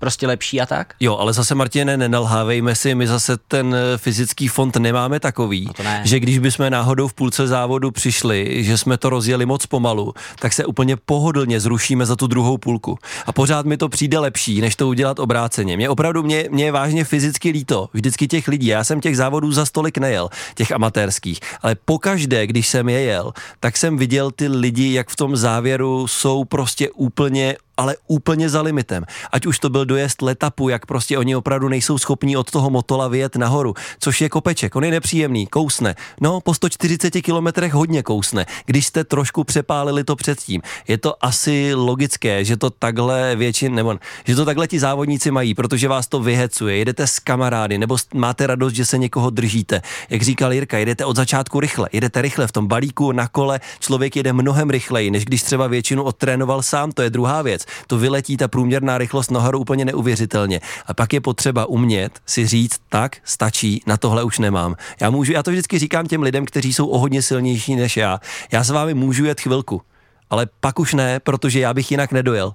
prostě 0.04 0.28
lepší 0.28 0.62
a 0.62 0.66
tak? 0.66 0.94
Jo, 1.00 1.18
ale 1.18 1.34
zase 1.34 1.56
Martine, 1.56 1.98
nenalhávejme 1.98 2.76
si, 2.76 2.96
my 2.96 3.08
zase 3.08 3.38
ten 3.48 3.76
eh, 3.76 3.98
fyzický 3.98 4.48
fond 4.48 4.76
nemáme 4.76 5.20
takový, 5.20 5.70
no 5.80 5.84
ne. 5.84 6.02
že 6.06 6.20
když 6.20 6.40
bychom 6.40 6.70
náhodou 6.70 7.08
v 7.08 7.14
půlce 7.14 7.48
závodu 7.48 7.92
přišli, 7.92 8.64
že 8.64 8.78
jsme 8.78 8.98
to 8.98 9.10
rozjeli 9.10 9.46
moc 9.46 9.66
pomalu, 9.66 10.14
tak 10.40 10.54
se 10.54 10.66
úplně 10.66 10.96
pohodlně 10.96 11.60
zrušíme 11.60 12.06
za 12.06 12.16
tu 12.16 12.28
druhou 12.28 12.58
půlku. 12.58 12.98
A 13.26 13.32
pořád 13.32 13.66
mi 13.66 13.78
to 13.78 13.90
přijde 13.90 14.20
lepší, 14.20 14.62
než 14.62 14.76
to 14.76 14.88
udělat 14.88 15.20
obráceně. 15.20 15.78
Mě 15.78 15.90
opravdu, 15.90 16.24
mě, 16.24 16.46
mě 16.52 16.66
je 16.66 16.72
vážně 16.72 17.04
fyzicky 17.04 17.50
líto, 17.50 17.90
vždycky 17.94 18.28
těch 18.28 18.48
lidí, 18.48 18.68
já 18.68 18.84
jsem 18.84 19.02
těch 19.02 19.18
závodů 19.18 19.52
za 19.52 19.66
stolik 19.66 19.98
nejel, 19.98 20.30
těch 20.56 20.72
amatérských, 20.72 21.40
ale 21.62 21.76
pokaždé, 21.86 22.48
když 22.48 22.68
jsem 22.68 22.90
je 22.90 23.02
jel, 23.02 23.34
tak 23.60 23.78
jsem 23.78 23.98
viděl 23.98 24.32
ty 24.32 24.48
lidi, 24.48 24.94
jak 24.94 25.10
v 25.10 25.16
tom 25.16 25.36
závěru 25.36 26.08
jsou 26.08 26.46
prostě 26.46 26.90
úplně 26.92 27.56
ale 27.78 27.96
úplně 28.08 28.50
za 28.50 28.62
limitem. 28.62 29.06
Ať 29.32 29.46
už 29.46 29.60
to 29.60 29.70
byl 29.70 29.86
dojezd 29.86 30.22
letapu, 30.22 30.70
jak 30.70 30.86
prostě 30.86 31.18
oni 31.18 31.36
opravdu 31.36 31.70
nejsou 31.70 31.98
schopní 31.98 32.38
od 32.38 32.52
toho 32.52 32.70
motola 32.70 33.08
vyjet 33.08 33.36
nahoru, 33.36 33.74
což 34.00 34.22
je 34.22 34.30
kopeček, 34.30 34.76
on 34.76 34.84
je 34.84 34.92
nepříjemný, 34.92 35.48
kousne. 35.48 35.96
No, 36.22 36.42
po 36.42 36.54
140 36.54 37.12
kilometrech 37.12 37.74
hodně 37.74 38.04
kousne, 38.04 38.46
když 38.66 38.88
jste 38.88 39.04
trošku 39.04 39.44
přepálili 39.44 40.04
to 40.04 40.16
předtím. 40.16 40.62
Je 40.88 40.98
to 40.98 41.26
asi 41.26 41.74
logické, 41.74 42.46
že 42.46 42.58
to 42.58 42.70
takhle 42.70 43.36
většin, 43.36 43.76
nebo 43.76 44.00
že 44.26 44.36
to 44.36 44.46
takhle 44.46 44.68
ti 44.68 44.80
závodníci 44.80 45.32
mají, 45.32 45.54
protože 45.54 45.88
vás 45.88 46.08
to 46.08 46.20
vyhecuje, 46.20 46.78
jedete 46.78 47.08
s 47.08 47.20
kamarády, 47.20 47.78
nebo 47.78 47.98
máte 48.14 48.48
radost, 48.48 48.74
že 48.74 48.86
se 48.86 48.98
někoho 48.98 49.30
držíte. 49.30 49.82
Jak 50.10 50.22
říkal 50.22 50.54
Jirka, 50.54 50.78
jedete 50.78 51.06
od 51.06 51.16
začátku 51.16 51.60
rychle, 51.60 51.90
jedete 51.94 52.22
rychle 52.22 52.48
v 52.48 52.52
tom 52.52 52.68
balíku 52.68 53.12
na 53.12 53.28
kole, 53.28 53.60
člověk 53.80 54.16
jede 54.16 54.34
mnohem 54.34 54.70
rychleji, 54.70 55.12
než 55.12 55.26
když 55.26 55.44
třeba 55.44 55.68
většinu 55.68 56.04
odtrénoval 56.04 56.62
sám, 56.62 56.92
to 56.92 57.02
je 57.02 57.10
druhá 57.10 57.42
věc 57.42 57.63
to 57.88 57.98
vyletí 57.98 58.38
ta 58.38 58.48
průměrná 58.48 58.98
rychlost 58.98 59.32
nahoru 59.32 59.60
úplně 59.60 59.86
neuvěřitelně. 59.86 60.62
A 60.86 60.94
pak 60.94 61.14
je 61.14 61.22
potřeba 61.22 61.66
umět 61.66 62.20
si 62.26 62.48
říct, 62.48 62.80
tak 62.90 63.18
stačí, 63.24 63.84
na 63.88 63.98
tohle 63.98 64.24
už 64.24 64.40
nemám. 64.40 64.76
Já 65.02 65.10
můžu, 65.10 65.32
já 65.32 65.44
to 65.44 65.52
vždycky 65.52 65.80
říkám 65.80 66.08
těm 66.08 66.22
lidem, 66.22 66.46
kteří 66.46 66.74
jsou 66.74 66.88
o 66.88 66.98
hodně 66.98 67.22
silnější 67.22 67.76
než 67.76 67.98
já. 67.98 68.20
Já 68.52 68.64
s 68.64 68.70
vámi 68.70 68.94
můžu 68.94 69.26
jet 69.26 69.42
chvilku, 69.42 69.82
ale 70.30 70.48
pak 70.60 70.80
už 70.80 70.94
ne, 70.94 71.20
protože 71.20 71.60
já 71.60 71.74
bych 71.74 71.92
jinak 71.92 72.12
nedojel. 72.12 72.54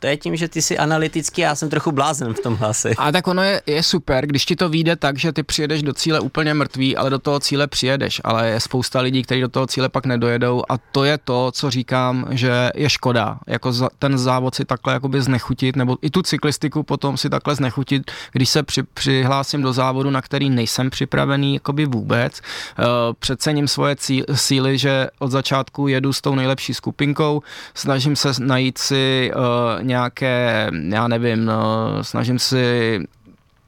To 0.00 0.06
je 0.06 0.16
tím, 0.16 0.36
že 0.36 0.48
ty 0.48 0.62
jsi 0.62 0.78
analytický, 0.78 1.40
já 1.40 1.54
jsem 1.54 1.70
trochu 1.70 1.92
blázen 1.92 2.34
v 2.34 2.40
tom 2.40 2.54
hlase. 2.56 2.90
A 2.98 3.12
tak 3.12 3.26
ono 3.26 3.42
je, 3.42 3.62
je 3.66 3.82
super, 3.82 4.26
když 4.26 4.44
ti 4.44 4.56
to 4.56 4.68
vyjde 4.68 4.96
tak, 4.96 5.18
že 5.18 5.32
ty 5.32 5.42
přijedeš 5.42 5.82
do 5.82 5.92
cíle 5.92 6.20
úplně 6.20 6.54
mrtvý, 6.54 6.96
ale 6.96 7.10
do 7.10 7.18
toho 7.18 7.40
cíle 7.40 7.66
přijedeš, 7.66 8.20
ale 8.24 8.48
je 8.48 8.60
spousta 8.60 9.00
lidí, 9.00 9.22
kteří 9.22 9.40
do 9.40 9.48
toho 9.48 9.66
cíle 9.66 9.88
pak 9.88 10.06
nedojedou. 10.06 10.62
A 10.68 10.78
to 10.78 11.04
je 11.04 11.18
to, 11.18 11.52
co 11.52 11.70
říkám, 11.70 12.26
že 12.30 12.70
je 12.74 12.90
škoda, 12.90 13.38
jako 13.46 13.72
za, 13.72 13.88
ten 13.98 14.18
závod 14.18 14.54
si 14.54 14.64
takhle 14.64 14.92
jakoby 14.94 15.22
znechutit, 15.22 15.76
nebo 15.76 15.96
i 16.02 16.10
tu 16.10 16.22
cyklistiku 16.22 16.82
potom 16.82 17.16
si 17.16 17.30
takhle 17.30 17.54
znechutit, 17.54 18.10
když 18.32 18.48
se 18.48 18.62
při, 18.62 18.82
přihlásím 18.82 19.62
do 19.62 19.72
závodu, 19.72 20.10
na 20.10 20.22
který 20.22 20.50
nejsem 20.50 20.90
připravený 20.90 21.54
jakoby 21.54 21.86
vůbec, 21.86 22.40
uh, 22.40 22.84
přecením 23.18 23.68
svoje 23.68 23.96
cí, 23.96 24.22
síly, 24.34 24.78
že 24.78 25.08
od 25.18 25.30
začátku 25.30 25.88
jedu 25.88 26.12
s 26.12 26.20
tou 26.20 26.34
nejlepší 26.34 26.74
skupinkou, 26.74 27.42
snažím 27.74 28.16
se 28.16 28.32
najít 28.40 28.78
si 28.78 29.32
uh, 29.34 29.42
nějaké, 29.80 30.70
já 30.88 31.08
nevím, 31.08 31.44
no, 31.44 31.88
snažím 32.02 32.38
si 32.38 33.00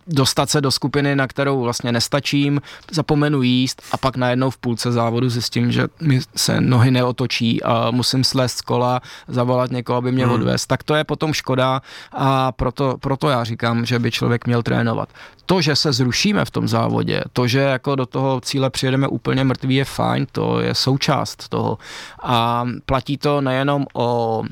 dostat 0.07 0.51
se 0.51 0.61
do 0.61 0.71
skupiny, 0.71 1.17
na 1.17 1.27
kterou 1.27 1.63
vlastně 1.63 1.93
nestačím, 1.93 2.61
zapomenu 2.91 3.43
jíst 3.43 3.83
a 3.93 3.97
pak 3.97 4.17
najednou 4.17 4.51
v 4.51 4.59
půlce 4.59 4.93
závodu 4.93 5.29
zjistím, 5.29 5.73
že 5.73 5.87
mi 6.01 6.21
se 6.37 6.61
nohy 6.61 6.91
neotočí 6.91 7.63
a 7.63 7.91
musím 7.91 8.25
slést 8.25 8.59
z 8.59 8.61
kola, 8.61 9.01
zavolat 9.29 9.71
někoho, 9.71 9.97
aby 9.97 10.13
mě 10.13 10.27
hmm. 10.27 10.47
Tak 10.67 10.83
to 10.83 10.95
je 10.95 11.05
potom 11.05 11.33
škoda 11.33 11.83
a 12.13 12.53
proto, 12.53 12.97
proto 13.01 13.29
já 13.29 13.45
říkám, 13.45 13.85
že 13.85 13.99
by 13.99 14.11
člověk 14.11 14.47
měl 14.47 14.63
trénovat. 14.63 15.09
To, 15.47 15.61
že 15.61 15.77
se 15.77 15.93
zrušíme 15.93 16.45
v 16.45 16.51
tom 16.51 16.69
závodě, 16.69 17.23
to, 17.33 17.47
že 17.47 17.59
jako 17.59 17.95
do 17.95 18.07
toho 18.07 18.41
cíle 18.41 18.71
přijedeme 18.71 19.09
úplně 19.09 19.45
mrtví, 19.45 19.75
je 19.75 19.85
fajn, 19.85 20.27
to 20.33 20.61
je 20.61 20.75
součást 20.75 21.49
toho. 21.49 21.79
A 22.23 22.65
platí 22.87 23.19
to 23.19 23.41
nejenom 23.41 23.87
o, 23.95 24.43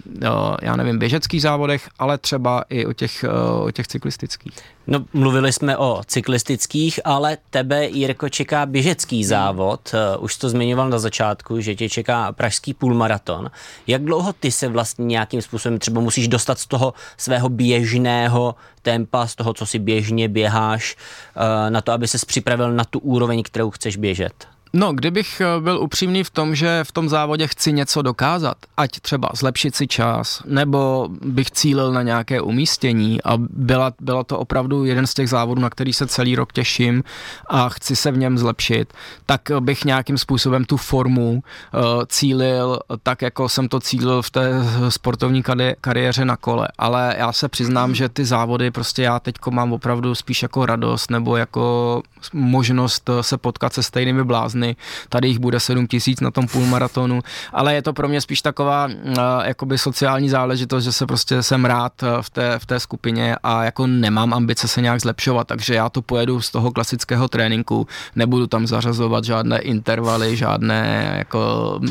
já 0.62 0.76
nevím, 0.76 0.98
běžeckých 0.98 1.42
závodech, 1.42 1.88
ale 1.98 2.18
třeba 2.18 2.64
i 2.70 2.86
o 2.86 2.92
těch, 2.92 3.24
o 3.64 3.70
těch 3.70 3.88
cyklistických. 3.88 4.52
No, 4.86 5.04
mluvili 5.12 5.52
jsme 5.52 5.76
o 5.76 6.00
cyklistických, 6.06 7.00
ale 7.04 7.38
tebe, 7.50 7.86
Jirko, 7.86 8.28
čeká 8.28 8.66
běžecký 8.66 9.24
závod. 9.24 9.94
Uh, 10.16 10.24
už 10.24 10.36
to 10.36 10.48
zmiňoval 10.48 10.88
na 10.88 10.98
začátku, 10.98 11.60
že 11.60 11.74
tě 11.74 11.88
čeká 11.88 12.32
pražský 12.32 12.74
půlmaraton. 12.74 13.50
Jak 13.86 14.04
dlouho 14.04 14.32
ty 14.32 14.50
se 14.50 14.68
vlastně 14.68 15.04
nějakým 15.04 15.42
způsobem 15.42 15.78
třeba 15.78 16.00
musíš 16.00 16.28
dostat 16.28 16.58
z 16.58 16.66
toho 16.66 16.94
svého 17.16 17.48
běžného 17.48 18.54
tempa, 18.82 19.26
z 19.26 19.34
toho, 19.34 19.54
co 19.54 19.66
si 19.66 19.78
běžně 19.78 20.28
běháš, 20.28 20.96
uh, 21.36 21.70
na 21.70 21.80
to, 21.80 21.92
aby 21.92 22.08
ses 22.08 22.24
připravil 22.24 22.72
na 22.72 22.84
tu 22.84 22.98
úroveň, 22.98 23.42
kterou 23.42 23.70
chceš 23.70 23.96
běžet? 23.96 24.51
No, 24.74 24.92
kdybych 24.92 25.40
eh, 25.40 25.60
byl 25.60 25.78
upřímný 25.80 26.24
v 26.24 26.30
tom, 26.30 26.54
že 26.54 26.80
v 26.84 26.92
tom 26.92 27.08
závodě 27.08 27.46
chci 27.46 27.72
něco 27.72 28.02
dokázat, 28.02 28.56
ať 28.76 29.00
třeba 29.00 29.30
zlepšit 29.34 29.76
si 29.76 29.86
čas, 29.86 30.42
nebo 30.46 31.08
bych 31.24 31.50
cílil 31.50 31.92
na 31.92 32.02
nějaké 32.02 32.40
umístění 32.40 33.22
a 33.22 33.32
byla, 33.36 33.92
byla 34.00 34.24
to 34.24 34.38
opravdu 34.38 34.84
jeden 34.84 35.06
z 35.06 35.14
těch 35.14 35.28
závodů, 35.28 35.62
na 35.62 35.70
který 35.70 35.92
se 35.92 36.06
celý 36.06 36.36
rok 36.36 36.52
těším 36.52 37.04
a 37.48 37.68
chci 37.68 37.96
se 37.96 38.10
v 38.10 38.18
něm 38.18 38.38
zlepšit, 38.38 38.92
tak 39.26 39.40
bych 39.60 39.84
nějakým 39.84 40.18
způsobem 40.18 40.64
tu 40.64 40.76
formu 40.76 41.32
uh, 41.32 41.80
cílil 42.06 42.78
tak, 43.02 43.22
jako 43.22 43.48
jsem 43.48 43.68
to 43.68 43.80
cílil 43.80 44.22
v 44.22 44.30
té 44.30 44.50
sportovní 44.88 45.42
kari- 45.42 45.74
kariéře 45.80 46.24
na 46.24 46.36
kole. 46.36 46.68
Ale 46.78 47.14
já 47.18 47.32
se 47.32 47.48
přiznám, 47.48 47.94
že 47.94 48.08
ty 48.08 48.24
závody 48.24 48.70
prostě 48.70 49.02
já 49.02 49.20
teď 49.20 49.34
mám 49.50 49.72
opravdu 49.72 50.14
spíš 50.14 50.42
jako 50.42 50.66
radost 50.66 51.10
nebo 51.10 51.36
jako 51.36 52.02
možnost 52.32 53.10
se 53.20 53.38
potkat 53.38 53.72
se 53.72 53.82
stejnými 53.82 54.24
blázny 54.24 54.61
dny, 54.62 54.76
tady 55.08 55.28
jich 55.28 55.38
bude 55.38 55.60
7 55.60 55.86
tisíc 55.86 56.20
na 56.20 56.30
tom 56.30 56.46
půlmaratonu, 56.46 57.20
ale 57.52 57.74
je 57.74 57.82
to 57.82 57.92
pro 57.92 58.08
mě 58.08 58.20
spíš 58.20 58.42
taková 58.42 58.86
uh, 58.86 59.14
jakoby 59.44 59.78
sociální 59.78 60.28
záležitost, 60.28 60.84
že 60.84 60.92
se 60.92 61.06
prostě 61.06 61.42
jsem 61.42 61.64
rád 61.64 61.92
eh, 62.02 62.06
v 62.22 62.30
té, 62.30 62.58
v 62.58 62.66
té 62.66 62.80
skupině 62.80 63.36
a 63.42 63.64
jako 63.64 63.86
nemám 63.86 64.34
ambice 64.34 64.68
se 64.68 64.80
nějak 64.80 65.00
zlepšovat, 65.00 65.46
takže 65.46 65.74
já 65.74 65.88
to 65.88 66.02
pojedu 66.02 66.40
z 66.40 66.50
toho 66.50 66.70
klasického 66.70 67.28
tréninku, 67.28 67.86
nebudu 68.14 68.46
tam 68.46 68.66
zařazovat 68.66 69.24
žádné 69.24 69.58
intervaly, 69.58 70.36
žádné 70.36 71.14
jako 71.18 71.40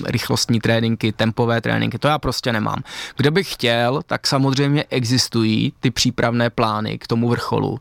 rychlostní 0.05 0.59
tréninky, 0.59 1.11
tempové 1.11 1.61
tréninky, 1.61 1.99
to 1.99 2.07
já 2.07 2.19
prostě 2.19 2.53
nemám. 2.53 2.83
Kde 3.17 3.31
bych 3.31 3.53
chtěl, 3.53 4.01
tak 4.05 4.27
samozřejmě 4.27 4.85
existují 4.89 5.73
ty 5.79 5.91
přípravné 5.91 6.49
plány 6.49 6.97
k 6.97 7.07
tomu 7.07 7.29
vrcholu. 7.29 7.69
Uh, 7.69 7.79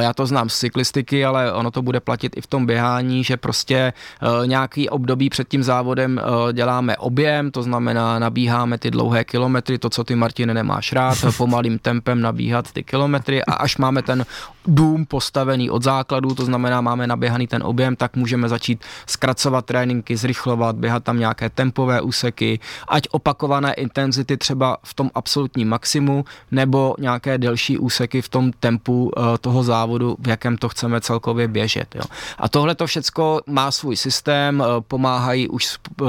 já 0.00 0.12
to 0.12 0.26
znám 0.26 0.48
z 0.48 0.58
cyklistiky, 0.58 1.24
ale 1.24 1.52
ono 1.52 1.70
to 1.70 1.82
bude 1.82 2.00
platit 2.00 2.36
i 2.36 2.40
v 2.40 2.46
tom 2.46 2.66
běhání, 2.66 3.24
že 3.24 3.36
prostě 3.36 3.92
Eh, 4.22 4.28
nějaký 4.46 4.88
období 4.88 5.30
před 5.30 5.48
tím 5.48 5.62
závodem 5.62 6.20
eh, 6.20 6.52
děláme 6.52 6.96
objem, 6.96 7.50
to 7.50 7.62
znamená 7.62 8.18
nabíháme 8.18 8.78
ty 8.78 8.90
dlouhé 8.90 9.24
kilometry, 9.24 9.78
to, 9.78 9.90
co 9.90 10.04
ty 10.04 10.14
Martine 10.14 10.54
nemáš 10.54 10.92
rád, 10.92 11.18
pomalým 11.36 11.78
tempem 11.78 12.20
nabíhat 12.20 12.72
ty 12.72 12.82
kilometry 12.82 13.44
a 13.44 13.52
až 13.52 13.76
máme 13.76 14.02
ten 14.02 14.24
dům 14.70 15.06
postavený 15.06 15.70
od 15.70 15.82
základu, 15.82 16.34
to 16.34 16.44
znamená 16.44 16.80
máme 16.80 17.06
naběhaný 17.06 17.46
ten 17.46 17.62
objem, 17.62 17.96
tak 17.96 18.16
můžeme 18.16 18.48
začít 18.48 18.84
zkracovat 19.06 19.64
tréninky, 19.64 20.16
zrychlovat, 20.16 20.76
běhat 20.76 21.04
tam 21.04 21.18
nějaké 21.18 21.50
tempové 21.50 22.00
úseky, 22.00 22.60
ať 22.88 23.02
opakované 23.10 23.74
intenzity 23.74 24.36
třeba 24.36 24.76
v 24.82 24.94
tom 24.94 25.10
absolutním 25.14 25.68
maximu, 25.68 26.24
nebo 26.50 26.94
nějaké 26.98 27.38
delší 27.38 27.78
úseky 27.78 28.22
v 28.22 28.28
tom 28.28 28.52
tempu 28.52 29.10
uh, 29.16 29.24
toho 29.40 29.62
závodu, 29.62 30.16
v 30.20 30.28
jakém 30.28 30.56
to 30.56 30.68
chceme 30.68 31.00
celkově 31.00 31.48
běžet. 31.48 31.94
Jo. 31.94 32.02
A 32.38 32.48
tohle 32.48 32.74
to 32.74 32.86
všecko 32.86 33.40
má 33.46 33.70
svůj 33.70 33.96
systém, 33.96 34.60
uh, 34.60 34.66
pomáhají 34.80 35.48
už 35.48 35.78
uh, 36.00 36.08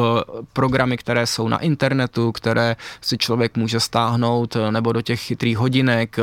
programy, 0.53 0.97
které 0.97 1.27
jsou 1.27 1.47
na 1.47 1.57
internetu, 1.57 2.31
které 2.31 2.75
si 3.01 3.17
člověk 3.17 3.57
může 3.57 3.79
stáhnout, 3.79 4.57
nebo 4.69 4.91
do 4.91 5.01
těch 5.01 5.21
chytrých 5.21 5.57
hodinek, 5.57 6.17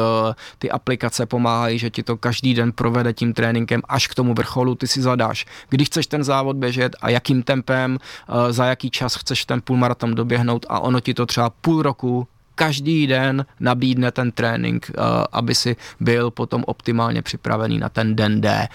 ty 0.59 0.70
aplikace 0.70 1.26
pomáhají, 1.26 1.78
že 1.78 1.91
ti 1.91 2.03
to 2.03 2.16
každý 2.29 2.55
den 2.55 2.72
provede 2.72 3.12
tím 3.12 3.33
tréninkem 3.33 3.81
až 3.89 4.07
k 4.07 4.14
tomu 4.14 4.35
vrcholu, 4.35 4.74
ty 4.74 4.85
si 4.87 5.01
zadáš, 5.03 5.47
kdy 5.68 5.85
chceš 5.85 6.07
ten 6.07 6.24
závod 6.24 6.57
běžet 6.57 6.97
a 7.01 7.09
jakým 7.11 7.43
tempem, 7.43 7.97
eh, 7.97 8.53
za 8.53 8.64
jaký 8.64 8.91
čas 8.91 9.16
chceš 9.16 9.45
ten 9.45 9.64
půlmaraton 9.64 10.14
doběhnout 10.14 10.66
a 10.68 10.81
ono 10.81 11.01
ti 11.01 11.14
to 11.14 11.26
třeba 11.26 11.51
půl 11.51 11.83
roku 11.83 12.29
každý 12.55 13.07
den 13.07 13.47
nabídne 13.61 14.12
ten 14.12 14.29
trénink, 14.33 14.91
eh, 14.91 15.01
aby 15.33 15.55
si 15.55 15.76
byl 16.01 16.31
potom 16.31 16.64
optimálně 16.66 17.22
připravený 17.22 17.79
na 17.79 17.89
ten 17.89 18.16
den 18.16 18.41
D. 18.41 18.68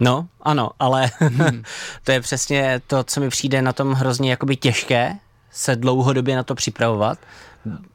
No, 0.00 0.28
ano, 0.42 0.70
ale 0.78 1.10
hmm. 1.18 1.62
to 2.04 2.12
je 2.12 2.20
přesně 2.20 2.80
to, 2.86 3.04
co 3.04 3.20
mi 3.20 3.28
přijde 3.28 3.62
na 3.62 3.72
tom 3.72 3.92
hrozně 3.92 4.30
jakoby 4.30 4.56
těžké, 4.56 5.18
se 5.50 5.76
dlouhodobě 5.76 6.36
na 6.36 6.42
to 6.42 6.54
připravovat, 6.54 7.18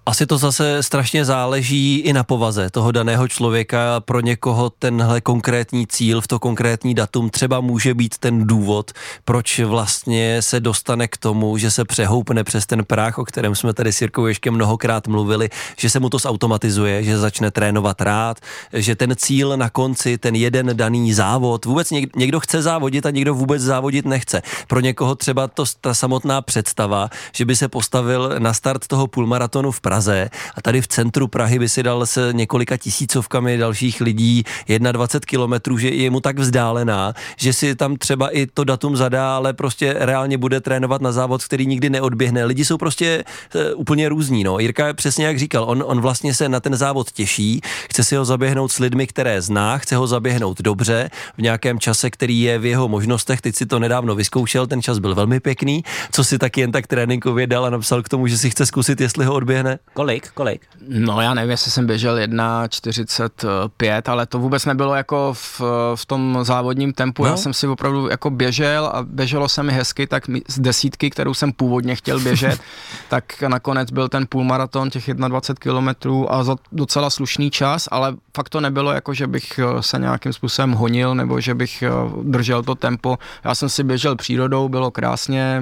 asi 0.05 0.25
to 0.25 0.37
zase 0.37 0.83
strašně 0.83 1.25
záleží 1.25 1.97
i 1.99 2.13
na 2.13 2.23
povaze 2.23 2.69
toho 2.69 2.91
daného 2.91 3.27
člověka. 3.27 3.99
Pro 3.99 4.19
někoho 4.19 4.69
tenhle 4.69 5.21
konkrétní 5.21 5.87
cíl 5.87 6.21
v 6.21 6.27
to 6.27 6.39
konkrétní 6.39 6.93
datum 6.93 7.29
třeba 7.29 7.59
může 7.59 7.93
být 7.93 8.17
ten 8.17 8.47
důvod, 8.47 8.91
proč 9.25 9.59
vlastně 9.59 10.41
se 10.41 10.59
dostane 10.59 11.07
k 11.07 11.17
tomu, 11.17 11.57
že 11.57 11.71
se 11.71 11.85
přehoupne 11.85 12.43
přes 12.43 12.65
ten 12.65 12.85
práh, 12.85 13.17
o 13.17 13.25
kterém 13.25 13.55
jsme 13.55 13.73
tady 13.73 13.93
s 13.93 14.01
Jirkou 14.01 14.25
ještě 14.25 14.51
mnohokrát 14.51 15.07
mluvili, 15.07 15.49
že 15.77 15.89
se 15.89 15.99
mu 15.99 16.09
to 16.09 16.19
zautomatizuje, 16.19 17.03
že 17.03 17.17
začne 17.17 17.51
trénovat 17.51 18.01
rád, 18.01 18.39
že 18.73 18.95
ten 18.95 19.15
cíl 19.15 19.57
na 19.57 19.69
konci, 19.69 20.17
ten 20.17 20.35
jeden 20.35 20.77
daný 20.77 21.13
závod, 21.13 21.65
vůbec 21.65 21.91
někdo 22.15 22.39
chce 22.39 22.61
závodit 22.61 23.05
a 23.05 23.09
někdo 23.09 23.33
vůbec 23.33 23.61
závodit 23.61 24.05
nechce. 24.05 24.41
Pro 24.67 24.79
někoho 24.79 25.15
třeba 25.15 25.47
to 25.47 25.63
ta 25.81 25.93
samotná 25.93 26.41
představa, 26.41 27.09
že 27.31 27.45
by 27.45 27.55
se 27.55 27.67
postavil 27.67 28.35
na 28.39 28.53
start 28.53 28.87
toho 28.87 29.07
půlmaratonu 29.07 29.58
maratonu 29.59 29.71
v 29.71 29.81
Praze 29.81 30.29
a 30.55 30.61
tady 30.61 30.81
v 30.81 30.87
centru 30.87 31.27
Prahy 31.27 31.59
by 31.59 31.69
si 31.69 31.83
dal 31.83 32.05
se 32.05 32.29
několika 32.33 32.77
tisícovkami 32.77 33.57
dalších 33.57 34.01
lidí 34.01 34.43
21 34.79 35.19
kilometrů, 35.25 35.77
že 35.77 35.89
je 35.89 36.09
mu 36.09 36.19
tak 36.19 36.39
vzdálená, 36.39 37.13
že 37.37 37.53
si 37.53 37.75
tam 37.75 37.95
třeba 37.95 38.29
i 38.29 38.47
to 38.47 38.63
datum 38.63 38.97
zadá, 38.97 39.35
ale 39.35 39.53
prostě 39.53 39.95
reálně 39.99 40.37
bude 40.37 40.61
trénovat 40.61 41.01
na 41.01 41.11
závod, 41.11 41.43
který 41.43 41.67
nikdy 41.67 41.89
neodběhne. 41.89 42.45
Lidi 42.45 42.65
jsou 42.65 42.77
prostě 42.77 43.23
uh, 43.55 43.61
úplně 43.75 44.09
různí. 44.09 44.43
No. 44.43 44.59
Jirka 44.59 44.87
je 44.87 44.93
přesně 44.93 45.25
jak 45.25 45.39
říkal, 45.39 45.63
on, 45.63 45.83
on 45.85 46.01
vlastně 46.01 46.33
se 46.33 46.49
na 46.49 46.59
ten 46.59 46.75
závod 46.75 47.11
těší, 47.11 47.61
chce 47.89 48.03
si 48.03 48.15
ho 48.15 48.25
zaběhnout 48.25 48.71
s 48.71 48.79
lidmi, 48.79 49.07
které 49.07 49.41
zná, 49.41 49.77
chce 49.77 49.95
ho 49.95 50.07
zaběhnout 50.07 50.61
dobře, 50.61 51.09
v 51.37 51.41
nějakém 51.41 51.79
čase, 51.79 52.09
který 52.09 52.41
je 52.41 52.59
v 52.59 52.65
jeho 52.65 52.87
možnostech. 52.87 53.41
Teď 53.41 53.55
si 53.55 53.65
to 53.65 53.79
nedávno 53.79 54.15
vyzkoušel, 54.15 54.67
ten 54.67 54.81
čas 54.81 54.99
byl 54.99 55.15
velmi 55.15 55.39
pěkný, 55.39 55.83
co 56.11 56.23
si 56.23 56.37
taky 56.37 56.61
jen 56.61 56.71
tak 56.71 56.87
tréninkově 56.87 57.47
dal 57.47 57.65
a 57.65 57.69
napsal 57.69 58.03
k 58.03 58.09
tomu, 58.09 58.27
že 58.27 58.37
si 58.37 58.49
chce 58.49 58.65
zkusit, 58.65 59.01
jestli 59.01 59.25
ho 59.25 59.33
odběhne 59.33 59.48
odběhne? 59.49 59.79
Kolik, 59.93 60.31
kolik? 60.31 60.61
No 60.87 61.21
já 61.21 61.33
nevím, 61.33 61.51
jestli 61.51 61.71
jsem 61.71 61.87
běžel 61.87 62.15
1.45, 62.15 64.01
ale 64.11 64.25
to 64.25 64.39
vůbec 64.39 64.65
nebylo 64.65 64.95
jako 64.95 65.33
v, 65.33 65.61
v 65.95 66.05
tom 66.05 66.39
závodním 66.41 66.93
tempu. 66.93 67.23
No. 67.23 67.29
Já 67.29 67.37
jsem 67.37 67.53
si 67.53 67.67
opravdu 67.67 68.09
jako 68.09 68.29
běžel 68.29 68.85
a 68.85 69.03
běželo 69.03 69.49
se 69.49 69.63
mi 69.63 69.73
hezky, 69.73 70.07
tak 70.07 70.23
z 70.47 70.59
desítky, 70.59 71.09
kterou 71.09 71.33
jsem 71.33 71.51
původně 71.51 71.95
chtěl 71.95 72.19
běžet, 72.19 72.61
tak 73.09 73.41
nakonec 73.41 73.91
byl 73.91 74.09
ten 74.09 74.25
půlmaraton 74.29 74.89
těch 74.89 75.13
21 75.13 75.59
kilometrů 75.59 76.33
a 76.33 76.43
za 76.43 76.55
docela 76.71 77.09
slušný 77.09 77.51
čas, 77.51 77.87
ale 77.91 78.15
fakt 78.35 78.49
to 78.49 78.61
nebylo 78.61 78.91
jako, 78.91 79.13
že 79.13 79.27
bych 79.27 79.59
eh, 79.59 79.83
se 79.83 79.99
nějakým 79.99 80.33
způsobem 80.33 80.71
honil 80.71 81.15
nebo 81.15 81.41
že 81.41 81.55
bych 81.55 81.83
eh, 81.83 81.89
držel 82.23 82.63
to 82.63 82.75
tempo. 82.75 83.17
Já 83.43 83.55
jsem 83.55 83.69
si 83.69 83.83
běžel 83.83 84.15
přírodou, 84.15 84.69
bylo 84.69 84.91
krásně, 84.91 85.61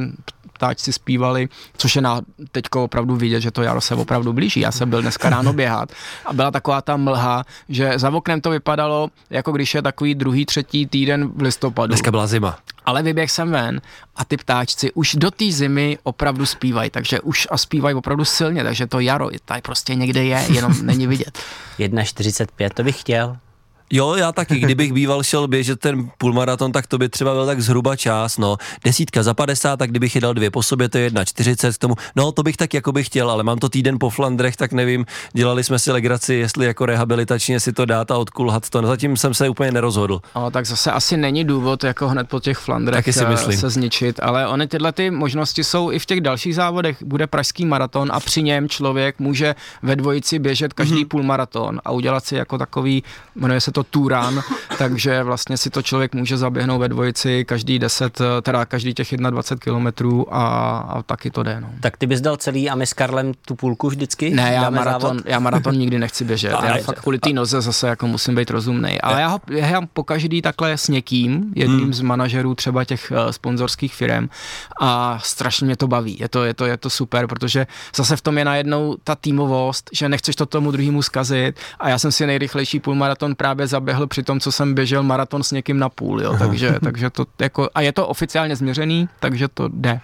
ptáčci 0.58 0.94
zpívali, 0.94 1.50
což 1.78 1.96
je 1.96 2.02
na 2.02 2.22
teďko 2.52 2.84
opravdu 2.84 3.16
vidět, 3.16 3.42
že 3.42 3.52
to 3.52 3.62
jaro 3.62 3.82
se 3.82 3.96
opravdu 3.96 4.34
blíží. 4.34 4.60
Já 4.60 4.72
jsem 4.72 4.90
byl 4.90 5.02
dneska 5.02 5.30
ráno 5.30 5.54
běhat 5.54 5.92
a 6.26 6.34
byla 6.34 6.52
taková 6.52 6.82
ta 6.82 6.98
mlha, 6.98 7.46
že 7.70 7.94
za 7.96 8.10
oknem 8.10 8.42
to 8.42 8.50
vypadalo, 8.50 9.10
jako 9.30 9.52
když 9.52 9.76
je 9.76 9.82
takový 9.82 10.16
druhý, 10.16 10.46
třetí 10.46 10.86
týden 10.86 11.30
v 11.36 11.42
listopadu. 11.42 11.88
Dneska 11.88 12.12
byla 12.12 12.28
zima. 12.28 12.58
Ale 12.86 13.04
vyběh 13.04 13.32
jsem 13.32 13.52
ven 13.52 13.82
a 14.16 14.26
ty 14.26 14.38
ptáčci 14.38 14.92
už 14.92 15.16
do 15.16 15.32
té 15.32 15.52
zimy 15.52 15.98
opravdu 16.04 16.46
zpívají, 16.46 16.90
takže 16.90 17.20
už 17.20 17.48
a 17.52 17.58
zpívají 17.58 17.96
opravdu 17.96 18.26
silně, 18.26 18.64
takže 18.64 18.88
to 18.88 19.00
jaro 19.00 19.30
tady 19.46 19.62
prostě 19.62 19.96
někde 19.96 20.24
je, 20.24 20.46
jenom 20.54 20.74
není 20.82 21.08
vidět. 21.08 21.40
1,45, 21.80 22.70
to 22.70 22.84
bych 22.84 23.00
chtěl. 23.00 23.38
Jo, 23.92 24.16
já 24.16 24.32
taky, 24.32 24.60
kdybych 24.60 24.94
býval 24.94 25.24
šel 25.24 25.48
běžet 25.48 25.80
ten 25.80 26.10
půlmaraton, 26.18 26.72
tak 26.72 26.88
to 26.88 26.98
by 26.98 27.10
třeba 27.10 27.34
byl 27.34 27.46
tak 27.46 27.62
zhruba 27.62 27.96
čas, 27.96 28.38
no. 28.38 28.58
Desítka 28.84 29.24
za 29.24 29.34
50, 29.34 29.78
tak 29.78 29.90
kdybych 29.90 30.16
je 30.16 30.22
dal 30.22 30.34
dvě 30.34 30.52
po 30.52 30.64
sobě, 30.64 30.90
to 30.90 30.98
je 30.98 31.10
1,40 31.10 31.74
k 31.74 31.78
tomu. 31.78 31.96
No, 32.16 32.32
to 32.32 32.44
bych 32.44 32.58
tak 32.58 32.74
jako 32.74 32.92
bych 32.92 33.06
chtěl, 33.06 33.32
ale 33.32 33.44
mám 33.44 33.58
to 33.58 33.70
týden 33.70 33.98
po 34.00 34.10
Flandrech, 34.10 34.56
tak 34.56 34.72
nevím, 34.74 35.06
dělali 35.34 35.64
jsme 35.64 35.80
si 35.80 35.92
legraci, 35.92 36.34
jestli 36.34 36.66
jako 36.66 36.86
rehabilitačně 36.86 37.60
si 37.60 37.74
to 37.74 37.86
dát 37.86 38.12
a 38.12 38.18
odkulhat 38.18 38.70
to. 38.70 38.82
No, 38.82 38.88
zatím 38.88 39.18
jsem 39.18 39.34
se 39.34 39.50
úplně 39.50 39.72
nerozhodl. 39.72 40.22
No, 40.36 40.52
tak 40.52 40.66
zase 40.66 40.92
asi 40.92 41.18
není 41.18 41.44
důvod 41.46 41.84
jako 41.84 42.08
hned 42.08 42.30
po 42.30 42.40
těch 42.40 42.58
Flandrech 42.58 42.96
Taky 42.98 43.14
si 43.14 43.26
eh, 43.26 43.30
myslím. 43.30 43.58
se 43.58 43.70
zničit, 43.70 44.20
ale 44.24 44.48
ony 44.48 44.68
tyhle 44.68 44.92
ty 44.92 45.12
možnosti 45.12 45.64
jsou 45.64 45.92
i 45.92 46.00
v 46.00 46.06
těch 46.06 46.22
dalších 46.22 46.56
závodech. 46.56 47.04
Bude 47.04 47.28
pražský 47.28 47.66
maraton 47.66 48.10
a 48.14 48.20
při 48.20 48.44
něm 48.44 48.70
člověk 48.70 49.20
může 49.20 49.56
ve 49.84 49.96
dvojici 49.96 50.40
běžet 50.40 50.74
každý 50.74 50.94
Mhm. 50.94 51.04
mm-hmm. 51.04 51.08
půlmaraton 51.08 51.82
a 51.86 51.92
udělat 51.92 52.26
si 52.26 52.36
jako 52.36 52.58
takový, 52.58 53.04
jmenuje 53.36 53.62
se 53.62 53.72
to 53.78 53.84
Turan, 53.84 54.44
takže 54.78 55.24
vlastně 55.24 55.58
si 55.58 55.70
to 55.70 55.82
člověk 55.82 56.16
může 56.16 56.38
zaběhnout 56.38 56.82
ve 56.82 56.90
dvojici 56.90 57.46
každý 57.46 57.80
10, 57.80 58.22
eh, 58.22 58.42
teda 58.42 58.66
každý 58.66 58.94
těch 58.94 59.18
21 59.18 59.64
kilometrů 59.64 60.36
a, 60.36 60.78
a 60.78 61.04
taky 61.04 61.32
to 61.32 61.44
jde. 61.44 61.62
No. 61.62 61.70
Tak 61.80 61.98
ty 61.98 62.08
bys 62.08 62.22
dal 62.22 62.38
celý 62.38 62.70
a 62.70 62.76
my 62.76 62.88
s 62.88 62.94
Karlem 62.94 63.32
tu 63.46 63.56
půlku 63.56 63.88
vždycky? 63.88 64.30
Ne, 64.30 64.54
já 64.54 64.70
maraton, 64.70 65.02
závod? 65.02 65.26
já 65.26 65.40
maraton 65.40 65.76
nikdy 65.76 66.00
nechci 66.00 66.24
běžet. 66.30 66.52
Já 66.64 66.78
fakt 66.78 67.02
kvůli 67.02 67.20
té 67.20 67.34
noze 67.34 67.62
zase 67.62 67.88
jako 67.88 68.08
musím 68.08 68.36
být 68.36 68.50
rozumný. 68.50 69.02
Ale 69.02 69.22
já 69.22 69.28
ho 69.28 69.40
já 69.50 69.82
po 69.94 70.04
každý 70.04 70.42
takhle 70.42 70.78
s 70.78 70.88
někým, 70.88 71.54
jedním 71.56 71.84
Hmm. 71.84 71.94
z 71.94 72.02
manažerů 72.02 72.56
třeba 72.56 72.84
těch 72.86 73.12
uh, 73.12 73.32
sponzorských 73.32 73.96
firm 73.96 74.30
a 74.82 75.20
strašně 75.24 75.66
mě 75.66 75.76
to 75.76 75.88
baví. 75.88 76.18
Je 76.20 76.30
to, 76.30 76.44
je, 76.44 76.54
to, 76.54 76.66
je 76.66 76.78
to 76.78 76.90
super, 76.90 77.28
protože 77.28 77.68
zase 77.96 78.16
v 78.16 78.22
tom 78.22 78.38
je 78.38 78.46
najednou 78.46 78.98
ta 79.04 79.16
týmovost, 79.16 79.90
že 79.94 80.10
nechceš 80.10 80.36
to 80.36 80.46
tomu 80.46 80.72
druhému 80.72 81.02
zkazit 81.02 81.60
a 81.80 81.90
já 81.90 82.00
jsem 82.00 82.12
si 82.12 82.26
nejrychlejší 82.28 82.80
půlmaraton 82.80 83.36
právě 83.36 83.67
zaběhl 83.68 84.08
při 84.08 84.24
tom, 84.24 84.40
co 84.40 84.52
jsem 84.52 84.74
běžel 84.74 85.04
maraton 85.04 85.44
s 85.44 85.52
někým 85.52 85.80
na 85.80 85.90
půl, 85.90 86.22
jo. 86.22 86.36
Takže, 86.40 86.76
takže 86.84 87.10
to 87.10 87.26
jako, 87.40 87.70
a 87.76 87.82
je 87.82 87.92
to 87.92 88.08
oficiálně 88.08 88.56
změřený, 88.56 89.10
takže 89.20 89.48
to 89.48 89.68
jde. 89.74 90.00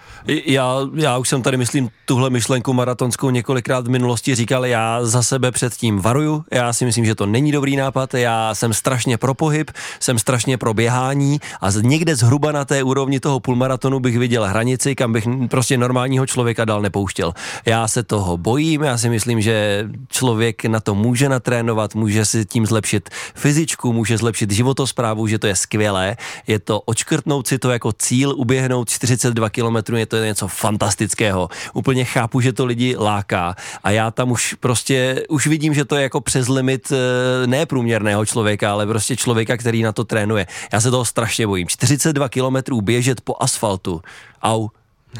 Já, 0.46 0.76
já 0.94 1.18
už 1.18 1.28
jsem 1.28 1.42
tady, 1.42 1.56
myslím, 1.56 1.88
tuhle 2.06 2.30
myšlenku 2.30 2.72
maratonskou 2.72 3.30
několikrát 3.30 3.86
v 3.86 3.90
minulosti 3.90 4.34
říkal, 4.34 4.66
já 4.66 5.04
za 5.04 5.22
sebe 5.22 5.50
předtím 5.52 5.98
varuju, 5.98 6.44
já 6.52 6.72
si 6.72 6.84
myslím, 6.84 7.04
že 7.04 7.14
to 7.14 7.26
není 7.26 7.52
dobrý 7.52 7.76
nápad, 7.76 8.14
já 8.14 8.54
jsem 8.54 8.72
strašně 8.72 9.16
pro 9.18 9.34
pohyb, 9.34 9.70
jsem 10.00 10.18
strašně 10.18 10.58
pro 10.58 10.74
běhání 10.74 11.38
a 11.60 11.70
z- 11.70 11.82
někde 11.82 12.16
zhruba 12.16 12.52
na 12.52 12.64
té 12.64 12.82
úrovni 12.82 13.20
toho 13.20 13.40
půlmaratonu 13.40 14.00
bych 14.00 14.18
viděl 14.18 14.44
hranici, 14.44 14.94
kam 14.94 15.12
bych 15.12 15.28
prostě 15.50 15.78
normálního 15.78 16.26
člověka 16.26 16.64
dál 16.64 16.82
nepouštěl. 16.82 17.32
Já 17.66 17.88
se 17.88 18.02
toho 18.02 18.36
bojím, 18.36 18.82
já 18.82 18.98
si 18.98 19.08
myslím, 19.08 19.40
že 19.40 19.88
člověk 20.08 20.64
na 20.64 20.80
to 20.80 20.94
může 20.94 21.28
natrénovat, 21.28 21.94
může 21.94 22.24
si 22.24 22.44
tím 22.44 22.66
zlepšit 22.66 23.10
fyzičku, 23.54 23.92
může 23.92 24.18
zlepšit 24.18 24.50
životosprávu, 24.50 25.26
že 25.26 25.38
to 25.38 25.46
je 25.46 25.56
skvělé, 25.56 26.16
je 26.46 26.58
to 26.58 26.80
očkrtnout 26.80 27.46
si 27.46 27.58
to 27.58 27.70
jako 27.70 27.92
cíl, 27.92 28.34
uběhnout 28.36 28.90
42 28.90 29.50
km, 29.50 29.94
je 29.94 30.06
to 30.06 30.16
něco 30.16 30.48
fantastického. 30.48 31.48
Úplně 31.72 32.04
chápu, 32.04 32.40
že 32.40 32.52
to 32.52 32.66
lidi 32.66 32.96
láká 32.98 33.54
a 33.84 33.90
já 33.90 34.10
tam 34.10 34.30
už 34.30 34.54
prostě, 34.54 35.22
už 35.28 35.46
vidím, 35.46 35.74
že 35.74 35.84
to 35.84 35.96
je 35.96 36.02
jako 36.02 36.20
přes 36.20 36.48
limit 36.48 36.92
eh, 36.92 37.46
ne 37.46 37.66
průměrného 37.66 38.26
člověka, 38.26 38.72
ale 38.72 38.86
prostě 38.86 39.16
člověka, 39.16 39.56
který 39.56 39.82
na 39.82 39.92
to 39.92 40.04
trénuje. 40.04 40.46
Já 40.72 40.80
se 40.80 40.90
toho 40.90 41.04
strašně 41.04 41.46
bojím. 41.46 41.68
42 41.68 42.28
km 42.28 42.82
běžet 42.82 43.20
po 43.20 43.36
asfaltu. 43.40 44.02
Au. 44.42 44.68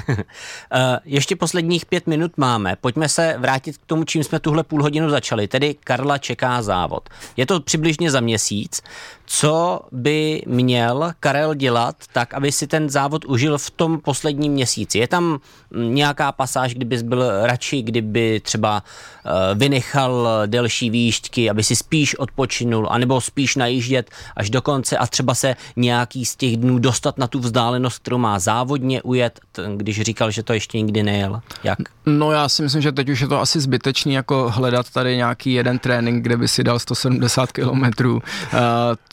Eh, 0.72 0.98
ještě 1.04 1.36
posledních 1.36 1.86
pět 1.86 2.06
minut 2.06 2.32
máme. 2.36 2.76
Pojďme 2.80 3.08
se 3.08 3.34
vrátit 3.38 3.78
k 3.78 3.86
tomu, 3.86 4.04
čím 4.04 4.24
jsme 4.24 4.40
tuhle 4.40 4.62
půl 4.62 4.82
hodinu 4.82 5.10
začali. 5.10 5.48
Tedy 5.48 5.74
Karla 5.84 6.18
čeká 6.18 6.62
závod. 6.62 7.08
Je 7.36 7.46
to 7.46 7.60
přibližně 7.60 8.10
za 8.10 8.20
měsíc. 8.20 8.82
Co 9.26 9.80
by 9.92 10.42
měl 10.46 11.12
Karel 11.20 11.54
dělat 11.54 11.96
tak, 12.12 12.34
aby 12.34 12.52
si 12.52 12.66
ten 12.66 12.90
závod 12.90 13.24
užil 13.24 13.58
v 13.58 13.70
tom 13.70 14.00
posledním 14.00 14.52
měsíci? 14.52 14.98
Je 14.98 15.08
tam 15.08 15.38
nějaká 15.76 16.32
pasáž, 16.32 16.74
kdybys 16.74 17.02
byl 17.02 17.46
radši, 17.46 17.82
kdyby 17.82 18.40
třeba 18.44 18.82
eh, 18.82 19.30
vynechal 19.54 20.28
delší 20.46 20.90
výšťky, 20.90 21.50
aby 21.50 21.62
si 21.62 21.76
spíš 21.76 22.14
odpočinul, 22.14 22.88
anebo 22.90 23.20
spíš 23.20 23.56
najíždět 23.56 24.10
až 24.36 24.50
do 24.50 24.62
konce 24.62 24.96
a 24.96 25.06
třeba 25.06 25.34
se 25.34 25.56
nějaký 25.76 26.24
z 26.24 26.36
těch 26.36 26.56
dnů 26.56 26.78
dostat 26.78 27.18
na 27.18 27.26
tu 27.26 27.38
vzdálenost, 27.38 27.98
kterou 27.98 28.18
má 28.18 28.38
závodně 28.38 29.02
ujet, 29.02 29.40
když 29.76 30.00
říkal, 30.00 30.30
že 30.30 30.42
to 30.42 30.52
ještě 30.52 30.78
nikdy 30.80 31.02
nejel. 31.02 31.40
Jak? 31.64 31.78
No 32.06 32.32
já 32.32 32.48
si 32.48 32.62
myslím, 32.62 32.82
že 32.82 32.92
teď 32.92 33.08
už 33.08 33.20
je 33.20 33.28
to 33.28 33.40
asi 33.40 33.60
zbytečný 33.60 34.14
jako 34.14 34.50
hledat 34.50 34.90
tady 34.90 35.16
nějaký 35.16 35.52
jeden 35.52 35.78
trénink, 35.78 36.24
kde 36.24 36.36
by 36.36 36.48
si 36.48 36.64
dal 36.64 36.78
170 36.78 37.52
kilometrů. 37.52 38.14
Uh, 38.14 38.20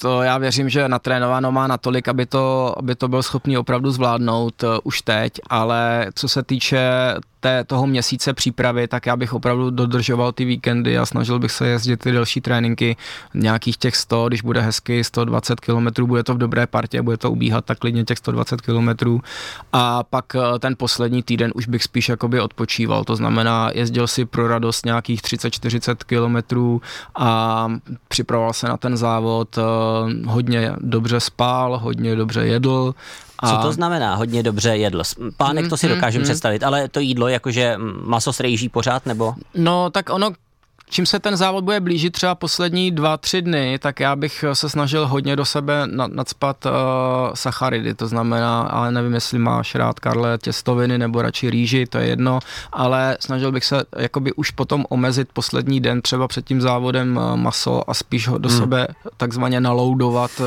to 0.01 0.21
já 0.21 0.37
věřím, 0.37 0.69
že 0.69 0.87
natrénováno 0.87 1.51
má 1.51 1.67
natolik, 1.67 2.07
aby 2.07 2.25
to, 2.25 2.75
aby 2.77 2.95
to 2.95 3.07
byl 3.07 3.23
schopný 3.23 3.57
opravdu 3.57 3.91
zvládnout 3.91 4.63
uh, 4.63 4.69
už 4.83 5.01
teď, 5.01 5.33
ale 5.49 6.07
co 6.15 6.29
se 6.29 6.43
týče 6.43 6.89
té, 7.41 7.63
toho 7.63 7.87
měsíce 7.87 8.33
přípravy, 8.33 8.87
tak 8.87 9.05
já 9.05 9.15
bych 9.15 9.33
opravdu 9.33 9.69
dodržoval 9.69 10.31
ty 10.31 10.45
víkendy 10.45 10.97
a 10.97 11.05
snažil 11.05 11.39
bych 11.39 11.51
se 11.51 11.67
jezdit 11.67 11.97
ty 11.97 12.11
delší 12.11 12.41
tréninky, 12.41 12.95
nějakých 13.33 13.77
těch 13.77 13.95
100, 13.95 14.27
když 14.27 14.41
bude 14.41 14.61
hezky 14.61 15.03
120 15.03 15.59
km, 15.59 16.05
bude 16.05 16.23
to 16.23 16.33
v 16.33 16.37
dobré 16.37 16.67
partě, 16.67 17.01
bude 17.01 17.17
to 17.17 17.31
ubíhat 17.31 17.65
tak 17.65 17.79
klidně 17.79 18.03
těch 18.03 18.17
120 18.17 18.61
km 18.61 18.89
a 19.73 20.03
pak 20.03 20.25
eh, 20.35 20.59
ten 20.59 20.75
poslední 20.77 21.23
týden 21.23 21.51
už 21.55 21.67
bych 21.67 21.83
spíš 21.83 22.09
jakoby 22.09 22.41
odpočíval, 22.41 23.03
to 23.03 23.15
znamená 23.15 23.69
jezdil 23.73 24.07
si 24.07 24.25
pro 24.25 24.47
radost 24.47 24.85
nějakých 24.85 25.21
30-40 25.21 25.95
km 26.05 26.81
a 27.15 27.67
připravoval 28.07 28.53
se 28.53 28.67
na 28.67 28.77
ten 28.77 28.97
závod, 28.97 29.57
eh, 29.57 29.61
hodně 30.25 30.73
dobře 30.79 31.19
spál, 31.19 31.77
hodně 31.77 32.15
dobře 32.15 32.41
jedl 32.41 32.93
Co 33.49 33.57
to 33.61 33.71
znamená 33.71 34.15
hodně 34.15 34.43
dobře 34.43 34.69
jedl? 34.69 35.01
Pánek 35.37 35.69
to 35.69 35.77
si 35.77 35.87
Mm, 35.87 35.95
dokážeme 35.95 36.21
mm, 36.21 36.23
představit, 36.23 36.63
ale 36.63 36.87
to 36.87 36.99
jídlo, 36.99 37.27
jakože 37.27 37.77
mm, 37.77 38.01
maso 38.05 38.33
s 38.33 38.39
rejží 38.39 38.69
pořád, 38.69 39.05
nebo? 39.05 39.33
No, 39.55 39.89
tak 39.89 40.09
ono, 40.09 40.31
čím 40.91 41.05
se 41.05 41.19
ten 41.19 41.37
závod 41.37 41.63
bude 41.63 41.79
blížit 41.79 42.13
třeba 42.13 42.35
poslední 42.35 42.91
dva, 42.91 43.17
tři 43.17 43.41
dny, 43.41 43.79
tak 43.79 43.99
já 43.99 44.15
bych 44.15 44.45
se 44.53 44.69
snažil 44.69 45.07
hodně 45.07 45.35
do 45.35 45.45
sebe 45.45 45.83
na- 45.85 46.07
nadspat 46.07 46.65
uh, 46.65 46.71
sacharidy, 47.33 47.93
to 47.93 48.07
znamená, 48.07 48.61
ale 48.61 48.91
nevím, 48.91 49.13
jestli 49.13 49.39
máš 49.39 49.75
rád, 49.75 49.99
Karle, 49.99 50.37
těstoviny 50.37 50.97
nebo 50.97 51.21
radši 51.21 51.49
rýži, 51.49 51.85
to 51.85 51.97
je 51.97 52.07
jedno, 52.07 52.39
ale 52.71 53.17
snažil 53.19 53.51
bych 53.51 53.65
se 53.65 53.83
jakoby 53.97 54.33
už 54.33 54.51
potom 54.51 54.85
omezit 54.89 55.29
poslední 55.33 55.79
den 55.79 56.01
třeba 56.01 56.27
před 56.27 56.45
tím 56.45 56.61
závodem 56.61 57.17
uh, 57.17 57.35
maso 57.35 57.89
a 57.89 57.93
spíš 57.93 58.27
ho 58.27 58.37
do 58.37 58.49
hmm. 58.49 58.57
sebe 58.57 58.87
takzvaně 59.17 59.61
naloudovat, 59.61 60.31
uh, 60.39 60.45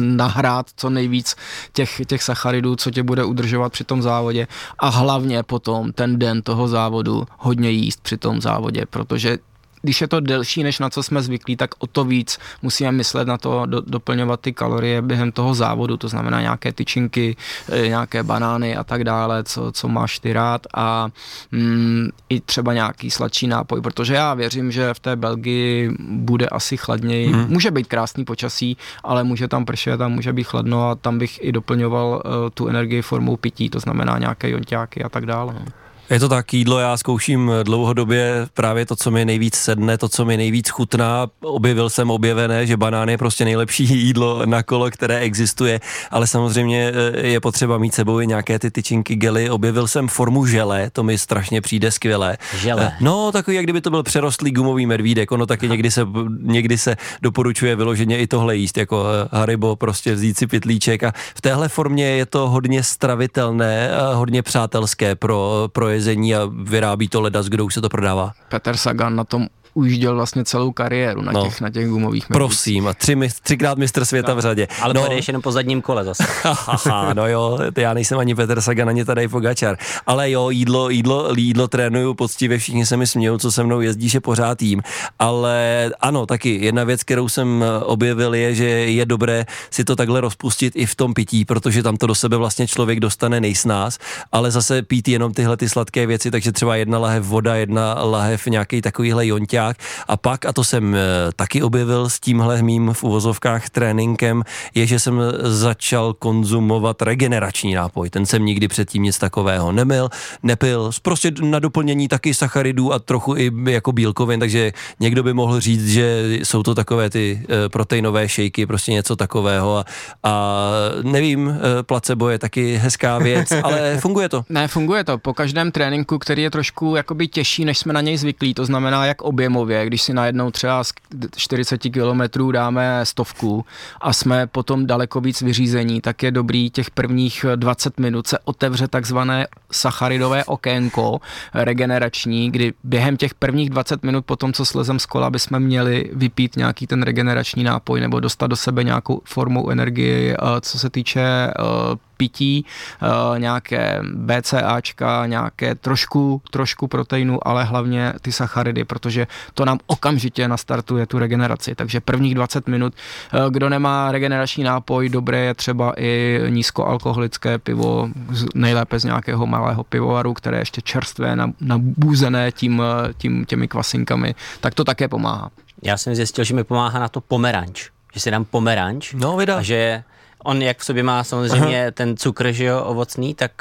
nahrát 0.00 0.66
co 0.76 0.90
nejvíc 0.90 1.36
těch, 1.72 2.00
těch 2.06 2.22
sacharidů, 2.22 2.76
co 2.76 2.90
tě 2.90 3.02
bude 3.02 3.24
udržovat 3.24 3.72
při 3.72 3.84
tom 3.84 4.02
závodě 4.02 4.46
a 4.78 4.88
hlavně 4.88 5.42
potom 5.42 5.92
ten 5.92 6.18
den 6.18 6.42
toho 6.42 6.68
závodu 6.68 7.26
hodně 7.38 7.70
jíst 7.70 8.00
při 8.02 8.16
tom 8.16 8.40
závodě, 8.40 8.84
protože 8.90 9.38
když 9.82 10.00
je 10.00 10.08
to 10.08 10.20
delší, 10.20 10.62
než 10.62 10.78
na 10.78 10.90
co 10.90 11.02
jsme 11.02 11.22
zvyklí, 11.22 11.56
tak 11.56 11.70
o 11.78 11.86
to 11.86 12.04
víc 12.04 12.38
musíme 12.62 12.92
myslet 12.92 13.28
na 13.28 13.38
to 13.38 13.66
do, 13.66 13.80
doplňovat 13.80 14.40
ty 14.40 14.52
kalorie 14.52 15.02
během 15.02 15.32
toho 15.32 15.54
závodu, 15.54 15.96
to 15.96 16.08
znamená 16.08 16.40
nějaké 16.40 16.72
tyčinky, 16.72 17.36
eh, 17.72 17.88
nějaké 17.88 18.22
banány 18.22 18.76
a 18.76 18.84
tak 18.84 19.04
dále, 19.04 19.44
co, 19.44 19.72
co 19.72 19.88
máš 19.88 20.18
ty 20.18 20.32
rád 20.32 20.66
a 20.74 21.08
mm, 21.52 22.08
i 22.28 22.40
třeba 22.40 22.72
nějaký 22.72 23.10
sladší 23.10 23.46
nápoj, 23.46 23.80
protože 23.80 24.14
já 24.14 24.34
věřím, 24.34 24.72
že 24.72 24.94
v 24.94 25.00
té 25.00 25.16
Belgii 25.16 25.90
bude 26.00 26.46
asi 26.46 26.76
chladněji, 26.76 27.26
hmm. 27.26 27.46
může 27.48 27.70
být 27.70 27.86
krásný 27.86 28.24
počasí, 28.24 28.76
ale 29.04 29.24
může 29.24 29.48
tam 29.48 29.64
pršet 29.64 30.00
a 30.00 30.08
může 30.08 30.32
být 30.32 30.44
chladno 30.44 30.90
a 30.90 30.94
tam 30.94 31.18
bych 31.18 31.44
i 31.44 31.52
doplňoval 31.52 32.22
uh, 32.24 32.32
tu 32.54 32.68
energii 32.68 33.02
formou 33.02 33.36
pití, 33.36 33.70
to 33.70 33.80
znamená 33.80 34.18
nějaké 34.18 34.50
jonťáky 34.50 35.02
a 35.04 35.08
tak 35.08 35.26
dále. 35.26 35.54
No. 35.54 35.64
Je 36.10 36.20
to 36.20 36.28
tak, 36.28 36.54
jídlo 36.54 36.78
já 36.78 36.96
zkouším 36.96 37.52
dlouhodobě 37.62 38.46
právě 38.54 38.86
to, 38.86 38.96
co 38.96 39.10
mi 39.10 39.24
nejvíc 39.24 39.54
sedne, 39.54 39.98
to, 39.98 40.08
co 40.08 40.24
mi 40.24 40.36
nejvíc 40.36 40.68
chutná. 40.68 41.26
Objevil 41.40 41.90
jsem 41.90 42.10
objevené, 42.10 42.66
že 42.66 42.76
banán 42.76 43.08
je 43.08 43.18
prostě 43.18 43.44
nejlepší 43.44 43.84
jídlo 44.06 44.46
na 44.46 44.62
kolo, 44.62 44.90
které 44.90 45.18
existuje, 45.18 45.80
ale 46.10 46.26
samozřejmě 46.26 46.92
eh, 47.14 47.26
je 47.26 47.40
potřeba 47.40 47.78
mít 47.78 47.94
sebou 47.94 48.20
i 48.20 48.26
nějaké 48.26 48.58
ty 48.58 48.70
tyčinky, 48.70 49.16
gely. 49.16 49.50
Objevil 49.50 49.86
jsem 49.86 50.08
formu 50.08 50.46
žele, 50.46 50.90
to 50.90 51.02
mi 51.02 51.18
strašně 51.18 51.60
přijde 51.60 51.90
skvělé. 51.90 52.38
Žele. 52.56 52.92
Eh, 52.92 52.96
No, 53.00 53.32
takový, 53.32 53.56
jak 53.56 53.64
kdyby 53.64 53.80
to 53.80 53.90
byl 53.90 54.02
přerostlý 54.02 54.50
gumový 54.50 54.86
medvídek, 54.86 55.32
ono 55.32 55.46
taky 55.46 55.68
někdy 55.68 55.90
se, 55.90 56.06
někdy 56.40 56.78
se 56.78 56.96
doporučuje 57.22 57.76
vyloženě 57.76 58.18
i 58.18 58.26
tohle 58.26 58.56
jíst, 58.56 58.78
jako 58.78 59.04
eh, 59.24 59.36
Haribo, 59.36 59.76
prostě 59.76 60.14
vzít 60.14 60.38
si 60.38 60.46
pitlíček 60.46 61.04
a 61.04 61.12
v 61.34 61.40
téhle 61.40 61.68
formě 61.68 62.04
je 62.04 62.26
to 62.26 62.48
hodně 62.48 62.82
stravitelné, 62.82 63.90
hodně 64.14 64.42
přátelské 64.42 65.14
pro, 65.14 65.68
pro 65.72 65.99
jezení 66.00 66.34
a 66.34 66.48
vyrábí 66.52 67.08
to 67.08 67.20
leda, 67.20 67.42
kdo 67.42 67.64
už 67.64 67.74
se 67.74 67.80
to 67.80 67.88
prodává. 67.88 68.32
Peter 68.48 68.76
Sagan 68.76 69.16
na 69.16 69.24
tom 69.24 69.48
ujížděl 69.74 70.14
vlastně 70.14 70.44
celou 70.44 70.72
kariéru 70.72 71.22
na, 71.22 71.32
No. 71.32 71.44
těch, 71.44 71.60
na 71.60 71.70
těch 71.70 71.88
gumových 71.88 72.28
medvídcích. 72.28 72.48
Prosím, 72.48 72.88
a 72.88 72.94
tři, 72.94 73.16
třikrát 73.42 73.78
mistr 73.78 74.04
světa 74.04 74.34
v 74.34 74.40
řadě. 74.40 74.68
Ale 74.82 74.94
no, 74.94 75.00
pojedeš 75.00 75.28
jenom 75.28 75.42
po 75.42 75.52
zadním 75.52 75.82
kole 75.82 76.04
zase. 76.04 76.24
No 77.14 77.28
jo, 77.28 77.58
ty 77.74 77.80
já 77.82 77.94
nejsem 77.94 78.18
ani 78.18 78.34
Petr 78.34 78.60
Sagan, 78.60 78.88
ani 78.88 79.04
tady 79.04 79.28
Pogačar. 79.28 79.76
Ale 80.06 80.30
jo, 80.30 80.50
jídlo, 80.50 80.90
jídlo, 80.90 81.32
jídlo 81.36 81.68
trénuju 81.68 82.14
poctivě, 82.14 82.58
všichni 82.58 82.86
se 82.86 82.96
mi 82.96 83.06
smějou, 83.06 83.38
co 83.38 83.52
se 83.52 83.64
mnou 83.64 83.80
jezdí, 83.80 84.08
že 84.08 84.20
pořád 84.20 84.62
jím. 84.62 84.82
Ale 85.18 85.90
ano, 86.00 86.26
taky 86.26 86.64
jedna 86.64 86.84
věc, 86.84 87.02
kterou 87.04 87.28
jsem 87.28 87.64
eh, 87.66 87.84
objevil, 87.84 88.34
je, 88.34 88.54
že 88.54 88.64
je 88.68 89.06
dobré 89.06 89.46
si 89.70 89.84
to 89.84 89.96
takhle 89.96 90.20
rozpustit 90.20 90.72
i 90.76 90.86
v 90.86 90.94
tom 90.94 91.14
pití, 91.14 91.44
protože 91.44 91.82
tam 91.82 91.96
to 91.96 92.06
do 92.06 92.14
sebe 92.14 92.36
vlastně 92.36 92.66
člověk 92.66 93.00
dostane 93.00 93.40
nejsnáz, 93.40 93.98
ale 94.32 94.50
zase 94.50 94.82
pít 94.82 95.08
jenom 95.08 95.34
tyhle 95.34 95.56
ty 95.56 95.68
sladké 95.68 96.06
věci, 96.06 96.30
takže 96.30 96.52
třeba 96.52 96.76
jedna 96.76 96.98
lahev 96.98 97.24
voda, 97.24 97.54
jedna 97.56 97.94
lahev 97.94 98.46
nějaký 98.46 98.82
takovýhle 98.82 99.26
jonťák 99.26 99.59
a 100.08 100.16
pak, 100.16 100.44
a 100.44 100.52
to 100.52 100.64
jsem 100.64 100.94
eh, 100.94 100.98
taky 101.36 101.62
objevil 101.62 102.08
s 102.08 102.20
tímhle 102.20 102.62
mým 102.62 102.90
v 102.92 103.04
uvozovkách 103.04 103.70
tréninkem, 103.70 104.42
je, 104.74 104.86
že 104.86 104.98
jsem 104.98 105.20
začal 105.42 106.12
konzumovat 106.12 107.02
regenerační 107.02 107.74
nápoj. 107.74 108.10
Ten 108.10 108.26
jsem 108.26 108.44
nikdy 108.44 108.68
předtím 108.68 109.02
nic 109.02 109.18
takového 109.18 109.72
nemil, 109.72 110.08
nepil, 110.42 110.90
prostě 111.02 111.32
na 111.42 111.58
doplnění 111.58 112.08
taky 112.08 112.34
sacharidů 112.34 112.92
a 112.92 112.98
trochu 112.98 113.36
i 113.36 113.50
jako 113.70 113.92
bílkovin, 113.92 114.40
takže 114.40 114.72
někdo 115.00 115.22
by 115.22 115.32
mohl 115.32 115.60
říct, 115.60 115.88
že 115.88 116.24
jsou 116.42 116.62
to 116.62 116.74
takové 116.74 117.10
ty 117.10 117.42
eh, 117.42 117.68
proteinové 117.68 118.28
šejky, 118.28 118.66
prostě 118.66 118.92
něco 118.92 119.16
takového 119.16 119.76
a, 119.76 119.84
a 120.22 120.62
nevím, 121.02 121.48
eh, 121.48 121.82
placebo 121.82 122.28
je 122.28 122.38
taky 122.38 122.76
hezká 122.76 123.18
věc, 123.18 123.52
ale 123.62 123.96
funguje 124.00 124.28
to. 124.28 124.44
Ne, 124.48 124.68
funguje 124.68 125.04
to. 125.04 125.18
Po 125.18 125.34
každém 125.34 125.72
tréninku, 125.72 126.18
který 126.18 126.42
je 126.42 126.50
trošku 126.50 126.96
jakoby 126.96 127.28
těžší, 127.28 127.64
než 127.64 127.78
jsme 127.78 127.92
na 127.92 128.00
něj 128.00 128.16
zvyklí, 128.16 128.54
to 128.54 128.64
znamená 128.64 129.06
jak 129.06 129.22
objemově, 129.50 129.86
když 129.86 130.02
si 130.02 130.14
najednou 130.14 130.50
třeba 130.50 130.84
z 130.84 130.92
40 131.36 131.78
kilometrů 131.78 132.52
dáme 132.52 133.00
stovku 133.06 133.64
a 134.00 134.12
jsme 134.12 134.46
potom 134.46 134.86
daleko 134.86 135.20
víc 135.20 135.42
vyřízení, 135.42 136.00
tak 136.00 136.22
je 136.22 136.30
dobrý 136.30 136.70
těch 136.70 136.90
prvních 136.90 137.44
20 137.56 138.00
minut 138.00 138.26
se 138.26 138.38
otevře 138.44 138.88
takzvané 138.88 139.46
sacharidové 139.72 140.44
okénko 140.44 141.20
regenerační, 141.54 142.50
kdy 142.50 142.72
během 142.84 143.16
těch 143.16 143.34
prvních 143.34 143.70
20 143.70 144.02
minut 144.02 144.24
po 144.26 144.36
tom, 144.36 144.52
co 144.52 144.64
slezem 144.64 144.98
z 144.98 145.06
kola, 145.06 145.30
bychom 145.30 145.60
měli 145.60 146.10
vypít 146.12 146.56
nějaký 146.56 146.86
ten 146.86 147.02
regenerační 147.02 147.64
nápoj 147.64 148.00
nebo 148.00 148.20
dostat 148.20 148.46
do 148.46 148.56
sebe 148.56 148.84
nějakou 148.84 149.20
formu 149.24 149.70
energie, 149.70 150.36
eh, 150.36 150.60
co 150.60 150.78
se 150.78 150.90
týče 150.90 151.20
eh, 151.20 152.09
pití, 152.20 152.64
eh, 152.64 153.38
nějaké 153.38 154.00
BCAčka, 154.14 155.26
nějaké 155.26 155.74
trošku, 155.74 156.42
trošku 156.50 156.88
proteinu, 156.88 157.48
ale 157.48 157.64
hlavně 157.64 158.12
ty 158.20 158.32
sacharidy, 158.32 158.84
protože 158.84 159.26
to 159.54 159.64
nám 159.64 159.78
okamžitě 159.86 160.48
nastartuje 160.48 161.06
tu 161.06 161.18
regeneraci. 161.18 161.74
Takže 161.74 162.00
prvních 162.00 162.34
20 162.34 162.68
minut, 162.68 162.92
eh, 163.32 163.38
kdo 163.50 163.68
nemá 163.68 164.12
regenerační 164.12 164.64
nápoj, 164.64 165.08
dobré 165.08 165.38
je 165.38 165.54
třeba 165.54 165.92
i 165.96 166.40
nízkoalkoholické 166.48 167.58
pivo, 167.58 168.08
nejlépe 168.54 168.98
z 169.00 169.04
nějakého 169.04 169.46
malého 169.46 169.84
pivovaru, 169.84 170.34
které 170.34 170.56
je 170.56 170.60
ještě 170.60 170.80
čerstvé, 170.80 171.36
nab- 171.36 171.54
nabůzené 171.60 172.52
tím, 172.52 172.82
eh, 172.82 173.12
tím, 173.18 173.44
těmi 173.44 173.68
kvasinkami, 173.68 174.34
tak 174.60 174.74
to 174.74 174.84
také 174.84 175.08
pomáhá. 175.08 175.50
Já 175.82 175.96
jsem 175.96 176.14
zjistil, 176.14 176.44
že 176.44 176.54
mi 176.54 176.64
pomáhá 176.64 176.98
na 176.98 177.08
to 177.08 177.20
pomeranč. 177.20 177.88
Že 178.14 178.20
si 178.20 178.30
dám 178.30 178.44
pomeranč 178.44 179.14
No, 179.14 179.36
vida. 179.36 179.56
a 179.58 179.62
že 179.62 180.02
on 180.44 180.62
jak 180.62 180.78
v 180.78 180.84
sobě 180.84 181.02
má 181.02 181.24
samozřejmě 181.24 181.82
Aha. 181.82 181.90
ten 181.90 182.16
cukr, 182.16 182.52
že 182.52 182.64
jo, 182.64 182.82
ovocný, 182.84 183.34
tak 183.34 183.52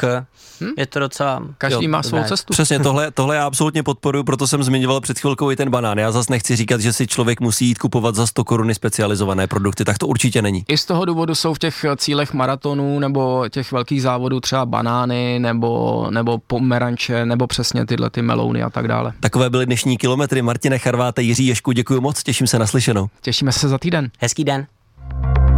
hm? 0.61 0.73
je 0.77 0.85
to 0.85 0.99
docela... 0.99 1.43
Každý 1.57 1.85
jo, 1.85 1.91
má 1.91 2.03
svou 2.03 2.17
dobré. 2.17 2.29
cestu. 2.29 2.53
Přesně, 2.53 2.79
tohle, 2.79 3.11
tohle 3.11 3.35
já 3.35 3.45
absolutně 3.45 3.83
podporuji, 3.83 4.23
proto 4.23 4.47
jsem 4.47 4.63
zmiňoval 4.63 5.01
před 5.01 5.19
chvilkou 5.19 5.51
i 5.51 5.55
ten 5.55 5.69
banán. 5.69 5.97
Já 5.97 6.11
zase 6.11 6.33
nechci 6.33 6.55
říkat, 6.55 6.81
že 6.81 6.93
si 6.93 7.07
člověk 7.07 7.39
musí 7.41 7.67
jít 7.67 7.77
kupovat 7.77 8.15
za 8.15 8.27
100 8.27 8.43
koruny 8.43 8.75
specializované 8.75 9.47
produkty, 9.47 9.85
tak 9.85 9.97
to 9.97 10.07
určitě 10.07 10.41
není. 10.41 10.63
I 10.67 10.77
z 10.77 10.85
toho 10.85 11.05
důvodu 11.05 11.35
jsou 11.35 11.53
v 11.53 11.59
těch 11.59 11.85
cílech 11.97 12.33
maratonů 12.33 12.99
nebo 12.99 13.49
těch 13.49 13.71
velkých 13.71 14.01
závodů 14.01 14.39
třeba 14.39 14.65
banány 14.65 15.39
nebo, 15.39 16.07
nebo 16.09 16.37
pomeranče 16.37 17.25
nebo 17.25 17.47
přesně 17.47 17.85
tyhle 17.85 18.09
ty 18.09 18.21
melouny 18.21 18.63
a 18.63 18.69
tak 18.69 18.87
dále. 18.87 19.13
Takové 19.19 19.49
byly 19.49 19.65
dnešní 19.65 19.97
kilometry. 19.97 20.41
Martine 20.41 20.79
Charváte, 20.79 21.21
Jiří 21.21 21.47
Ješku, 21.47 21.71
děkuji 21.71 22.01
moc, 22.01 22.23
těším 22.23 22.47
se 22.47 22.59
na 22.59 22.67
slyšenou. 22.67 23.07
Těšíme 23.21 23.51
se 23.51 23.67
za 23.67 23.77
týden. 23.77 24.11
Hezký 24.19 24.43
den. 24.43 24.67